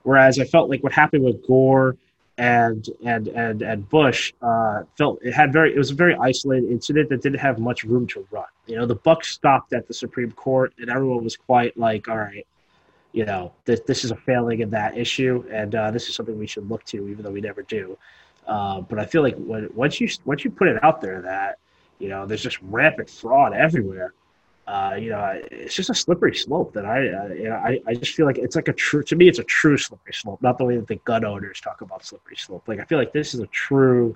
whereas 0.04 0.38
I 0.38 0.44
felt 0.44 0.70
like 0.70 0.82
what 0.82 0.92
happened 0.92 1.24
with 1.24 1.46
Gore 1.46 1.96
and 2.38 2.88
and 3.04 3.26
and 3.28 3.62
and 3.62 3.88
Bush 3.88 4.32
uh, 4.40 4.84
felt 4.96 5.18
it 5.22 5.34
had 5.34 5.52
very 5.52 5.74
it 5.74 5.78
was 5.78 5.90
a 5.90 5.94
very 5.94 6.14
isolated 6.14 6.70
incident 6.70 7.08
that 7.10 7.20
didn't 7.20 7.40
have 7.40 7.58
much 7.58 7.82
room 7.82 8.06
to 8.08 8.26
run. 8.30 8.46
You 8.66 8.76
know, 8.76 8.86
the 8.86 8.94
buck 8.94 9.24
stopped 9.24 9.72
at 9.72 9.88
the 9.88 9.94
Supreme 9.94 10.30
Court, 10.32 10.72
and 10.78 10.88
everyone 10.88 11.24
was 11.24 11.36
quite 11.36 11.76
like, 11.76 12.08
"All 12.08 12.16
right." 12.16 12.46
You 13.18 13.24
know, 13.24 13.52
this, 13.64 13.80
this 13.80 14.04
is 14.04 14.12
a 14.12 14.16
failing 14.16 14.60
in 14.60 14.70
that 14.70 14.96
issue, 14.96 15.44
and 15.50 15.74
uh, 15.74 15.90
this 15.90 16.08
is 16.08 16.14
something 16.14 16.38
we 16.38 16.46
should 16.46 16.68
look 16.70 16.84
to, 16.84 17.08
even 17.08 17.24
though 17.24 17.32
we 17.32 17.40
never 17.40 17.62
do. 17.62 17.98
Uh, 18.46 18.80
but 18.80 19.00
I 19.00 19.06
feel 19.06 19.22
like 19.22 19.36
when, 19.36 19.68
once 19.74 20.00
you 20.00 20.08
once 20.24 20.44
you 20.44 20.50
put 20.52 20.68
it 20.68 20.78
out 20.84 21.00
there 21.00 21.20
that 21.22 21.58
you 21.98 22.08
know 22.08 22.26
there's 22.26 22.44
just 22.44 22.58
rampant 22.62 23.10
fraud 23.10 23.54
everywhere, 23.54 24.14
uh, 24.68 24.94
you 24.94 25.10
know, 25.10 25.40
it's 25.50 25.74
just 25.74 25.90
a 25.90 25.94
slippery 25.94 26.36
slope 26.36 26.72
that 26.74 26.86
I, 26.86 27.08
uh, 27.08 27.28
you 27.42 27.48
know, 27.48 27.56
I, 27.56 27.80
I 27.88 27.94
just 27.94 28.14
feel 28.14 28.26
like 28.26 28.38
it's 28.38 28.54
like 28.54 28.68
a 28.68 28.72
true, 28.72 29.02
to 29.02 29.16
me, 29.16 29.26
it's 29.26 29.40
a 29.40 29.44
true 29.44 29.76
slippery 29.76 30.12
slope, 30.12 30.40
not 30.40 30.56
the 30.56 30.64
way 30.64 30.76
that 30.76 30.86
the 30.86 31.00
gun 31.10 31.24
owners 31.24 31.60
talk 31.60 31.80
about 31.80 32.04
slippery 32.04 32.36
slope. 32.36 32.68
Like, 32.68 32.78
I 32.78 32.84
feel 32.84 32.98
like 32.98 33.12
this 33.12 33.34
is 33.34 33.40
a 33.40 33.46
true, 33.46 34.14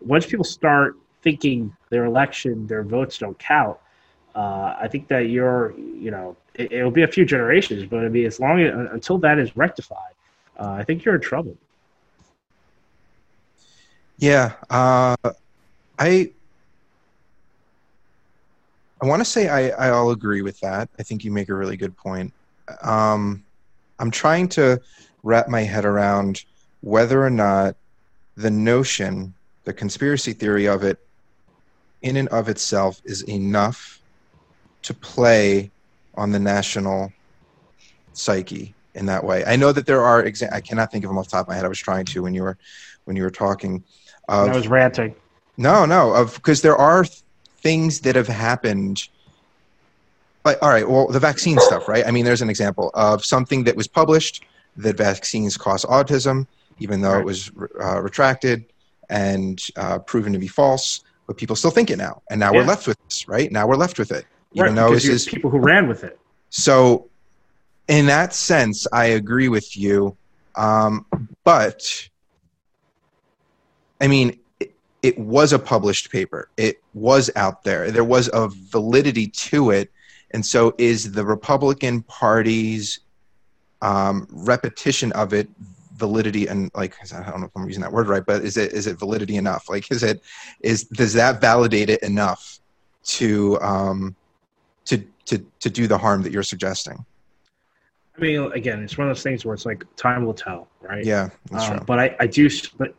once 0.00 0.24
people 0.24 0.44
start 0.44 0.96
thinking 1.22 1.76
their 1.90 2.06
election, 2.06 2.66
their 2.66 2.84
votes 2.84 3.18
don't 3.18 3.38
count, 3.38 3.76
uh, 4.36 4.76
I 4.80 4.88
think 4.88 5.08
that 5.08 5.30
you're, 5.30 5.74
you 5.76 6.12
know, 6.12 6.36
it, 6.58 6.82
will 6.82 6.90
be 6.90 7.02
a 7.02 7.08
few 7.08 7.24
generations, 7.24 7.84
but 7.88 8.00
I 8.04 8.08
mean, 8.08 8.26
as 8.26 8.40
long 8.40 8.60
as 8.60 8.90
until 8.92 9.18
that 9.18 9.38
is 9.38 9.56
rectified, 9.56 10.14
uh, 10.58 10.70
I 10.70 10.84
think 10.84 11.04
you're 11.04 11.14
in 11.14 11.20
trouble. 11.20 11.56
Yeah, 14.18 14.52
uh, 14.68 15.16
I 15.98 16.32
I 19.00 19.06
want 19.06 19.20
to 19.20 19.24
say 19.24 19.48
I, 19.48 19.68
I 19.86 19.90
all 19.90 20.10
agree 20.10 20.42
with 20.42 20.58
that. 20.60 20.88
I 20.98 21.04
think 21.04 21.24
you 21.24 21.30
make 21.30 21.48
a 21.48 21.54
really 21.54 21.76
good 21.76 21.96
point. 21.96 22.32
Um, 22.82 23.44
I'm 24.00 24.10
trying 24.10 24.48
to 24.50 24.80
wrap 25.22 25.48
my 25.48 25.62
head 25.62 25.84
around 25.84 26.44
whether 26.80 27.24
or 27.24 27.30
not 27.30 27.76
the 28.36 28.50
notion, 28.50 29.34
the 29.64 29.72
conspiracy 29.72 30.32
theory 30.32 30.66
of 30.66 30.82
it, 30.82 30.98
in 32.02 32.16
and 32.16 32.28
of 32.28 32.48
itself, 32.48 33.00
is 33.04 33.22
enough 33.22 34.00
to 34.82 34.94
play 34.94 35.70
on 36.18 36.32
the 36.32 36.38
national 36.38 37.12
psyche 38.12 38.74
in 38.94 39.06
that 39.06 39.24
way. 39.24 39.44
I 39.44 39.56
know 39.56 39.72
that 39.72 39.86
there 39.86 40.02
are 40.02 40.22
exa- 40.22 40.52
I 40.52 40.60
cannot 40.60 40.90
think 40.90 41.04
of 41.04 41.10
them 41.10 41.18
off 41.18 41.26
the 41.26 41.30
top 41.30 41.42
of 41.42 41.48
my 41.48 41.54
head. 41.54 41.64
I 41.64 41.68
was 41.68 41.78
trying 41.78 42.04
to 42.06 42.22
when 42.22 42.34
you 42.34 42.42
were 42.42 42.58
when 43.04 43.16
you 43.16 43.22
were 43.22 43.30
talking. 43.30 43.82
Of, 44.28 44.48
I 44.48 44.54
was 44.54 44.68
ranting. 44.68 45.14
No, 45.56 45.86
no, 45.86 46.12
of 46.12 46.34
because 46.34 46.60
there 46.62 46.76
are 46.76 47.04
things 47.62 48.00
that 48.00 48.16
have 48.16 48.28
happened. 48.28 49.08
Like, 50.44 50.62
all 50.62 50.68
right, 50.68 50.88
well, 50.88 51.08
the 51.08 51.20
vaccine 51.20 51.58
stuff, 51.58 51.88
right? 51.88 52.06
I 52.06 52.10
mean, 52.10 52.24
there's 52.24 52.42
an 52.42 52.50
example 52.50 52.90
of 52.94 53.24
something 53.24 53.64
that 53.64 53.76
was 53.76 53.86
published 53.86 54.44
that 54.76 54.96
vaccines 54.96 55.56
cause 55.56 55.84
autism, 55.84 56.46
even 56.78 57.00
though 57.00 57.12
right. 57.12 57.20
it 57.20 57.24
was 57.24 57.50
uh, 57.80 58.00
retracted 58.00 58.64
and 59.10 59.60
uh, 59.76 59.98
proven 59.98 60.32
to 60.32 60.38
be 60.38 60.48
false. 60.48 61.02
But 61.26 61.36
people 61.36 61.56
still 61.56 61.70
think 61.70 61.90
it 61.90 61.98
now, 61.98 62.22
and 62.30 62.40
now 62.40 62.52
yeah. 62.52 62.60
we're 62.60 62.66
left 62.66 62.86
with 62.86 62.96
this, 63.04 63.28
right? 63.28 63.52
Now 63.52 63.66
we're 63.66 63.76
left 63.76 63.98
with 63.98 64.12
it, 64.12 64.24
even 64.52 64.66
right, 64.66 64.74
though 64.74 64.94
this 64.94 65.06
is 65.06 65.26
people 65.26 65.50
who 65.50 65.58
ran 65.58 65.88
with 65.88 66.04
it. 66.04 66.18
So, 66.50 67.08
in 67.88 68.06
that 68.06 68.34
sense, 68.34 68.86
I 68.92 69.06
agree 69.06 69.48
with 69.48 69.76
you. 69.76 70.16
Um, 70.56 71.06
but 71.44 72.08
I 74.00 74.08
mean, 74.08 74.38
it, 74.60 74.74
it 75.02 75.18
was 75.18 75.52
a 75.52 75.58
published 75.58 76.10
paper. 76.10 76.48
It 76.56 76.82
was 76.94 77.30
out 77.36 77.62
there. 77.64 77.90
There 77.90 78.04
was 78.04 78.30
a 78.32 78.48
validity 78.48 79.26
to 79.26 79.70
it. 79.70 79.90
And 80.32 80.44
so, 80.44 80.74
is 80.78 81.12
the 81.12 81.24
Republican 81.24 82.02
Party's 82.02 83.00
um, 83.80 84.26
repetition 84.30 85.12
of 85.12 85.32
it 85.32 85.48
validity 85.98 86.46
and 86.46 86.70
like 86.74 86.96
I 87.12 87.30
don't 87.30 87.40
know 87.40 87.46
if 87.46 87.56
I'm 87.56 87.66
using 87.66 87.82
that 87.82 87.92
word 87.92 88.08
right, 88.08 88.24
but 88.24 88.42
is 88.42 88.56
it 88.56 88.72
is 88.72 88.86
it 88.86 88.98
validity 88.98 89.36
enough? 89.36 89.68
Like, 89.68 89.90
is 89.90 90.02
it 90.02 90.22
is 90.60 90.84
does 90.84 91.12
that 91.14 91.40
validate 91.40 91.90
it 91.90 92.02
enough 92.02 92.60
to 93.04 93.60
um, 93.60 94.16
to 94.88 95.04
to 95.26 95.38
to 95.60 95.70
do 95.70 95.86
the 95.86 95.96
harm 95.96 96.22
that 96.22 96.32
you're 96.32 96.42
suggesting? 96.42 97.04
I 98.16 98.20
mean, 98.20 98.52
again, 98.52 98.82
it's 98.82 98.98
one 98.98 99.08
of 99.08 99.14
those 99.14 99.22
things 99.22 99.44
where 99.44 99.54
it's 99.54 99.64
like 99.64 99.84
time 99.96 100.26
will 100.26 100.34
tell, 100.34 100.66
right? 100.80 101.04
Yeah, 101.04 101.28
um, 101.52 101.84
but 101.86 102.00
I, 102.00 102.16
I 102.18 102.26
do, 102.26 102.50
but 102.76 102.94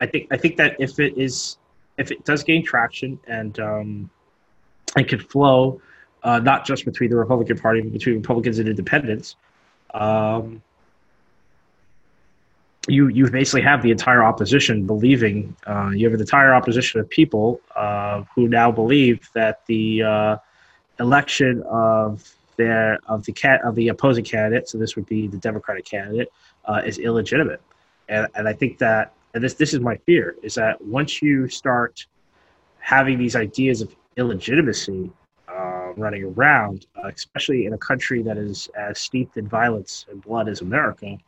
I 0.00 0.06
think 0.06 0.28
I 0.30 0.36
think 0.36 0.56
that 0.56 0.76
if 0.78 1.00
it 1.00 1.18
is 1.18 1.58
if 1.98 2.10
it 2.10 2.24
does 2.24 2.44
gain 2.44 2.64
traction 2.64 3.18
and 3.26 3.58
um, 3.58 4.10
and 4.96 5.08
can 5.08 5.18
flow, 5.18 5.80
uh, 6.22 6.38
not 6.38 6.64
just 6.64 6.84
between 6.84 7.10
the 7.10 7.16
Republican 7.16 7.58
Party, 7.58 7.80
but 7.80 7.92
between 7.92 8.16
Republicans 8.16 8.58
and 8.58 8.68
Independents, 8.68 9.34
um, 9.94 10.62
you 12.86 13.08
you 13.08 13.28
basically 13.28 13.62
have 13.62 13.82
the 13.82 13.90
entire 13.90 14.22
opposition 14.22 14.86
believing. 14.86 15.56
Uh, 15.66 15.90
you 15.92 16.06
have 16.06 16.14
an 16.14 16.20
entire 16.20 16.54
opposition 16.54 17.00
of 17.00 17.10
people 17.10 17.60
uh, 17.74 18.22
who 18.34 18.46
now 18.48 18.70
believe 18.70 19.28
that 19.34 19.66
the 19.66 20.02
uh, 20.02 20.36
election 21.00 21.62
of 21.68 22.28
their 22.56 22.98
of 23.06 23.24
the 23.24 23.32
cat 23.32 23.60
of 23.62 23.74
the 23.74 23.88
opposing 23.88 24.24
candidate, 24.24 24.68
so 24.68 24.78
this 24.78 24.96
would 24.96 25.06
be 25.06 25.26
the 25.26 25.36
Democratic 25.36 25.84
candidate, 25.84 26.32
uh, 26.64 26.82
is 26.84 26.98
illegitimate, 26.98 27.60
and 28.08 28.26
and 28.34 28.48
I 28.48 28.52
think 28.52 28.78
that 28.78 29.12
and 29.34 29.42
this 29.44 29.54
this 29.54 29.74
is 29.74 29.80
my 29.80 29.96
fear 29.96 30.36
is 30.42 30.54
that 30.54 30.80
once 30.82 31.20
you 31.20 31.48
start 31.48 32.06
having 32.78 33.18
these 33.18 33.36
ideas 33.36 33.82
of 33.82 33.94
illegitimacy 34.16 35.10
uh, 35.48 35.92
running 35.96 36.24
around, 36.24 36.86
uh, 36.96 37.08
especially 37.08 37.66
in 37.66 37.72
a 37.72 37.78
country 37.78 38.22
that 38.22 38.38
is 38.38 38.68
as 38.78 38.98
steeped 38.98 39.36
in 39.36 39.46
violence 39.46 40.06
and 40.10 40.22
blood 40.22 40.48
as 40.48 40.60
America, 40.60 41.18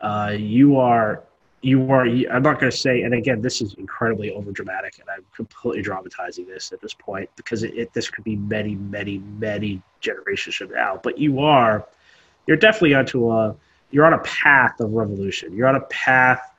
uh, 0.00 0.34
you 0.36 0.78
are 0.78 1.22
you 1.62 1.90
are 1.90 2.04
i'm 2.04 2.42
not 2.42 2.58
going 2.60 2.70
to 2.70 2.76
say 2.76 3.02
and 3.02 3.14
again 3.14 3.40
this 3.40 3.62
is 3.62 3.74
incredibly 3.74 4.32
over 4.32 4.50
dramatic 4.50 4.98
and 4.98 5.08
i'm 5.08 5.24
completely 5.34 5.80
dramatizing 5.80 6.46
this 6.46 6.72
at 6.72 6.80
this 6.80 6.92
point 6.92 7.30
because 7.36 7.62
it, 7.62 7.72
it, 7.74 7.92
this 7.92 8.10
could 8.10 8.24
be 8.24 8.36
many 8.36 8.74
many 8.74 9.18
many 9.38 9.80
generations 10.00 10.56
from 10.56 10.70
now 10.70 11.00
but 11.02 11.18
you 11.18 11.40
are 11.40 11.86
you're 12.46 12.56
definitely 12.56 12.94
onto 12.94 13.30
a 13.30 13.54
you're 13.90 14.04
on 14.04 14.12
a 14.12 14.18
path 14.20 14.78
of 14.80 14.92
revolution 14.92 15.54
you're 15.54 15.68
on 15.68 15.76
a 15.76 15.80
path 15.82 16.52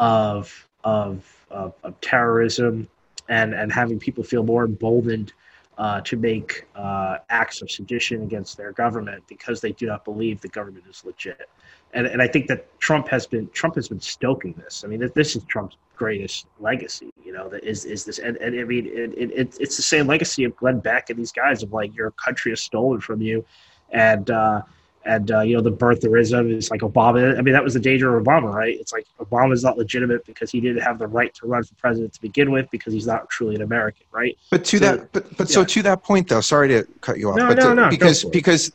of 0.00 0.66
of 0.84 1.24
of, 1.50 1.72
of 1.84 2.00
terrorism 2.00 2.88
and 3.28 3.54
and 3.54 3.72
having 3.72 3.98
people 3.98 4.24
feel 4.24 4.42
more 4.42 4.64
emboldened 4.64 5.32
uh, 5.78 6.00
to 6.00 6.16
make 6.16 6.66
uh, 6.74 7.18
acts 7.30 7.62
of 7.62 7.70
sedition 7.70 8.22
against 8.22 8.56
their 8.56 8.72
government 8.72 9.22
because 9.28 9.60
they 9.60 9.72
do 9.72 9.86
not 9.86 10.04
believe 10.04 10.40
the 10.40 10.48
government 10.48 10.84
is 10.90 11.04
legit. 11.04 11.48
And, 11.94 12.06
and 12.06 12.20
I 12.20 12.28
think 12.28 12.48
that 12.48 12.78
Trump 12.80 13.08
has 13.08 13.26
been 13.26 13.48
Trump 13.50 13.74
has 13.76 13.88
been 13.88 14.00
stoking 14.00 14.54
this. 14.54 14.84
I 14.84 14.88
mean, 14.88 15.10
this 15.14 15.36
is 15.36 15.42
Trump's 15.44 15.76
greatest 15.96 16.46
legacy. 16.60 17.10
You 17.24 17.32
know, 17.32 17.48
that 17.48 17.64
is 17.64 17.84
is 17.84 18.04
this, 18.04 18.18
and, 18.18 18.36
and 18.36 18.58
I 18.58 18.64
mean, 18.64 18.86
it, 18.86 19.12
it, 19.16 19.56
it's 19.58 19.76
the 19.76 19.82
same 19.82 20.06
legacy 20.06 20.44
of 20.44 20.56
Glenn 20.56 20.80
Beck 20.80 21.10
and 21.10 21.18
these 21.18 21.32
guys 21.32 21.62
of 21.62 21.72
like 21.72 21.94
your 21.94 22.10
country 22.12 22.52
is 22.52 22.60
stolen 22.60 23.00
from 23.00 23.20
you, 23.20 23.44
and 23.90 24.30
uh, 24.30 24.62
and 25.04 25.30
uh, 25.30 25.40
you 25.40 25.56
know 25.56 25.62
the 25.62 25.72
birtherism 25.72 26.54
is 26.54 26.70
like 26.70 26.80
Obama. 26.80 27.38
I 27.38 27.42
mean, 27.42 27.54
that 27.54 27.64
was 27.64 27.74
the 27.74 27.80
danger 27.80 28.16
of 28.16 28.24
Obama, 28.24 28.52
right? 28.52 28.78
It's 28.78 28.92
like 28.92 29.06
Obama's 29.18 29.64
not 29.64 29.78
legitimate 29.78 30.24
because 30.24 30.50
he 30.50 30.60
didn't 30.60 30.82
have 30.82 30.98
the 30.98 31.06
right 31.06 31.34
to 31.34 31.46
run 31.46 31.64
for 31.64 31.74
president 31.74 32.12
to 32.14 32.20
begin 32.20 32.50
with 32.50 32.70
because 32.70 32.92
he's 32.92 33.06
not 33.06 33.28
truly 33.28 33.54
an 33.54 33.62
American, 33.62 34.06
right? 34.12 34.36
But 34.50 34.64
to 34.66 34.78
so, 34.78 34.84
that, 34.84 35.12
but 35.12 35.36
but 35.36 35.48
yeah. 35.48 35.54
so 35.54 35.64
to 35.64 35.82
that 35.82 36.02
point, 36.02 36.28
though. 36.28 36.40
Sorry 36.40 36.68
to 36.68 36.86
cut 37.00 37.18
you 37.18 37.30
off. 37.30 37.36
No, 37.36 37.48
but 37.48 37.58
no, 37.58 37.68
to, 37.70 37.74
no. 37.74 37.88
Because 37.88 38.24
because 38.24 38.72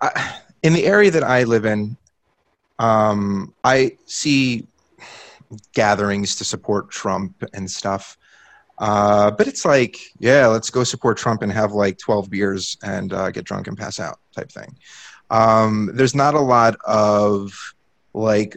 I, 0.00 0.38
in 0.62 0.72
the 0.72 0.86
area 0.86 1.10
that 1.10 1.24
I 1.24 1.44
live 1.44 1.64
in, 1.64 1.96
um, 2.78 3.54
I 3.64 3.96
see 4.06 4.66
gatherings 5.72 6.36
to 6.36 6.44
support 6.44 6.90
Trump 6.90 7.44
and 7.52 7.70
stuff. 7.70 8.16
Uh, 8.78 9.30
but 9.30 9.46
it's 9.46 9.64
like, 9.64 9.98
yeah, 10.18 10.46
let's 10.46 10.70
go 10.70 10.82
support 10.82 11.16
Trump 11.16 11.42
and 11.42 11.52
have 11.52 11.72
like 11.72 11.98
12 11.98 12.30
beers 12.30 12.76
and 12.82 13.12
uh, 13.12 13.30
get 13.30 13.44
drunk 13.44 13.66
and 13.66 13.76
pass 13.76 14.00
out 14.00 14.18
type 14.34 14.50
thing. 14.50 14.74
Um, 15.30 15.90
there's 15.94 16.14
not 16.14 16.34
a 16.34 16.40
lot 16.40 16.76
of 16.84 17.52
like 18.14 18.56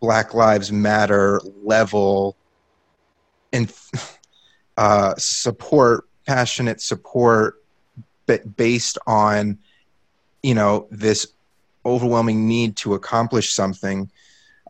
Black 0.00 0.34
Lives 0.34 0.72
Matter 0.72 1.40
level 1.62 2.36
and 3.52 3.72
uh, 4.76 5.14
support, 5.18 6.08
passionate 6.26 6.80
support, 6.80 7.62
but 8.26 8.56
based 8.56 8.98
on 9.06 9.58
you 10.42 10.54
know 10.54 10.86
this 10.90 11.32
overwhelming 11.86 12.46
need 12.46 12.76
to 12.76 12.94
accomplish 12.94 13.52
something 13.52 14.10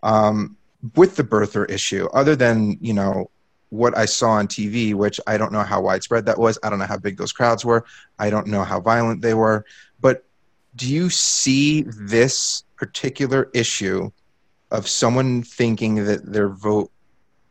um, 0.03 0.57
with 0.95 1.17
the 1.17 1.25
birther 1.25 1.69
issue, 1.71 2.07
other 2.13 2.37
than 2.37 2.79
you 2.81 2.93
know 2.93 3.31
what 3.71 3.97
I 3.97 4.05
saw 4.05 4.31
on 4.33 4.47
TV, 4.47 4.95
which 4.95 5.21
I 5.27 5.37
don't 5.37 5.53
know 5.53 5.63
how 5.63 5.81
widespread 5.81 6.27
that 6.27 6.39
was. 6.39 6.59
I 6.63 6.71
don't 6.71 6.79
know 6.79 6.87
how 6.87 6.99
big 6.99 7.17
those 7.17 7.33
crowds 7.33 7.65
were. 7.65 7.85
I 8.19 8.31
don't 8.31 8.47
know 8.47 8.63
how 8.63 8.81
violent 8.81 9.23
they 9.23 9.35
were. 9.35 9.65
But 10.01 10.25
do 10.77 10.93
you 10.93 11.11
see 11.11 11.83
this 11.83 12.65
particular 12.77 13.51
issue 13.55 14.11
of 14.71 14.89
someone 14.89 15.43
thinking 15.43 16.05
that 16.05 16.33
their 16.33 16.49
vote 16.49 16.91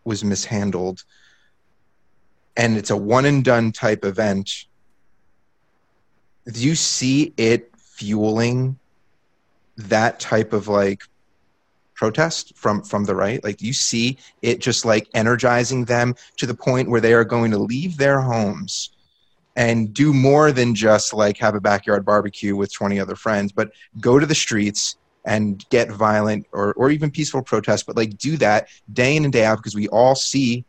was 0.03 0.23
mishandled 0.23 1.03
and 2.55 2.77
it's 2.77 2.91
a 2.91 2.97
one 2.97 3.25
and 3.25 3.43
done 3.43 3.71
type 3.71 4.05
event? 4.05 4.65
Do 6.45 6.59
you 6.61 6.75
see 6.75 7.33
it 7.37 7.71
fueling 7.77 8.77
that 9.77 10.19
type 10.19 10.53
of 10.53 10.67
like 10.67 11.03
protest 11.95 12.55
from 12.55 12.83
from 12.83 13.05
the 13.05 13.15
right? 13.15 13.43
Like 13.43 13.61
you 13.61 13.73
see 13.73 14.17
it 14.41 14.59
just 14.59 14.85
like 14.85 15.07
energizing 15.13 15.85
them 15.85 16.15
to 16.37 16.45
the 16.45 16.53
point 16.53 16.89
where 16.89 17.01
they 17.01 17.13
are 17.13 17.23
going 17.23 17.51
to 17.51 17.57
leave 17.57 17.97
their 17.97 18.21
homes 18.21 18.91
and 19.55 19.93
do 19.93 20.13
more 20.13 20.51
than 20.51 20.75
just 20.75 21.13
like 21.13 21.37
have 21.37 21.55
a 21.55 21.61
backyard 21.61 22.05
barbecue 22.05 22.55
with 22.55 22.73
20 22.73 22.99
other 22.99 23.15
friends 23.15 23.53
but 23.53 23.71
go 24.01 24.19
to 24.19 24.25
the 24.25 24.35
streets 24.35 24.97
and 25.23 25.67
get 25.69 25.89
violent 25.89 26.45
or, 26.51 26.73
or 26.73 26.91
even 26.91 27.09
peaceful 27.09 27.41
protest 27.41 27.85
but 27.85 27.95
like 27.95 28.17
do 28.17 28.37
that 28.37 28.67
day 28.93 29.15
in 29.15 29.23
and 29.23 29.33
day 29.33 29.45
out? 29.45 29.57
Because 29.57 29.75
we 29.75 29.87
all 29.87 30.15
see 30.15 30.65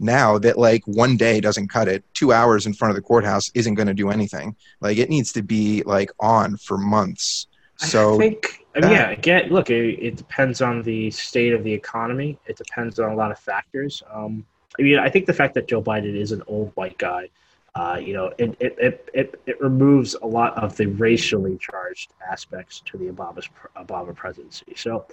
now 0.00 0.38
that 0.38 0.58
like 0.58 0.82
one 0.86 1.16
day 1.16 1.40
doesn't 1.40 1.68
cut 1.68 1.86
it. 1.86 2.02
Two 2.14 2.32
hours 2.32 2.66
in 2.66 2.72
front 2.72 2.90
of 2.90 2.96
the 2.96 3.02
courthouse 3.02 3.50
isn't 3.54 3.74
going 3.74 3.86
to 3.86 3.94
do 3.94 4.10
anything. 4.10 4.56
Like 4.80 4.96
it 4.96 5.10
needs 5.10 5.32
to 5.32 5.42
be 5.42 5.82
like 5.84 6.10
on 6.18 6.56
for 6.56 6.78
months 6.78 7.46
so 7.80 8.14
I 8.14 8.18
think, 8.18 8.66
I 8.76 8.80
mean, 8.80 8.90
yeah, 8.90 9.10
again, 9.10 9.48
look, 9.50 9.70
it, 9.70 9.98
it, 9.98 10.16
depends 10.16 10.60
on 10.60 10.82
the 10.82 11.10
state 11.10 11.52
of 11.52 11.64
the 11.64 11.72
economy. 11.72 12.38
It 12.46 12.56
depends 12.56 12.98
on 12.98 13.10
a 13.10 13.16
lot 13.16 13.30
of 13.30 13.38
factors. 13.38 14.02
Um, 14.12 14.44
I 14.78 14.82
mean, 14.82 14.98
I 14.98 15.08
think 15.08 15.26
the 15.26 15.32
fact 15.32 15.54
that 15.54 15.66
Joe 15.66 15.82
Biden 15.82 16.14
is 16.14 16.32
an 16.32 16.42
old 16.46 16.72
white 16.74 16.98
guy, 16.98 17.28
uh, 17.74 17.98
you 18.02 18.12
know, 18.12 18.32
it, 18.38 18.56
it, 18.60 18.76
it, 18.78 19.08
it, 19.14 19.40
it 19.46 19.60
removes 19.60 20.14
a 20.22 20.26
lot 20.26 20.56
of 20.62 20.76
the 20.76 20.86
racially 20.86 21.56
charged 21.58 22.12
aspects 22.30 22.80
to 22.86 22.98
the 22.98 23.06
Obama's 23.06 23.48
Obama 23.76 24.14
presidency. 24.14 24.74
So, 24.76 25.06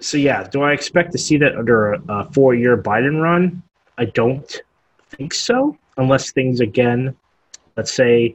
so 0.00 0.16
yeah, 0.16 0.48
do 0.48 0.62
I 0.62 0.72
expect 0.72 1.12
to 1.12 1.18
see 1.18 1.36
that 1.38 1.56
under 1.56 1.94
a, 1.94 2.02
a 2.08 2.32
four-year 2.32 2.78
Biden 2.78 3.20
run? 3.20 3.62
I 3.96 4.06
don't 4.06 4.62
think 5.10 5.34
so. 5.34 5.76
unless 5.96 6.32
things 6.32 6.60
again, 6.60 7.16
let's 7.76 7.92
say 7.92 8.34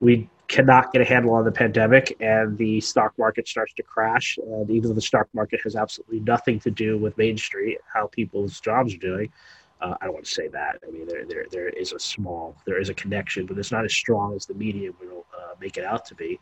we 0.00 0.28
cannot 0.50 0.92
get 0.92 1.00
a 1.00 1.04
handle 1.04 1.32
on 1.32 1.44
the 1.44 1.52
pandemic 1.52 2.16
and 2.18 2.58
the 2.58 2.80
stock 2.80 3.12
market 3.16 3.46
starts 3.46 3.72
to 3.74 3.84
crash. 3.84 4.36
And 4.44 4.68
even 4.68 4.88
though 4.88 4.96
the 4.96 5.00
stock 5.00 5.28
market 5.32 5.60
has 5.62 5.76
absolutely 5.76 6.20
nothing 6.20 6.58
to 6.60 6.72
do 6.72 6.98
with 6.98 7.16
Main 7.16 7.38
Street, 7.38 7.78
how 7.94 8.08
people's 8.08 8.58
jobs 8.58 8.92
are 8.92 8.98
doing, 8.98 9.32
uh, 9.80 9.94
I 10.00 10.06
don't 10.06 10.14
want 10.14 10.26
to 10.26 10.30
say 10.32 10.48
that. 10.48 10.80
I 10.86 10.90
mean, 10.90 11.06
there, 11.06 11.24
there, 11.24 11.46
there 11.52 11.68
is 11.68 11.92
a 11.92 12.00
small, 12.00 12.56
there 12.66 12.80
is 12.80 12.88
a 12.88 12.94
connection, 12.94 13.46
but 13.46 13.58
it's 13.58 13.70
not 13.70 13.84
as 13.84 13.94
strong 13.94 14.34
as 14.34 14.44
the 14.44 14.54
media 14.54 14.90
will 15.00 15.24
uh, 15.38 15.54
make 15.60 15.76
it 15.76 15.84
out 15.84 16.04
to 16.06 16.16
be. 16.16 16.40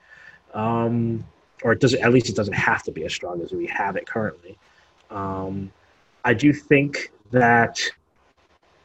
Um, 0.54 1.22
or 1.62 1.72
it 1.72 1.80
doesn't, 1.80 2.02
at 2.02 2.10
least 2.10 2.30
it 2.30 2.34
doesn't 2.34 2.54
have 2.54 2.82
to 2.84 2.90
be 2.90 3.04
as 3.04 3.12
strong 3.12 3.42
as 3.42 3.52
we 3.52 3.66
have 3.66 3.96
it 3.96 4.06
currently. 4.06 4.56
Um, 5.10 5.70
I 6.24 6.32
do 6.32 6.54
think 6.54 7.12
that 7.30 7.78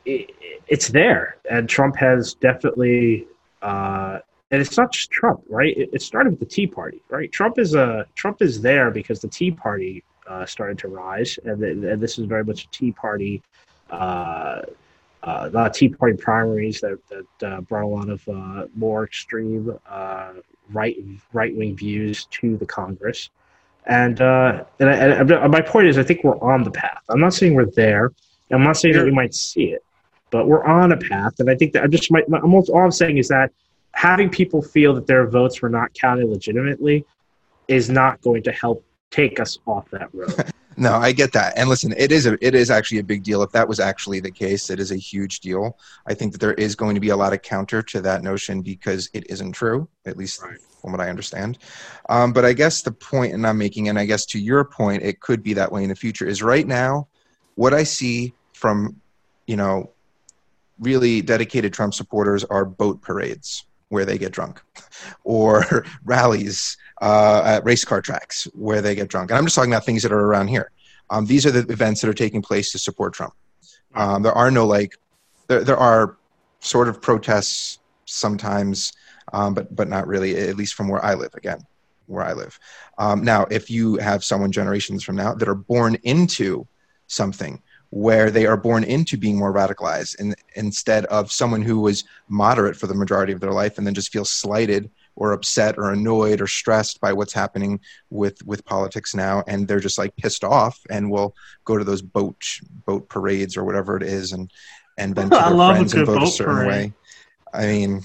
it, 0.04 0.32
it's 0.68 0.90
there, 0.90 1.38
and 1.50 1.70
Trump 1.70 1.96
has 1.96 2.34
definitely, 2.34 3.26
uh, 3.62 4.20
and 4.54 4.62
it's 4.62 4.78
not 4.78 4.92
just 4.92 5.10
Trump, 5.10 5.42
right? 5.50 5.76
It, 5.76 5.90
it, 5.94 6.02
started 6.04 6.30
with 6.30 6.40
the 6.40 6.46
Tea 6.46 6.68
Party, 6.68 7.02
right? 7.10 7.32
Trump 7.32 7.58
is 7.58 7.74
a 7.74 8.06
Trump 8.14 8.40
is 8.40 8.62
there 8.62 8.92
because 8.92 9.20
the 9.20 9.28
Tea 9.28 9.50
Party 9.50 10.04
uh, 10.28 10.46
started 10.46 10.78
to 10.78 10.90
rise, 10.90 11.40
and, 11.44 11.60
the, 11.60 11.72
and, 11.72 12.00
this 12.00 12.20
is 12.20 12.26
very 12.26 12.44
much 12.44 12.66
a 12.66 12.68
Tea 12.68 12.92
Party. 12.92 13.42
Uh, 13.90 14.62
uh, 15.24 15.70
Tea 15.70 15.90
Party 15.90 16.16
primaries 16.18 16.82
that, 16.82 17.00
that 17.10 17.52
uh, 17.52 17.62
brought 17.62 17.84
a 17.84 17.88
lot 17.88 18.10
of 18.10 18.28
uh, 18.28 18.68
more 18.76 19.06
extreme 19.06 19.76
uh, 19.90 20.34
right 20.70 20.98
right 21.32 21.56
wing 21.56 21.76
views 21.76 22.26
to 22.26 22.56
the 22.58 22.66
Congress, 22.66 23.32
and 23.88 24.22
uh, 24.22 24.66
and, 24.80 24.88
I, 24.88 24.94
and, 24.94 25.52
my 25.52 25.62
point 25.62 25.88
is, 25.88 25.98
I 25.98 26.04
think 26.04 26.24
we're 26.24 26.40
on 26.42 26.64
the 26.64 26.72
path. 26.72 27.02
I'm 27.10 27.20
not 27.20 27.34
saying 27.34 27.56
we're 27.56 27.72
there. 27.72 28.12
I'm 28.52 28.64
not 28.64 28.78
saying 28.78 28.94
that 28.98 29.06
we 29.06 29.12
might 29.12 29.34
see 29.34 29.72
it, 29.72 29.84
but 30.30 30.48
we're 30.48 30.64
on 30.64 30.92
a 30.92 30.98
path. 30.98 31.40
And 31.40 31.50
I 31.50 31.56
think 31.56 31.74
that 31.74 31.84
I'm 31.84 31.90
just 31.90 32.12
my, 32.12 32.22
I'm 32.32 32.54
all 32.54 32.84
I'm 32.84 32.92
saying 32.92 33.18
is 33.18 33.30
that 33.30 33.52
having 33.94 34.30
people 34.30 34.62
feel 34.62 34.94
that 34.96 35.08
their 35.08 35.28
votes 35.28 35.62
were 35.62 35.70
not 35.70 35.94
counted 35.94 36.28
legitimately 36.28 37.06
is 37.68 37.90
not 37.90 38.22
going 38.22 38.44
to 38.44 38.52
help 38.52 38.86
take 39.12 39.40
us 39.40 39.60
off 39.66 39.90
that 39.92 40.14
road. 40.14 40.52
no, 40.78 40.94
I 40.94 41.12
get 41.12 41.32
that. 41.34 41.54
And 41.58 41.70
listen, 41.70 41.94
it 41.98 42.12
is 42.12 42.26
a 42.26 42.38
it 42.46 42.56
is 42.56 42.70
actually 42.70 43.00
a 43.00 43.04
big 43.04 43.24
deal. 43.24 43.44
If 43.44 43.52
that 43.52 43.68
was 43.68 43.80
actually 43.80 44.20
the 44.20 44.32
case, 44.32 44.70
it 44.70 44.80
is 44.80 44.92
a 44.92 44.98
huge 44.98 45.40
deal. 45.40 45.78
I 46.08 46.14
think 46.14 46.32
that 46.34 46.40
there 46.40 46.54
is 46.56 46.76
going 46.76 46.96
to 46.96 47.02
be 47.02 47.10
a 47.10 47.16
lot 47.16 47.34
of 47.34 47.42
counter 47.42 47.82
to 47.84 48.02
that 48.02 48.24
notion 48.24 48.62
because 48.62 49.10
it 49.14 49.30
isn't 49.30 49.54
true, 49.54 49.88
at 50.06 50.18
least 50.18 50.42
right 50.42 50.58
from 50.82 50.92
what 50.92 51.00
I 51.00 51.10
understand. 51.10 51.60
Um, 52.10 52.34
but 52.34 52.44
I 52.44 52.52
guess 52.52 52.82
the 52.82 52.92
point, 52.92 53.34
and 53.34 53.48
I'm 53.48 53.58
making, 53.58 53.88
and 53.88 53.98
I 53.98 54.04
guess 54.04 54.26
to 54.28 54.40
your 54.40 54.66
point, 54.66 55.02
it 55.02 55.22
could 55.22 55.42
be 55.42 55.54
that 55.54 55.72
way 55.72 55.84
in 55.84 55.90
the 55.90 55.96
future. 55.96 56.28
Is 56.28 56.44
right 56.44 56.68
now, 56.68 57.08
what 57.56 57.74
I 57.74 57.84
see 57.84 58.34
from, 58.52 59.00
you 59.48 59.56
know, 59.56 59.92
really 60.80 61.22
dedicated 61.22 61.72
Trump 61.72 61.94
supporters 61.94 62.44
are 62.44 62.66
boat 62.66 63.02
parades 63.02 63.64
where 63.94 64.06
they 64.06 64.18
get 64.18 64.32
drunk, 64.32 64.62
or 65.24 65.86
rallies 66.04 66.78
uh, 67.02 67.42
at 67.46 67.64
race 67.64 67.86
car 67.86 68.02
tracks 68.02 68.48
where 68.54 68.82
they 68.82 68.96
get 68.96 69.08
drunk. 69.08 69.32
And 69.32 69.38
I'm 69.38 69.46
just 69.46 69.56
talking 69.56 69.72
about 69.72 69.86
things 69.86 70.04
that 70.04 70.12
are 70.12 70.26
around 70.26 70.48
here. 70.48 70.72
Um, 71.10 71.26
these 71.26 71.46
are 71.46 71.52
the 71.52 71.72
events 71.72 72.02
that 72.02 72.10
are 72.10 72.14
taking 72.14 72.42
place 72.42 72.72
to 72.72 72.80
support 72.80 73.14
Trump. 73.14 73.34
Um, 73.96 74.24
there 74.24 74.34
are 74.34 74.50
no 74.50 74.66
like, 74.66 74.98
there, 75.48 75.64
there 75.64 75.78
are 75.78 76.18
sort 76.60 76.88
of 76.88 77.02
protests 77.02 77.80
sometimes 78.06 78.94
um, 79.32 79.54
but 79.54 79.74
but 79.76 79.88
not 79.88 80.08
really, 80.08 80.36
at 80.38 80.56
least 80.56 80.74
from 80.74 80.88
where 80.88 81.04
I 81.04 81.14
live. 81.14 81.34
Again, 81.36 81.66
where 82.08 82.24
I 82.24 82.34
live. 82.34 82.60
Um, 82.98 83.24
now, 83.24 83.46
if 83.50 83.70
you 83.70 83.98
have 83.98 84.24
someone 84.24 84.52
generations 84.52 85.04
from 85.04 85.16
now 85.16 85.34
that 85.34 85.48
are 85.48 85.56
born 85.56 85.96
into 86.04 86.68
something 87.08 87.62
where 87.94 88.32
they 88.32 88.48
are 88.48 88.58
born 88.58 88.84
into 88.84 89.16
being 89.16 89.38
more 89.38 89.54
radicalized, 89.54 90.20
and 90.20 90.34
instead 90.56 91.06
of 91.06 91.32
someone 91.32 91.62
who 91.62 91.80
was 91.80 92.06
moderate 92.28 92.76
for 92.76 92.88
the 92.88 92.96
majority 92.96 93.32
of 93.32 93.40
their 93.40 93.52
life 93.52 93.78
and 93.78 93.86
then 93.86 93.94
just 93.94 94.12
feels 94.12 94.32
slighted 94.32 94.90
or 95.16 95.32
upset 95.32 95.78
or 95.78 95.92
annoyed 95.92 96.42
or 96.42 96.48
stressed 96.48 97.00
by 97.02 97.14
what's 97.14 97.34
happening 97.34 97.80
with 98.10 98.44
with 98.48 98.66
politics 98.66 99.14
now. 99.14 99.44
And 99.48 99.68
they're 99.68 99.80
just 99.80 100.00
like 100.00 100.16
pissed 100.16 100.44
off 100.44 100.80
and 100.90 101.12
will 101.12 101.36
go 101.66 101.78
to 101.78 101.84
those 101.84 102.02
boat 102.02 102.44
boat 102.88 103.08
parades 103.10 103.56
or 103.56 103.64
whatever 103.64 103.96
it 103.96 104.02
is 104.02 104.32
and 104.32 104.52
and 104.98 105.14
vent 105.14 105.32
to 105.32 105.38
their 105.38 105.50
friends 105.52 105.94
and 105.94 106.08
vote 106.08 106.24
a 106.24 106.28
certain 106.28 106.56
parade. 106.56 106.68
way 106.68 106.94
i 107.54 107.68
mean 107.68 108.02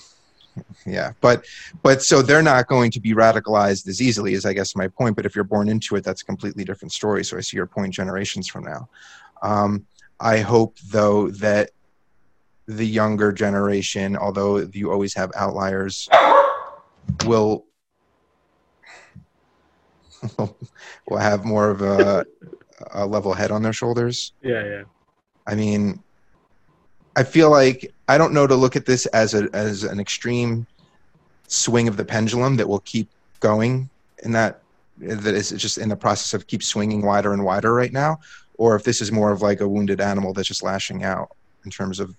yeah. 0.84 1.12
But 1.20 1.46
but 1.84 2.02
so 2.02 2.20
they're 2.20 2.42
not 2.42 2.66
going 2.66 2.90
to 2.90 2.98
be 3.00 3.14
radicalized 3.14 3.86
as 3.86 4.02
easily 4.02 4.34
as 4.34 4.44
i 4.44 4.52
guess 4.52 4.74
my 4.74 4.88
point. 4.88 5.14
But 5.14 5.24
if 5.24 5.36
you're 5.36 5.44
born 5.44 5.68
into 5.68 5.94
it 5.94 6.02
that's 6.02 6.22
a 6.22 6.24
completely 6.24 6.64
different 6.64 6.92
story. 6.92 7.24
So 7.24 7.36
i 7.36 7.40
see 7.40 7.56
your 7.56 7.66
point 7.66 7.94
generations 7.94 8.48
from 8.48 8.64
now 8.64 8.88
um, 9.42 9.86
i 10.20 10.38
hope 10.38 10.76
though 10.90 11.28
that 11.30 11.70
the 12.66 12.86
younger 12.86 13.32
generation 13.32 14.16
although 14.16 14.58
you 14.58 14.92
always 14.92 15.14
have 15.14 15.32
outliers 15.34 16.08
will 17.24 17.64
will 21.08 21.18
have 21.18 21.44
more 21.44 21.70
of 21.70 21.82
a, 21.82 22.26
a 22.92 23.06
level 23.06 23.32
head 23.32 23.50
on 23.50 23.62
their 23.62 23.72
shoulders. 23.72 24.32
Yeah 24.42 24.64
yeah. 24.64 24.82
I 25.46 25.54
mean 25.54 26.02
I 27.16 27.24
feel 27.24 27.50
like 27.50 27.92
I 28.06 28.18
don't 28.18 28.32
know 28.32 28.46
to 28.46 28.54
look 28.54 28.76
at 28.76 28.86
this 28.86 29.06
as 29.06 29.34
a 29.34 29.48
as 29.52 29.84
an 29.84 30.00
extreme 30.00 30.66
swing 31.46 31.88
of 31.88 31.96
the 31.96 32.04
pendulum 32.04 32.56
that 32.56 32.68
will 32.68 32.80
keep 32.80 33.08
going 33.40 33.88
in 34.22 34.32
that 34.32 34.62
that 34.98 35.34
is 35.34 35.50
just 35.50 35.78
in 35.78 35.88
the 35.88 35.96
process 35.96 36.34
of 36.34 36.46
keep 36.46 36.62
swinging 36.62 37.02
wider 37.02 37.32
and 37.32 37.44
wider 37.44 37.72
right 37.72 37.92
now, 37.92 38.18
or 38.58 38.76
if 38.76 38.84
this 38.84 39.00
is 39.00 39.10
more 39.10 39.32
of 39.32 39.40
like 39.40 39.60
a 39.60 39.68
wounded 39.68 40.00
animal 40.00 40.34
that's 40.34 40.48
just 40.48 40.62
lashing 40.62 41.04
out 41.04 41.30
in 41.64 41.70
terms 41.70 42.00
of 42.00 42.14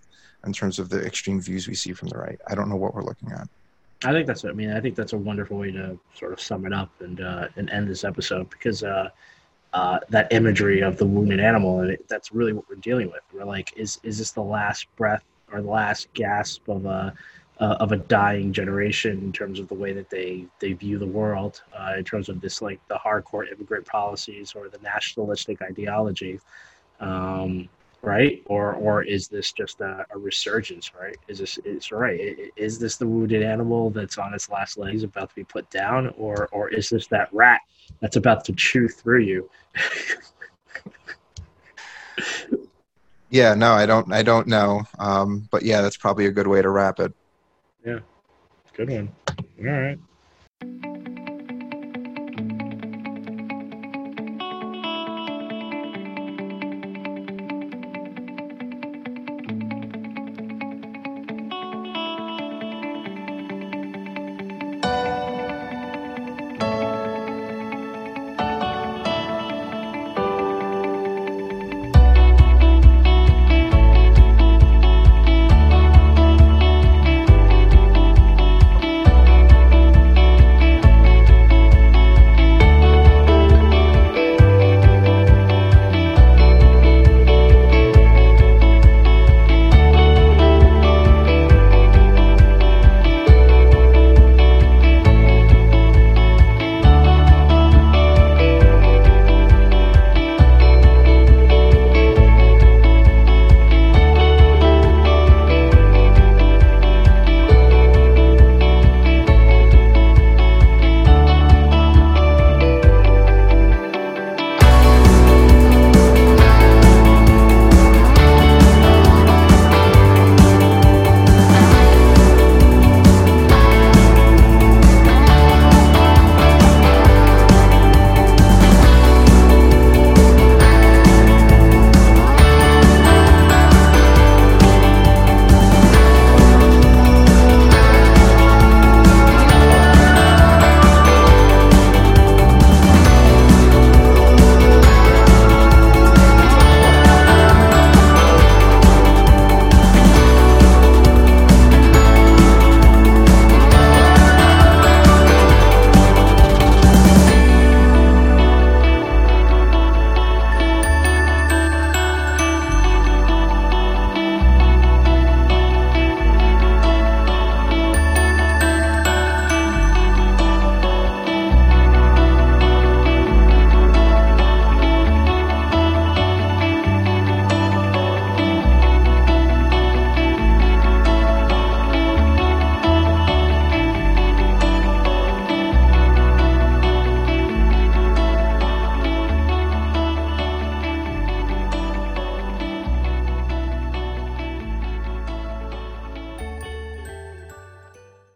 in 0.45 0.53
terms 0.53 0.79
of 0.79 0.89
the 0.89 1.05
extreme 1.05 1.39
views 1.41 1.67
we 1.67 1.75
see 1.75 1.93
from 1.93 2.07
the 2.07 2.17
right. 2.17 2.39
I 2.47 2.55
don't 2.55 2.69
know 2.69 2.77
what 2.77 2.95
we're 2.95 3.03
looking 3.03 3.31
at. 3.31 3.47
I 4.05 4.13
think 4.13 4.25
that's. 4.25 4.45
I 4.45 4.51
mean, 4.51 4.71
I 4.71 4.79
think 4.79 4.95
that's 4.95 5.11
a 5.11 5.17
wonderful 5.17 5.57
way 5.57 5.71
to 5.71 5.99
sort 6.13 6.31
of 6.31 6.39
sum 6.39 6.65
it 6.65 6.73
up 6.73 6.89
and 7.01 7.19
uh, 7.19 7.49
and 7.57 7.69
end 7.69 7.89
this 7.89 8.05
episode 8.05 8.49
because 8.49 8.81
uh, 8.81 9.09
uh, 9.73 9.99
that 10.09 10.31
imagery 10.31 10.79
of 10.81 10.97
the 10.97 11.05
wounded 11.05 11.41
animal, 11.41 11.81
and 11.81 11.91
it, 11.91 12.07
that's 12.07 12.31
really 12.31 12.53
what 12.53 12.63
we're 12.69 12.75
dealing 12.77 13.11
with. 13.11 13.21
We're 13.33 13.43
like, 13.43 13.73
is 13.75 13.99
is 14.03 14.17
this 14.17 14.31
the 14.31 14.41
last 14.41 14.87
breath 14.95 15.25
or 15.51 15.61
the 15.61 15.69
last 15.69 16.13
gasp 16.13 16.69
of 16.69 16.85
a 16.85 17.13
uh, 17.59 17.77
of 17.79 17.91
a 17.91 17.97
dying 17.97 18.53
generation 18.53 19.19
in 19.19 19.31
terms 19.31 19.59
of 19.59 19.67
the 19.67 19.73
way 19.73 19.91
that 19.93 20.09
they 20.09 20.45
they 20.59 20.73
view 20.73 20.97
the 20.97 21.07
world, 21.07 21.61
uh, 21.77 21.93
in 21.97 22.03
terms 22.03 22.29
of 22.29 22.41
this 22.41 22.61
like 22.61 22.79
the 22.87 22.95
hardcore 22.95 23.51
immigrant 23.51 23.85
policies 23.85 24.53
or 24.55 24.69
the 24.69 24.79
nationalistic 24.79 25.61
ideology, 25.61 26.39
um, 26.99 27.67
right? 28.01 28.41
Or 28.45 28.73
or 28.73 29.03
is 29.03 29.27
this 29.27 29.51
just 29.51 29.81
a, 29.81 30.05
a, 30.11 30.17
resurgence, 30.17 30.91
right? 30.99 31.17
Is 31.27 31.39
this 31.39 31.57
is 31.59 31.91
right? 31.91 32.37
Is 32.55 32.79
this 32.79 32.97
the 32.97 33.07
wounded 33.07 33.43
animal 33.43 33.89
that's 33.89 34.17
on 34.17 34.33
its 34.33 34.49
last 34.49 34.77
legs 34.77 35.03
about 35.03 35.29
to 35.29 35.35
be 35.35 35.43
put 35.43 35.69
down, 35.69 36.13
or 36.17 36.47
or 36.51 36.69
is 36.69 36.89
this 36.89 37.07
that 37.07 37.27
rat 37.33 37.61
that's 37.99 38.15
about 38.15 38.45
to 38.45 38.53
chew 38.53 38.87
through 38.87 39.21
you. 39.21 39.49
yeah, 43.29 43.53
no, 43.53 43.73
I 43.73 43.85
don't. 43.85 44.11
I 44.11 44.23
don't 44.23 44.47
know. 44.47 44.83
Um, 44.97 45.47
but 45.51 45.63
yeah, 45.63 45.81
that's 45.81 45.97
probably 45.97 46.25
a 46.25 46.31
good 46.31 46.47
way 46.47 46.61
to 46.61 46.69
wrap 46.69 46.99
it. 46.99 47.13
Yeah, 47.85 47.99
good 48.75 48.89
one. 48.89 49.11
All 49.59 49.65
right. 49.65 49.99